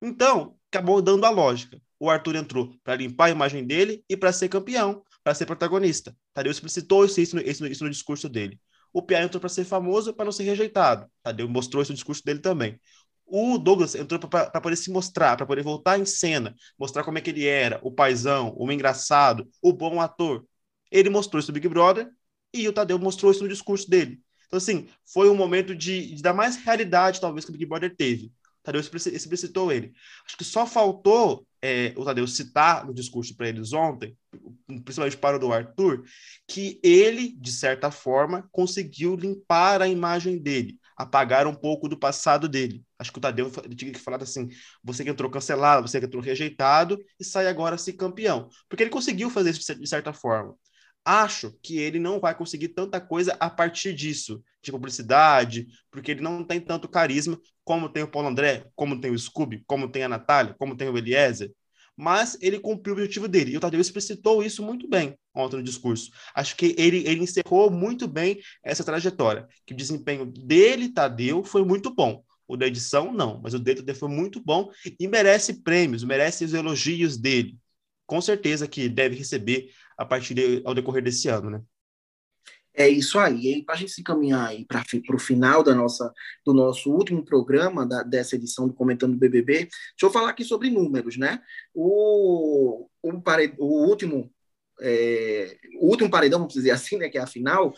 Então, 0.00 0.56
acabou 0.70 1.02
dando 1.02 1.24
a 1.26 1.30
lógica. 1.30 1.80
O 1.98 2.08
Arthur 2.08 2.36
entrou 2.36 2.74
para 2.82 2.96
limpar 2.96 3.26
a 3.26 3.30
imagem 3.30 3.66
dele 3.66 4.04
e 4.08 4.16
para 4.16 4.32
ser 4.32 4.48
campeão, 4.48 5.02
para 5.22 5.34
ser 5.34 5.46
protagonista. 5.46 6.16
Tadeu 6.32 6.52
explicitou 6.52 7.04
isso, 7.04 7.20
isso, 7.20 7.38
isso, 7.38 7.66
isso 7.66 7.84
no 7.84 7.90
discurso 7.90 8.28
dele. 8.28 8.58
O 8.92 9.02
Pia 9.02 9.22
entrou 9.22 9.40
para 9.40 9.48
ser 9.48 9.64
famoso 9.64 10.14
para 10.14 10.24
não 10.24 10.32
ser 10.32 10.44
rejeitado. 10.44 11.10
Tadeu 11.22 11.48
mostrou 11.48 11.82
isso 11.82 11.92
no 11.92 11.96
discurso 11.96 12.24
dele 12.24 12.38
também. 12.40 12.80
O 13.26 13.58
Douglas 13.58 13.94
entrou 13.94 14.18
para 14.18 14.60
poder 14.60 14.76
se 14.76 14.90
mostrar, 14.90 15.36
para 15.36 15.44
poder 15.44 15.62
voltar 15.62 15.98
em 15.98 16.06
cena, 16.06 16.54
mostrar 16.78 17.04
como 17.04 17.18
é 17.18 17.20
que 17.20 17.28
ele 17.28 17.46
era, 17.46 17.78
o 17.82 17.92
paizão, 17.92 18.54
o 18.56 18.70
engraçado, 18.72 19.46
o 19.60 19.72
bom 19.72 20.00
ator. 20.00 20.46
Ele 20.90 21.10
mostrou 21.10 21.38
isso 21.38 21.50
no 21.50 21.54
Big 21.54 21.68
Brother 21.68 22.08
e 22.52 22.66
o 22.68 22.72
Tadeu 22.72 22.98
mostrou 22.98 23.30
isso 23.30 23.42
no 23.42 23.48
discurso 23.48 23.88
dele. 23.88 24.20
Então, 24.46 24.56
assim, 24.56 24.88
foi 25.12 25.28
um 25.28 25.34
momento 25.34 25.74
de, 25.74 26.14
de 26.14 26.22
dar 26.22 26.32
mais 26.32 26.56
realidade, 26.56 27.20
talvez, 27.20 27.44
que 27.44 27.50
o 27.50 27.52
Big 27.52 27.66
Brother 27.66 27.94
teve. 27.94 28.26
O 28.26 28.62
Tadeu 28.62 28.80
explicitou 28.80 29.70
ele. 29.70 29.92
Acho 30.26 30.36
que 30.36 30.44
só 30.44 30.66
faltou 30.66 31.46
é, 31.60 31.92
o 31.96 32.04
Tadeu 32.04 32.26
citar 32.26 32.86
no 32.86 32.94
discurso 32.94 33.36
para 33.36 33.48
eles 33.48 33.72
ontem, 33.72 34.16
principalmente 34.84 35.16
para 35.16 35.36
o 35.36 35.38
do 35.38 35.52
Arthur, 35.52 36.04
que 36.46 36.80
ele, 36.82 37.36
de 37.36 37.52
certa 37.52 37.90
forma, 37.90 38.48
conseguiu 38.50 39.14
limpar 39.14 39.82
a 39.82 39.88
imagem 39.88 40.38
dele 40.38 40.78
apagar 40.98 41.46
um 41.46 41.54
pouco 41.54 41.88
do 41.88 41.96
passado 41.96 42.48
dele. 42.48 42.84
Acho 42.98 43.12
que 43.12 43.18
o 43.18 43.20
Tadeu 43.20 43.48
tinha 43.76 43.92
que 43.92 44.00
falar 44.00 44.20
assim: 44.20 44.48
você 44.82 45.04
que 45.04 45.10
entrou 45.10 45.30
cancelado, 45.30 45.86
você 45.86 46.00
que 46.00 46.06
entrou 46.06 46.20
rejeitado 46.20 46.98
e 47.20 47.24
sai 47.24 47.46
agora 47.46 47.78
ser 47.78 47.92
campeão. 47.92 48.48
Porque 48.68 48.82
ele 48.82 48.90
conseguiu 48.90 49.30
fazer 49.30 49.50
isso 49.50 49.74
de 49.74 49.88
certa 49.88 50.12
forma. 50.12 50.56
Acho 51.04 51.52
que 51.62 51.78
ele 51.78 51.98
não 51.98 52.20
vai 52.20 52.34
conseguir 52.34 52.68
tanta 52.68 53.00
coisa 53.00 53.36
a 53.40 53.48
partir 53.48 53.94
disso, 53.94 54.42
de 54.62 54.70
publicidade, 54.70 55.66
porque 55.90 56.10
ele 56.10 56.20
não 56.20 56.44
tem 56.44 56.60
tanto 56.60 56.88
carisma 56.88 57.40
como 57.64 57.88
tem 57.88 58.02
o 58.02 58.08
Paulo 58.08 58.28
André, 58.28 58.66
como 58.74 59.00
tem 59.00 59.10
o 59.10 59.18
Scooby, 59.18 59.62
como 59.66 59.90
tem 59.90 60.02
a 60.02 60.08
Natália, 60.08 60.54
como 60.58 60.76
tem 60.76 60.88
o 60.88 60.96
Eliezer 60.98 61.52
mas 61.98 62.38
ele 62.40 62.60
cumpriu 62.60 62.94
o 62.94 62.96
objetivo 62.96 63.26
dele. 63.26 63.52
E 63.52 63.56
o 63.56 63.60
Tadeu 63.60 63.80
explicitou 63.80 64.40
isso 64.40 64.62
muito 64.62 64.88
bem 64.88 65.18
ontem 65.34 65.56
no 65.56 65.62
discurso. 65.64 66.10
Acho 66.32 66.54
que 66.54 66.74
ele, 66.78 66.98
ele 66.98 67.24
encerrou 67.24 67.70
muito 67.70 68.06
bem 68.06 68.40
essa 68.62 68.84
trajetória, 68.84 69.48
que 69.66 69.74
o 69.74 69.76
desempenho 69.76 70.24
dele, 70.24 70.90
Tadeu, 70.90 71.42
foi 71.42 71.64
muito 71.64 71.92
bom. 71.92 72.22
O 72.46 72.56
da 72.56 72.66
edição, 72.68 73.12
não, 73.12 73.40
mas 73.42 73.52
o 73.52 73.58
dele 73.58 73.92
foi 73.94 74.08
muito 74.08 74.40
bom 74.40 74.70
e 74.98 75.08
merece 75.08 75.60
prêmios, 75.62 76.04
merece 76.04 76.44
os 76.44 76.54
elogios 76.54 77.18
dele. 77.18 77.58
Com 78.06 78.20
certeza 78.20 78.68
que 78.68 78.88
deve 78.88 79.16
receber 79.16 79.68
a 79.98 80.04
partir 80.04 80.32
de, 80.32 80.62
ao 80.64 80.74
decorrer 80.74 81.02
desse 81.02 81.28
ano, 81.28 81.50
né? 81.50 81.62
É 82.72 82.88
isso 82.88 83.18
aí. 83.18 83.64
Para 83.64 83.74
a 83.74 83.78
gente 83.78 83.90
se 83.90 84.04
caminhar 84.04 84.48
aí 84.48 84.64
para 84.64 85.16
o 85.16 85.18
final 85.18 85.64
da 85.64 85.74
nossa, 85.74 86.12
do 86.46 86.54
nosso 86.54 86.92
último 86.92 87.24
programa 87.24 87.84
da, 87.84 88.04
dessa 88.04 88.36
edição 88.36 88.68
do 88.68 88.74
Comentando 88.74 89.18
BBB, 89.18 89.64
deixa 89.64 89.72
eu 90.02 90.10
falar 90.10 90.30
aqui 90.30 90.44
sobre 90.44 90.70
números, 90.70 91.16
né? 91.16 91.42
O, 91.74 92.88
o, 93.02 93.20
pared, 93.20 93.54
o 93.58 93.84
último 93.88 94.32
é, 94.80 95.56
o 95.80 95.88
último 95.88 96.08
paredão, 96.08 96.38
vamos 96.38 96.54
dizer 96.54 96.70
assim, 96.70 96.96
né, 96.98 97.08
que 97.08 97.18
é 97.18 97.20
a 97.20 97.26
final, 97.26 97.74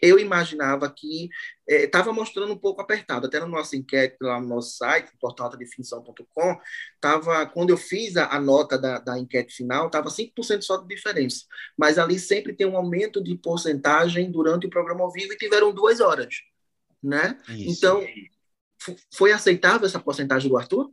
Eu 0.00 0.20
imaginava 0.20 0.88
que 0.88 1.28
estava 1.66 2.10
é, 2.10 2.12
mostrando 2.12 2.52
um 2.52 2.56
pouco 2.56 2.80
apertado, 2.80 3.26
até 3.26 3.40
na 3.40 3.46
nossa 3.48 3.76
enquete 3.76 4.16
lá 4.20 4.40
no 4.40 4.46
nosso 4.46 4.76
site, 4.76 5.10
portaldefinição.com, 5.20 6.60
tava, 7.00 7.44
quando 7.46 7.70
eu 7.70 7.76
fiz 7.76 8.16
a, 8.16 8.28
a 8.28 8.40
nota 8.40 8.78
da, 8.78 9.00
da, 9.00 9.18
enquete 9.18 9.52
final, 9.52 9.86
estava 9.88 10.10
5% 10.10 10.62
só 10.62 10.76
de 10.76 10.86
diferença, 10.86 11.44
mas 11.76 11.98
ali 11.98 12.16
sempre 12.16 12.54
tem 12.54 12.64
um 12.68 12.76
aumento 12.76 13.20
de 13.20 13.36
porcentagem 13.36 14.30
durante 14.30 14.68
o 14.68 14.70
programa 14.70 15.02
ao 15.02 15.10
vivo 15.10 15.32
e 15.32 15.36
tiveram 15.36 15.74
duas 15.74 15.98
horas, 15.98 16.36
né? 17.02 17.36
Isso. 17.48 17.70
Então, 17.70 18.06
foi 19.12 19.32
aceitável 19.32 19.88
essa 19.88 19.98
porcentagem 19.98 20.48
do 20.48 20.56
Arthur? 20.56 20.88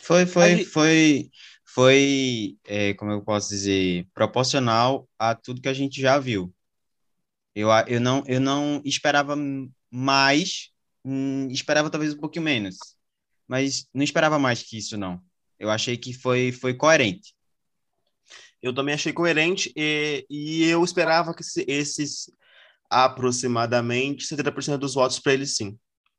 Foi, 0.00 0.26
foi, 0.26 0.64
foi 0.64 1.30
foi, 1.74 2.56
é, 2.64 2.94
como 2.94 3.10
eu 3.10 3.22
posso 3.22 3.48
dizer, 3.48 4.06
proporcional 4.14 5.08
a 5.18 5.34
tudo 5.34 5.60
que 5.60 5.68
a 5.68 5.74
gente 5.74 6.00
já 6.00 6.18
viu. 6.20 6.54
Eu, 7.54 7.68
eu, 7.88 8.00
não, 8.00 8.22
eu 8.26 8.40
não 8.40 8.80
esperava 8.84 9.36
mais, 9.90 10.70
hum, 11.04 11.48
esperava 11.50 11.90
talvez 11.90 12.14
um 12.14 12.18
pouquinho 12.20 12.44
menos, 12.44 12.76
mas 13.48 13.88
não 13.92 14.04
esperava 14.04 14.38
mais 14.38 14.62
que 14.62 14.78
isso, 14.78 14.96
não. 14.96 15.20
Eu 15.58 15.68
achei 15.68 15.96
que 15.96 16.12
foi, 16.12 16.52
foi 16.52 16.74
coerente. 16.74 17.34
Eu 18.62 18.72
também 18.74 18.94
achei 18.94 19.12
coerente 19.12 19.72
e, 19.76 20.24
e 20.30 20.64
eu 20.64 20.82
esperava 20.84 21.34
que 21.34 21.42
esses 21.66 22.30
aproximadamente 22.88 24.26
70% 24.26 24.78
dos 24.78 24.94
votos 24.94 25.18
para 25.18 25.34
ele 25.34 25.46
sim. 25.46 25.76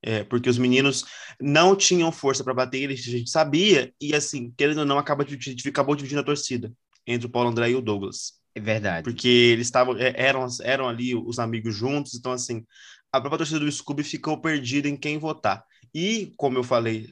É, 0.08 0.24
porque 0.24 0.48
os 0.48 0.60
meninos 0.60 1.04
não 1.42 1.76
tinham 1.76 2.12
força 2.12 2.44
para 2.44 2.54
bater 2.54 2.84
eles, 2.84 3.00
a 3.08 3.10
gente 3.10 3.32
sabia, 3.32 3.92
e 4.00 4.14
assim, 4.14 4.54
querendo 4.56 4.82
ou 4.82 4.86
não, 4.86 5.00
acaba 5.00 5.26
de, 5.26 5.36
acabou 5.68 5.96
dividindo 5.96 6.22
a 6.22 6.24
torcida 6.24 6.72
entre 7.08 7.26
o 7.26 7.30
Paulo 7.30 7.50
André 7.50 7.72
e 7.72 7.76
o 7.76 7.82
Douglas. 7.82 8.34
É 8.54 8.60
verdade. 8.60 9.04
Porque 9.04 9.28
eles 9.28 9.66
estavam, 9.66 9.98
é, 9.98 10.14
eram, 10.16 10.46
eram 10.62 10.88
ali 10.88 11.16
os 11.16 11.40
amigos 11.40 11.76
juntos, 11.76 12.14
então 12.14 12.32
assim, 12.32 12.64
a 13.12 13.20
própria 13.20 13.40
torcida 13.40 13.60
do 13.60 13.72
Scooby 13.72 14.04
ficou 14.04 14.40
perdida 14.40 14.88
em 14.88 14.96
quem 14.96 15.18
votar. 15.18 15.66
E, 15.92 16.34
como 16.38 16.60
eu 16.60 16.64
falei 16.64 17.10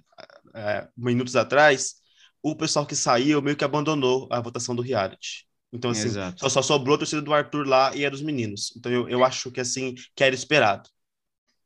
é, 0.54 0.88
minutos 0.96 1.36
atrás, 1.36 1.96
o 2.44 2.56
pessoal 2.56 2.86
que 2.86 2.96
saiu 2.96 3.42
meio 3.42 3.58
que 3.58 3.64
abandonou 3.64 4.28
a 4.32 4.40
votação 4.40 4.76
do 4.76 4.84
reality. 4.84 5.48
Então, 5.72 5.90
assim, 5.90 6.12
só, 6.38 6.48
só, 6.48 6.62
sobrou 6.62 6.94
a 6.94 7.00
torcida 7.00 7.24
do 7.24 7.34
Arthur 7.34 7.66
lá 7.66 7.96
e 7.96 8.06
a 8.06 8.10
dos 8.10 8.22
meninos. 8.22 8.72
Então, 8.78 8.92
eu, 8.92 9.10
eu 9.10 9.24
acho 9.24 9.50
que, 9.50 9.60
assim, 9.60 9.96
que 10.16 10.24
era 10.24 10.36
esperado. 10.36 10.88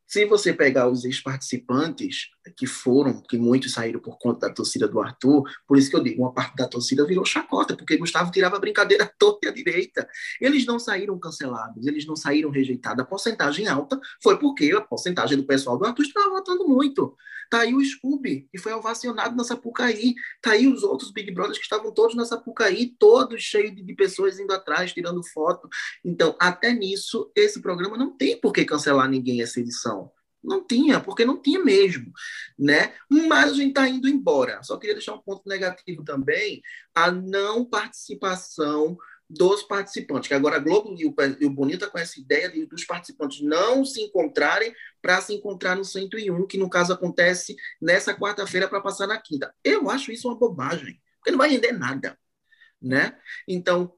Se 0.08 0.26
você 0.26 0.54
pegar 0.54 0.88
os 0.88 1.04
ex-participantes 1.04 2.30
que 2.56 2.66
foram, 2.66 3.22
que 3.22 3.38
muitos 3.38 3.74
saíram 3.74 4.00
por 4.00 4.18
conta 4.18 4.48
da 4.48 4.54
torcida 4.54 4.88
do 4.88 5.02
Arthur, 5.02 5.44
por 5.68 5.78
isso 5.78 5.90
que 5.90 5.98
eu 5.98 6.04
digo, 6.04 6.22
uma 6.22 6.34
parte 6.34 6.56
da 6.56 6.66
torcida 6.66 7.06
virou 7.06 7.26
chacota, 7.26 7.76
porque 7.76 7.98
Gustavo 7.98 8.32
tirava 8.32 8.56
a 8.56 8.60
brincadeira 8.60 9.12
toda 9.20 9.40
e 9.44 9.48
à 9.50 9.52
direita. 9.52 10.08
Eles 10.40 10.66
não 10.66 10.80
saíram 10.80 11.20
cancelados, 11.20 11.86
eles 11.86 12.08
não 12.08 12.16
saíram 12.16 12.50
rejeitados. 12.50 13.04
A 13.04 13.06
porcentagem 13.06 13.68
alta 13.68 14.00
foi 14.24 14.40
porque 14.40 14.72
a 14.72 14.80
porcentagem 14.80 15.38
do 15.38 15.44
pessoal 15.44 15.78
do 15.78 15.86
Arthur 15.86 16.04
estava 16.04 16.30
votando 16.30 16.66
muito. 16.66 17.14
Tá 17.50 17.62
aí 17.62 17.74
o 17.74 17.84
Scooby, 17.84 18.48
que 18.52 18.58
foi 18.58 18.74
ovacionado 18.74 19.36
na 19.36 19.44
Sapucaí. 19.44 20.16
Tá 20.42 20.52
aí 20.52 20.68
os 20.68 20.84
outros 20.84 21.12
Big 21.12 21.32
Brothers 21.32 21.58
que 21.58 21.64
estavam 21.64 21.92
todos 21.94 22.16
na 22.16 22.26
Sapucaí, 22.26 22.96
todos 23.00 23.42
cheios 23.42 23.76
de, 23.76 23.96
pessoas 23.96 24.40
indo 24.40 24.54
atrás, 24.54 24.94
tirando 24.94 25.24
foto. 25.34 25.68
Então, 26.04 26.36
até 26.40 26.74
nisso, 26.74 27.32
esse 27.36 27.62
programa 27.62 27.98
não 27.98 28.16
tem 28.16 28.40
por 28.40 28.52
que 28.52 28.66
cancelar 28.66 29.10
ninguém 29.10 29.42
essa 29.42 29.60
edição. 29.60 30.12
Não 30.44 30.66
tinha, 30.66 31.00
porque 31.00 31.26
não 31.26 31.42
tinha 31.42 31.60
mesmo, 31.64 32.12
né? 32.58 32.94
Mas 33.10 33.52
a 33.52 33.56
gente 33.56 33.70
está 33.70 33.88
indo 33.88 34.08
embora. 34.08 34.62
Só 34.64 34.78
queria 34.78 34.96
deixar 34.96 35.14
um 35.14 35.22
ponto 35.22 35.44
negativo 35.48 36.04
também, 36.04 36.62
a 36.96 37.12
não 37.12 37.66
participação 37.66 38.98
dos 39.30 39.64
participantes, 39.64 40.28
que 40.28 40.34
agora 40.34 40.56
a 40.56 40.60
Globo 40.60 40.96
e 40.98 41.06
o, 41.06 41.50
Bonita 41.50 41.90
com 41.90 41.98
essa 41.98 42.20
ideia 42.20 42.50
de, 42.50 42.66
dos 42.66 42.86
participantes 42.86 43.42
não 43.42 43.84
se 43.84 44.02
encontrarem 44.02 44.74
para 45.02 45.20
se 45.22 45.34
encontrar 45.34 45.76
no 45.76 45.84
101, 45.84 46.48
que 46.48 46.58
no 46.58 46.70
caso 46.70 46.94
acontece 46.94 47.56
nessa 47.82 48.14
quarta-feira 48.14 48.68
para 48.68 48.82
passar 48.82 49.08
na 49.08 49.20
quinta. 49.20 49.54
Eu 49.64 49.90
acho 49.90 50.12
isso 50.12 50.30
uma 50.30 50.38
bobagem, 50.38 51.02
porque 51.18 51.32
não 51.32 51.38
vai 51.38 51.50
render 51.50 51.74
nada, 51.74 52.18
né? 52.82 53.18
Então, 53.48 53.94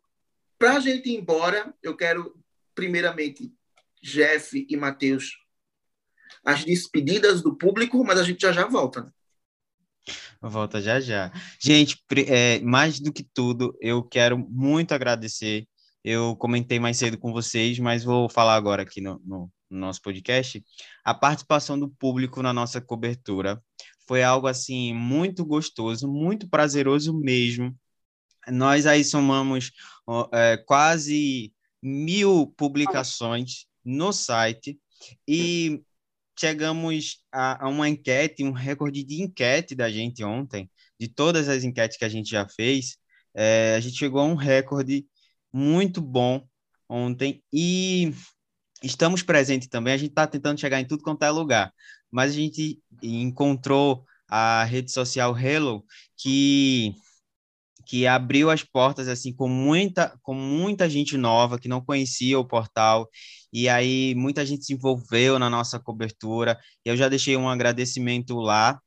para 0.58 0.78
a 0.78 0.80
gente 0.80 1.10
ir 1.10 1.18
embora, 1.18 1.74
eu 1.84 1.96
quero, 1.96 2.36
primeiramente, 2.74 3.54
Jeff 4.02 4.66
e 4.68 4.76
Matheus, 4.76 5.38
as 6.44 6.64
despedidas 6.64 7.42
do 7.42 7.56
público, 7.56 8.04
mas 8.04 8.20
a 8.20 8.24
gente 8.24 8.42
já 8.42 8.52
já 8.52 8.66
volta. 8.66 9.04
Né? 9.04 9.12
Volta 10.42 10.82
já 10.82 11.00
já. 11.00 11.32
Gente, 11.60 11.98
é, 12.28 12.60
mais 12.62 13.00
do 13.00 13.12
que 13.12 13.24
tudo, 13.24 13.76
eu 13.80 14.04
quero 14.04 14.38
muito 14.38 14.94
agradecer. 14.94 15.68
Eu 16.04 16.36
comentei 16.36 16.80
mais 16.80 16.98
cedo 16.98 17.18
com 17.18 17.32
vocês, 17.34 17.78
mas 17.80 18.04
vou 18.04 18.30
falar 18.30 18.56
agora 18.56 18.84
aqui 18.84 19.02
no, 19.02 19.22
no, 19.26 19.52
no 19.70 19.80
nosso 19.80 20.02
podcast. 20.02 20.64
A 21.04 21.14
participação 21.14 21.78
do 21.78 21.90
público 21.90 22.42
na 22.42 22.54
nossa 22.54 22.80
cobertura 22.80 23.62
foi 24.08 24.24
algo 24.24 24.48
assim 24.48 24.94
muito 24.94 25.46
gostoso, 25.46 26.08
muito 26.08 26.50
prazeroso 26.50 27.14
mesmo. 27.14 27.78
Nós 28.48 28.86
aí 28.88 29.04
somamos 29.04 29.72
é, 30.34 30.58
quase 30.58 31.54
mil 31.82 32.48
publicações 32.58 33.66
no 33.86 34.12
site 34.12 34.80
e 35.28 35.82
chegamos 36.40 37.18
a, 37.32 37.66
a, 37.66 37.70
uma 37.70 37.90
enquete, 37.90 38.44
um 38.44 38.52
recorde 38.52 39.04
de 39.04 39.22
enquete 39.22 39.76
da 39.76 39.90
gente 39.92 40.24
ontem, 40.24 40.70
de 41.00 41.08
todas 41.08 41.50
as 41.50 41.64
enquetes 41.64 41.98
que 41.98 42.06
a 42.06 42.10
gente 42.10 42.30
já 42.30 42.48
fez, 42.48 42.98
é, 43.36 43.76
a 43.76 43.80
gente 43.80 43.98
chegou 43.98 44.22
a 44.22 44.26
um 44.26 44.36
recorde 44.36 45.06
muito 45.52 46.02
bom 46.02 46.48
ontem 46.88 47.44
e 47.52 48.14
estamos 48.82 49.22
presentes 49.22 49.68
também. 49.68 49.94
A 49.94 49.98
gente 49.98 50.12
está 50.12 50.26
tentando 50.26 50.60
chegar 50.60 50.80
em 50.80 50.88
tudo 50.88 51.04
quanto 51.04 51.24
é 51.24 51.30
lugar, 51.30 51.74
mas 52.10 52.32
a 52.32 52.36
gente 52.36 52.80
encontrou 53.04 54.06
a 54.28 54.64
rede 54.64 54.92
social 54.92 55.38
Hello 55.38 55.84
que 56.18 56.94
que 57.86 58.06
abriu 58.06 58.52
as 58.52 58.64
portas 58.64 59.08
assim 59.08 59.34
com 59.34 59.48
muita 59.48 60.16
com 60.22 60.36
muita 60.36 60.88
gente 60.88 61.18
nova 61.18 61.58
que 61.58 61.68
não 61.68 61.84
conhecia 61.84 62.38
o 62.38 62.46
portal 62.46 63.10
e 63.52 63.68
aí 63.68 64.14
muita 64.16 64.46
gente 64.46 64.66
se 64.66 64.74
envolveu 64.74 65.40
na 65.40 65.50
nossa 65.50 65.80
cobertura. 65.80 66.60
Eu 66.86 66.96
já 66.96 67.10
deixei 67.10 67.36
um 67.36 67.50
agradecimento 67.50 68.38
lá, 68.38 68.80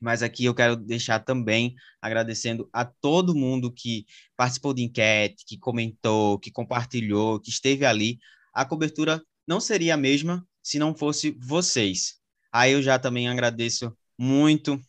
mas 0.00 0.22
aqui 0.22 0.44
eu 0.44 0.54
quero 0.54 0.76
deixar 0.76 1.20
também 1.20 1.74
agradecendo 2.00 2.68
a 2.72 2.84
todo 2.84 3.34
mundo 3.34 3.72
que 3.72 4.06
participou 4.36 4.72
de 4.72 4.82
enquete, 4.82 5.44
que 5.46 5.58
comentou, 5.58 6.38
que 6.38 6.50
compartilhou, 6.50 7.40
que 7.40 7.50
esteve 7.50 7.84
ali. 7.84 8.18
A 8.54 8.64
cobertura 8.64 9.22
não 9.46 9.60
seria 9.60 9.94
a 9.94 9.96
mesma 9.96 10.46
se 10.62 10.78
não 10.78 10.94
fosse 10.94 11.36
vocês. 11.40 12.18
Aí 12.52 12.72
eu 12.72 12.82
já 12.82 12.98
também 12.98 13.28
agradeço 13.28 13.96
muito 14.18 14.80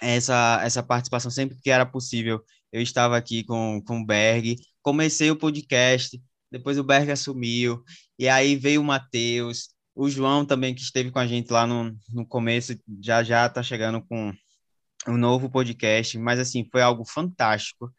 essa, 0.00 0.60
essa 0.62 0.82
participação 0.82 1.30
sempre 1.30 1.56
que 1.60 1.70
era 1.70 1.86
possível. 1.86 2.42
Eu 2.72 2.82
estava 2.82 3.16
aqui 3.16 3.42
com, 3.44 3.82
com 3.86 4.00
o 4.00 4.06
Berg, 4.06 4.56
comecei 4.82 5.30
o 5.30 5.36
podcast, 5.36 6.20
depois 6.50 6.78
o 6.78 6.84
Berg 6.84 7.10
assumiu, 7.10 7.82
e 8.18 8.28
aí 8.28 8.56
veio 8.56 8.80
o 8.80 8.84
Matheus, 8.84 9.68
o 9.94 10.08
João 10.10 10.44
também, 10.44 10.74
que 10.74 10.82
esteve 10.82 11.10
com 11.10 11.18
a 11.18 11.26
gente 11.26 11.50
lá 11.50 11.66
no, 11.66 11.96
no 12.12 12.26
começo, 12.26 12.78
já 13.02 13.22
já 13.22 13.46
está 13.46 13.62
chegando 13.62 14.02
com 14.02 14.32
um 15.08 15.16
novo 15.16 15.50
podcast, 15.50 16.18
mas 16.18 16.38
assim, 16.38 16.68
foi 16.70 16.82
algo 16.82 17.04
fantástico. 17.04 17.92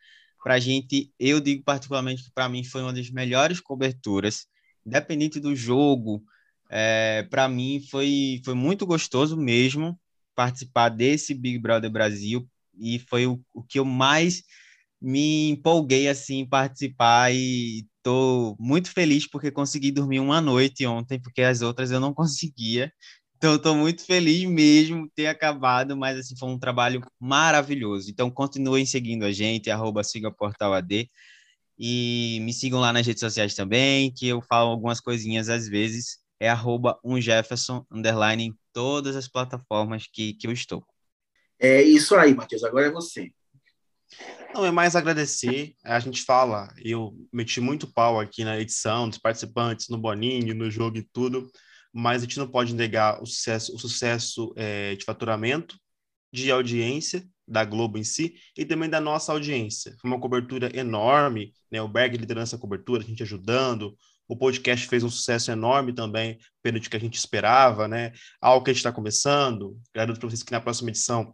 Para 0.43 0.55
a 0.55 0.59
gente, 0.59 1.11
eu 1.19 1.39
digo 1.39 1.63
particularmente 1.63 2.23
que 2.23 2.31
para 2.31 2.47
mim 2.47 2.63
foi 2.63 2.81
uma 2.81 2.93
das 2.93 3.09
melhores 3.09 3.59
coberturas, 3.59 4.45
independente 4.85 5.39
do 5.39 5.55
jogo, 5.55 6.23
é, 6.69 7.23
para 7.29 7.47
mim 7.47 7.81
foi, 7.89 8.41
foi 8.43 8.53
muito 8.53 8.85
gostoso 8.85 9.35
mesmo 9.37 9.99
participar 10.35 10.89
desse 10.89 11.33
Big 11.33 11.57
Brother 11.57 11.89
Brasil 11.89 12.47
e 12.77 12.99
foi 12.99 13.25
o, 13.25 13.41
o 13.53 13.63
que 13.63 13.79
eu 13.79 13.85
mais 13.85 14.43
me 15.01 15.49
empolguei 15.49 16.07
assim 16.07 16.39
em 16.39 16.45
participar 16.45 17.33
e 17.33 17.85
estou 18.07 18.55
muito 18.57 18.89
feliz 18.91 19.29
porque 19.29 19.51
consegui 19.51 19.91
dormir 19.91 20.19
uma 20.21 20.39
noite 20.39 20.85
ontem, 20.87 21.19
porque 21.19 21.41
as 21.41 21.61
outras 21.61 21.91
eu 21.91 21.99
não 21.99 22.13
conseguia. 22.13 22.91
Então, 23.35 23.55
estou 23.55 23.75
muito 23.75 24.03
feliz 24.05 24.45
mesmo 24.49 25.09
ter 25.13 25.27
acabado, 25.27 25.95
mas 25.95 26.17
assim, 26.17 26.35
foi 26.37 26.49
um 26.49 26.57
trabalho 26.57 27.01
maravilhoso. 27.19 28.09
Então, 28.09 28.31
continuem 28.31 28.85
seguindo 28.85 29.25
a 29.25 29.31
gente, 29.31 29.69
arroba 29.69 30.03
siga 30.03 30.31
portal 30.31 30.73
AD, 30.73 31.09
e 31.77 32.39
me 32.41 32.53
sigam 32.53 32.79
lá 32.79 32.91
nas 32.93 33.05
redes 33.05 33.19
sociais 33.19 33.53
também, 33.53 34.11
que 34.11 34.27
eu 34.27 34.41
falo 34.41 34.71
algumas 34.71 34.99
coisinhas 34.99 35.49
às 35.49 35.67
vezes, 35.67 36.19
é 36.39 36.49
arroba 36.49 36.97
um 37.03 37.19
Jefferson, 37.19 37.85
underline, 37.91 38.45
em 38.45 38.57
todas 38.73 39.15
as 39.15 39.27
plataformas 39.27 40.07
que, 40.11 40.33
que 40.33 40.47
eu 40.47 40.51
estou. 40.51 40.83
É 41.59 41.81
isso 41.81 42.15
aí, 42.15 42.33
Matheus, 42.33 42.63
agora 42.63 42.87
é 42.87 42.91
você. 42.91 43.31
Não, 44.53 44.65
é 44.65 44.71
mais 44.71 44.95
agradecer. 44.95 45.73
A 45.83 45.99
gente 45.99 46.23
fala, 46.23 46.73
eu 46.83 47.13
meti 47.31 47.59
muito 47.59 47.91
pau 47.91 48.19
aqui 48.19 48.43
na 48.43 48.59
edição, 48.59 49.09
dos 49.09 49.17
participantes, 49.17 49.89
no 49.89 49.97
Boninho, 49.97 50.55
no 50.55 50.69
jogo 50.71 50.97
e 50.97 51.07
tudo, 51.13 51.51
mas 51.93 52.21
a 52.21 52.25
gente 52.25 52.39
não 52.39 52.47
pode 52.47 52.73
negar 52.73 53.21
o 53.21 53.25
sucesso, 53.25 53.75
o 53.75 53.79
sucesso 53.79 54.53
é, 54.55 54.95
de 54.95 55.05
faturamento, 55.05 55.77
de 56.31 56.51
audiência 56.51 57.27
da 57.47 57.63
Globo 57.63 57.97
em 57.97 58.03
si 58.03 58.35
e 58.57 58.65
também 58.65 58.89
da 58.89 58.99
nossa 58.99 59.31
audiência. 59.31 59.95
Foi 60.01 60.09
uma 60.09 60.19
cobertura 60.19 60.69
enorme, 60.77 61.53
né? 61.71 61.81
O 61.81 61.87
Berg 61.87 62.17
liderando 62.17 62.43
essa 62.43 62.57
cobertura, 62.57 63.03
a 63.03 63.05
gente 63.05 63.23
ajudando. 63.23 63.97
O 64.27 64.35
podcast 64.35 64.85
fez 64.87 65.03
um 65.03 65.09
sucesso 65.09 65.49
enorme 65.51 65.93
também, 65.93 66.37
pelo 66.61 66.81
que 66.81 66.95
a 66.95 66.99
gente 66.99 67.15
esperava, 67.15 67.87
né? 67.87 68.11
Algo 68.41 68.63
que 68.63 68.71
a 68.71 68.73
gente 68.73 68.81
está 68.81 68.91
começando. 68.91 69.79
Garanto 69.95 70.19
para 70.19 70.29
vocês 70.29 70.43
que 70.43 70.51
na 70.51 70.59
próxima 70.59 70.89
edição 70.89 71.33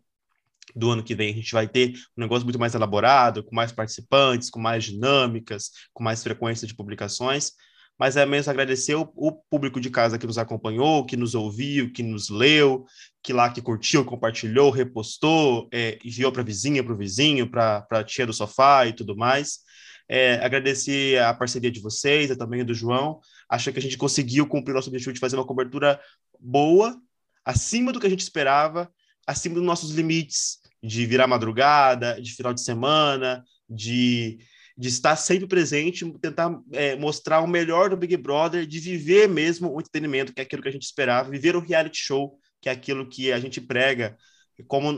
do 0.76 0.90
ano 0.90 1.04
que 1.04 1.16
vem 1.16 1.32
a 1.32 1.36
gente 1.36 1.52
vai 1.52 1.68
ter 1.68 1.94
um 2.18 2.22
negócio 2.22 2.46
muito 2.46 2.60
mais 2.60 2.74
elaborado, 2.74 3.44
com 3.44 3.56
mais 3.56 3.72
participantes, 3.72 4.50
com 4.50 4.60
mais 4.60 4.84
dinâmicas, 4.84 5.70
com 5.94 6.04
mais 6.04 6.24
frequência 6.24 6.68
de 6.68 6.76
publicações. 6.76 7.52
Mas 7.98 8.18
é 8.18 8.26
mesmo 8.26 8.50
agradecer 8.50 8.96
o, 8.96 9.12
o 9.16 9.32
público 9.32 9.80
de 9.80 9.90
casa 9.90 10.18
que 10.18 10.26
nos 10.26 10.38
acompanhou, 10.38 11.06
que 11.06 11.16
nos 11.16 11.36
ouviu, 11.36 11.92
que 11.92 12.02
nos 12.02 12.30
leu, 12.30 12.86
que 13.22 13.32
lá 13.32 13.50
que 13.50 13.62
curtiu, 13.62 14.04
compartilhou, 14.04 14.72
repostou, 14.72 15.70
é, 15.72 16.00
enviou 16.04 16.32
para 16.32 16.42
a 16.42 16.46
vizinha, 16.46 16.84
para 16.84 16.94
o 16.94 16.98
vizinho, 16.98 17.50
para 17.50 17.86
a 17.92 18.04
tia 18.04 18.26
do 18.26 18.34
sofá 18.34 18.88
e 18.88 18.94
tudo 18.94 19.16
mais. 19.16 19.60
É, 20.10 20.36
agradecer 20.44 21.20
a 21.22 21.34
parceria 21.34 21.72
de 21.72 21.80
vocês, 21.80 22.32
a 22.32 22.36
também 22.36 22.66
do 22.66 22.74
João. 22.74 23.20
Acho 23.50 23.72
que 23.72 23.80
a 23.80 23.82
gente 23.82 23.98
conseguiu 23.98 24.48
cumprir 24.48 24.74
nosso 24.74 24.90
objetivo 24.90 25.14
de 25.14 25.20
fazer 25.20 25.36
uma 25.36 25.46
cobertura 25.46 26.00
boa, 26.40 27.00
acima 27.46 27.92
do 27.92 28.00
que 28.00 28.08
a 28.08 28.10
gente 28.10 28.22
esperava, 28.22 28.92
acima 29.26 29.56
dos 29.56 29.64
nossos 29.64 29.92
limites 29.92 30.60
de 30.82 31.06
virar 31.06 31.28
madrugada, 31.28 32.22
de 32.22 32.34
final 32.34 32.54
de 32.54 32.62
semana, 32.62 33.44
de, 33.70 34.38
de 34.78 34.90
estar 34.90 35.16
sempre 35.16 35.48
presente, 35.48 36.10
tentar 36.20 36.60
é, 36.72 36.96
mostrar 36.96 37.40
o 37.42 37.48
melhor 37.48 37.90
do 37.90 37.98
Big 37.98 38.18
Brother, 38.18 38.66
de 38.66 38.80
viver 38.80 39.30
mesmo 39.30 39.74
o 39.74 39.80
entretenimento, 39.80 40.34
que 40.34 40.42
é 40.42 40.44
aquilo 40.44 40.62
que 40.62 40.70
a 40.70 40.72
gente 40.72 40.84
esperava, 40.84 41.30
viver 41.30 41.56
o 41.56 41.62
reality 41.62 41.98
show, 41.98 42.38
que 42.62 42.68
é 42.68 42.72
aquilo 42.72 43.08
que 43.08 43.32
a 43.32 43.40
gente 43.40 43.62
prega 43.62 44.18
como 44.68 44.90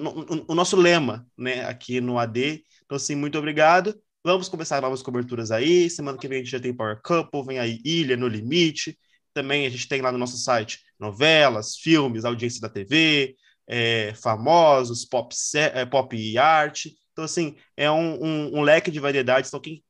o 0.47 0.55
nosso 0.55 0.75
lema, 0.75 1.25
né, 1.37 1.65
aqui 1.65 2.01
no 2.01 2.19
AD. 2.19 2.63
Então, 2.83 2.97
assim, 2.97 3.15
muito 3.15 3.37
obrigado. 3.37 3.95
Vamos 4.23 4.49
começar 4.49 4.81
novas 4.81 5.01
coberturas 5.01 5.51
aí. 5.51 5.89
Semana 5.89 6.17
que 6.17 6.27
vem 6.27 6.39
a 6.39 6.41
gente 6.41 6.51
já 6.51 6.59
tem 6.59 6.75
Power 6.75 6.99
Couple, 7.01 7.45
vem 7.45 7.59
aí 7.59 7.79
Ilha 7.85 8.17
no 8.17 8.27
Limite. 8.27 8.97
Também 9.33 9.65
a 9.65 9.69
gente 9.69 9.87
tem 9.87 10.01
lá 10.01 10.11
no 10.11 10.17
nosso 10.17 10.37
site 10.37 10.79
novelas, 10.99 11.77
filmes, 11.77 12.25
audiência 12.25 12.61
da 12.61 12.69
TV, 12.69 13.35
é, 13.67 14.13
famosos, 14.15 15.05
pop, 15.05 15.33
é, 15.55 15.85
pop 15.85 16.37
art. 16.37 16.87
Então, 17.11 17.25
assim, 17.25 17.55
é 17.75 17.89
um, 17.89 18.23
um, 18.23 18.59
um, 18.59 18.61
leque 18.61 18.91
de 18.91 18.99
variedades. 18.99 19.49
Então, 19.49 19.59
quem 19.59 19.83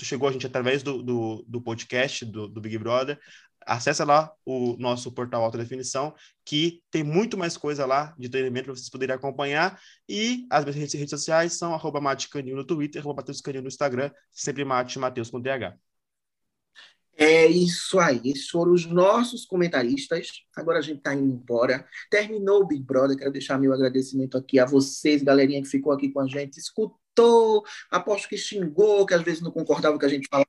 chegou 0.00 0.28
a 0.28 0.32
gente 0.32 0.46
através 0.46 0.82
do, 0.82 1.02
do, 1.02 1.44
do 1.46 1.60
podcast 1.60 2.24
do, 2.24 2.48
do, 2.48 2.60
Big 2.60 2.76
Brother, 2.78 3.18
acessa 3.64 4.04
lá 4.04 4.32
o 4.44 4.76
nosso 4.78 5.12
portal 5.12 5.42
Alta 5.44 5.58
Definição, 5.58 6.14
que 6.44 6.82
tem 6.90 7.02
muito 7.02 7.38
mais 7.38 7.56
coisa 7.56 7.86
lá 7.86 8.14
de 8.18 8.28
treinamento 8.28 8.66
para 8.66 8.74
vocês 8.74 8.90
poderem 8.90 9.14
acompanhar. 9.14 9.80
E 10.08 10.46
as 10.50 10.64
minhas 10.64 10.76
redes, 10.76 10.94
redes 10.94 11.10
sociais 11.10 11.54
são 11.54 11.72
arroba 11.72 12.00
no 12.00 12.64
Twitter, 12.64 13.00
arroba 13.00 13.24
no 13.62 13.68
Instagram, 13.68 14.10
sempre 14.30 14.64
Mate 14.64 14.98
Matheus 14.98 15.30
com 15.30 15.40
DH. 15.40 15.78
É 17.16 17.46
isso 17.46 17.98
aí, 17.98 18.20
esses 18.24 18.48
foram 18.48 18.72
os 18.72 18.86
nossos 18.86 19.44
comentaristas. 19.44 20.42
Agora 20.56 20.78
a 20.78 20.82
gente 20.82 20.98
está 20.98 21.14
indo 21.14 21.34
embora. 21.34 21.86
Terminou 22.10 22.62
o 22.62 22.66
Big 22.66 22.82
Brother. 22.82 23.16
Quero 23.16 23.30
deixar 23.30 23.58
meu 23.58 23.72
agradecimento 23.72 24.36
aqui 24.38 24.58
a 24.58 24.64
vocês, 24.64 25.22
galerinha 25.22 25.62
que 25.62 25.68
ficou 25.68 25.92
aqui 25.92 26.08
com 26.10 26.20
a 26.20 26.26
gente, 26.26 26.58
escutou, 26.58 27.64
aposto 27.90 28.28
que 28.28 28.36
xingou, 28.36 29.06
que 29.06 29.14
às 29.14 29.22
vezes 29.22 29.42
não 29.42 29.50
concordava 29.50 29.92
com 29.92 29.96
o 29.98 30.00
que 30.00 30.06
a 30.06 30.08
gente 30.08 30.28
falava, 30.28 30.48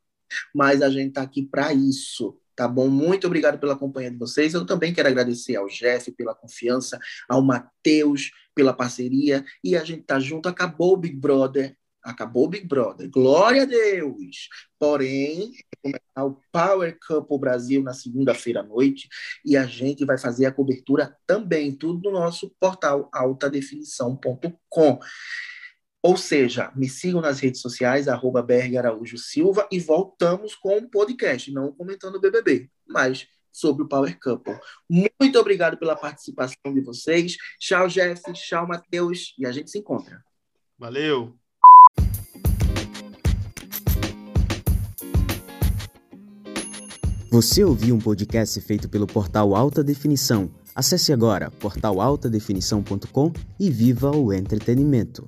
mas 0.55 0.81
a 0.81 0.89
gente 0.89 1.09
está 1.09 1.21
aqui 1.21 1.43
para 1.43 1.73
isso. 1.73 2.37
Tá 2.55 2.67
bom? 2.67 2.87
Muito 2.87 3.25
obrigado 3.25 3.59
pela 3.59 3.75
companhia 3.75 4.11
de 4.11 4.17
vocês. 4.17 4.53
Eu 4.53 4.65
também 4.65 4.93
quero 4.93 5.07
agradecer 5.07 5.55
ao 5.55 5.67
Jeff 5.67 6.11
pela 6.11 6.35
confiança, 6.35 6.99
ao 7.27 7.41
Matheus 7.41 8.31
pela 8.53 8.73
parceria. 8.73 9.43
E 9.63 9.75
a 9.75 9.83
gente 9.83 10.03
tá 10.03 10.19
junto. 10.19 10.47
Acabou 10.47 10.93
o 10.93 10.97
Big 10.97 11.15
Brother. 11.15 11.75
Acabou 12.03 12.45
o 12.45 12.49
Big 12.49 12.67
Brother. 12.67 13.09
Glória 13.09 13.63
a 13.63 13.65
Deus! 13.65 14.49
Porém, 14.77 15.53
começar 15.81 16.25
o 16.25 16.39
Power 16.51 16.97
Couple 17.07 17.39
Brasil 17.39 17.81
na 17.81 17.93
segunda-feira 17.93 18.59
à 18.59 18.63
noite 18.63 19.07
e 19.45 19.55
a 19.55 19.65
gente 19.65 20.05
vai 20.05 20.17
fazer 20.17 20.45
a 20.45 20.51
cobertura 20.51 21.15
também, 21.25 21.71
tudo 21.71 22.11
no 22.11 22.19
nosso 22.19 22.53
portal 22.59 23.09
altadefinição.com. 23.13 24.99
Ou 26.01 26.17
seja, 26.17 26.69
me 26.75 26.89
sigam 26.89 27.21
nas 27.21 27.39
redes 27.39 27.61
sociais, 27.61 28.07
Berg 28.45 28.77
Araújo 28.77 29.17
Silva, 29.17 29.65
e 29.71 29.79
voltamos 29.79 30.53
com 30.53 30.77
um 30.77 30.89
podcast, 30.89 31.49
não 31.51 31.71
comentando 31.71 32.15
o 32.15 32.19
BBB, 32.19 32.69
mas 32.85 33.25
sobre 33.53 33.83
o 33.83 33.87
Power 33.87 34.19
Couple. 34.19 34.59
Muito 34.89 35.39
obrigado 35.39 35.77
pela 35.77 35.95
participação 35.95 36.73
de 36.73 36.81
vocês. 36.81 37.37
Tchau, 37.59 37.87
Jeff. 37.87 38.21
Tchau, 38.33 38.67
Matheus. 38.67 39.33
E 39.37 39.45
a 39.45 39.51
gente 39.51 39.69
se 39.69 39.77
encontra. 39.77 40.21
Valeu! 40.77 41.42
Você 47.33 47.63
ouviu 47.63 47.95
um 47.95 47.99
podcast 47.99 48.61
feito 48.61 48.87
pelo 48.87 49.07
portal 49.07 49.55
Alta 49.55 49.83
Definição. 49.83 50.51
Acesse 50.75 51.11
agora 51.11 51.49
portalaltadefinição.com 51.49 53.33
e 53.59 53.71
viva 53.71 54.15
o 54.15 54.31
entretenimento. 54.31 55.25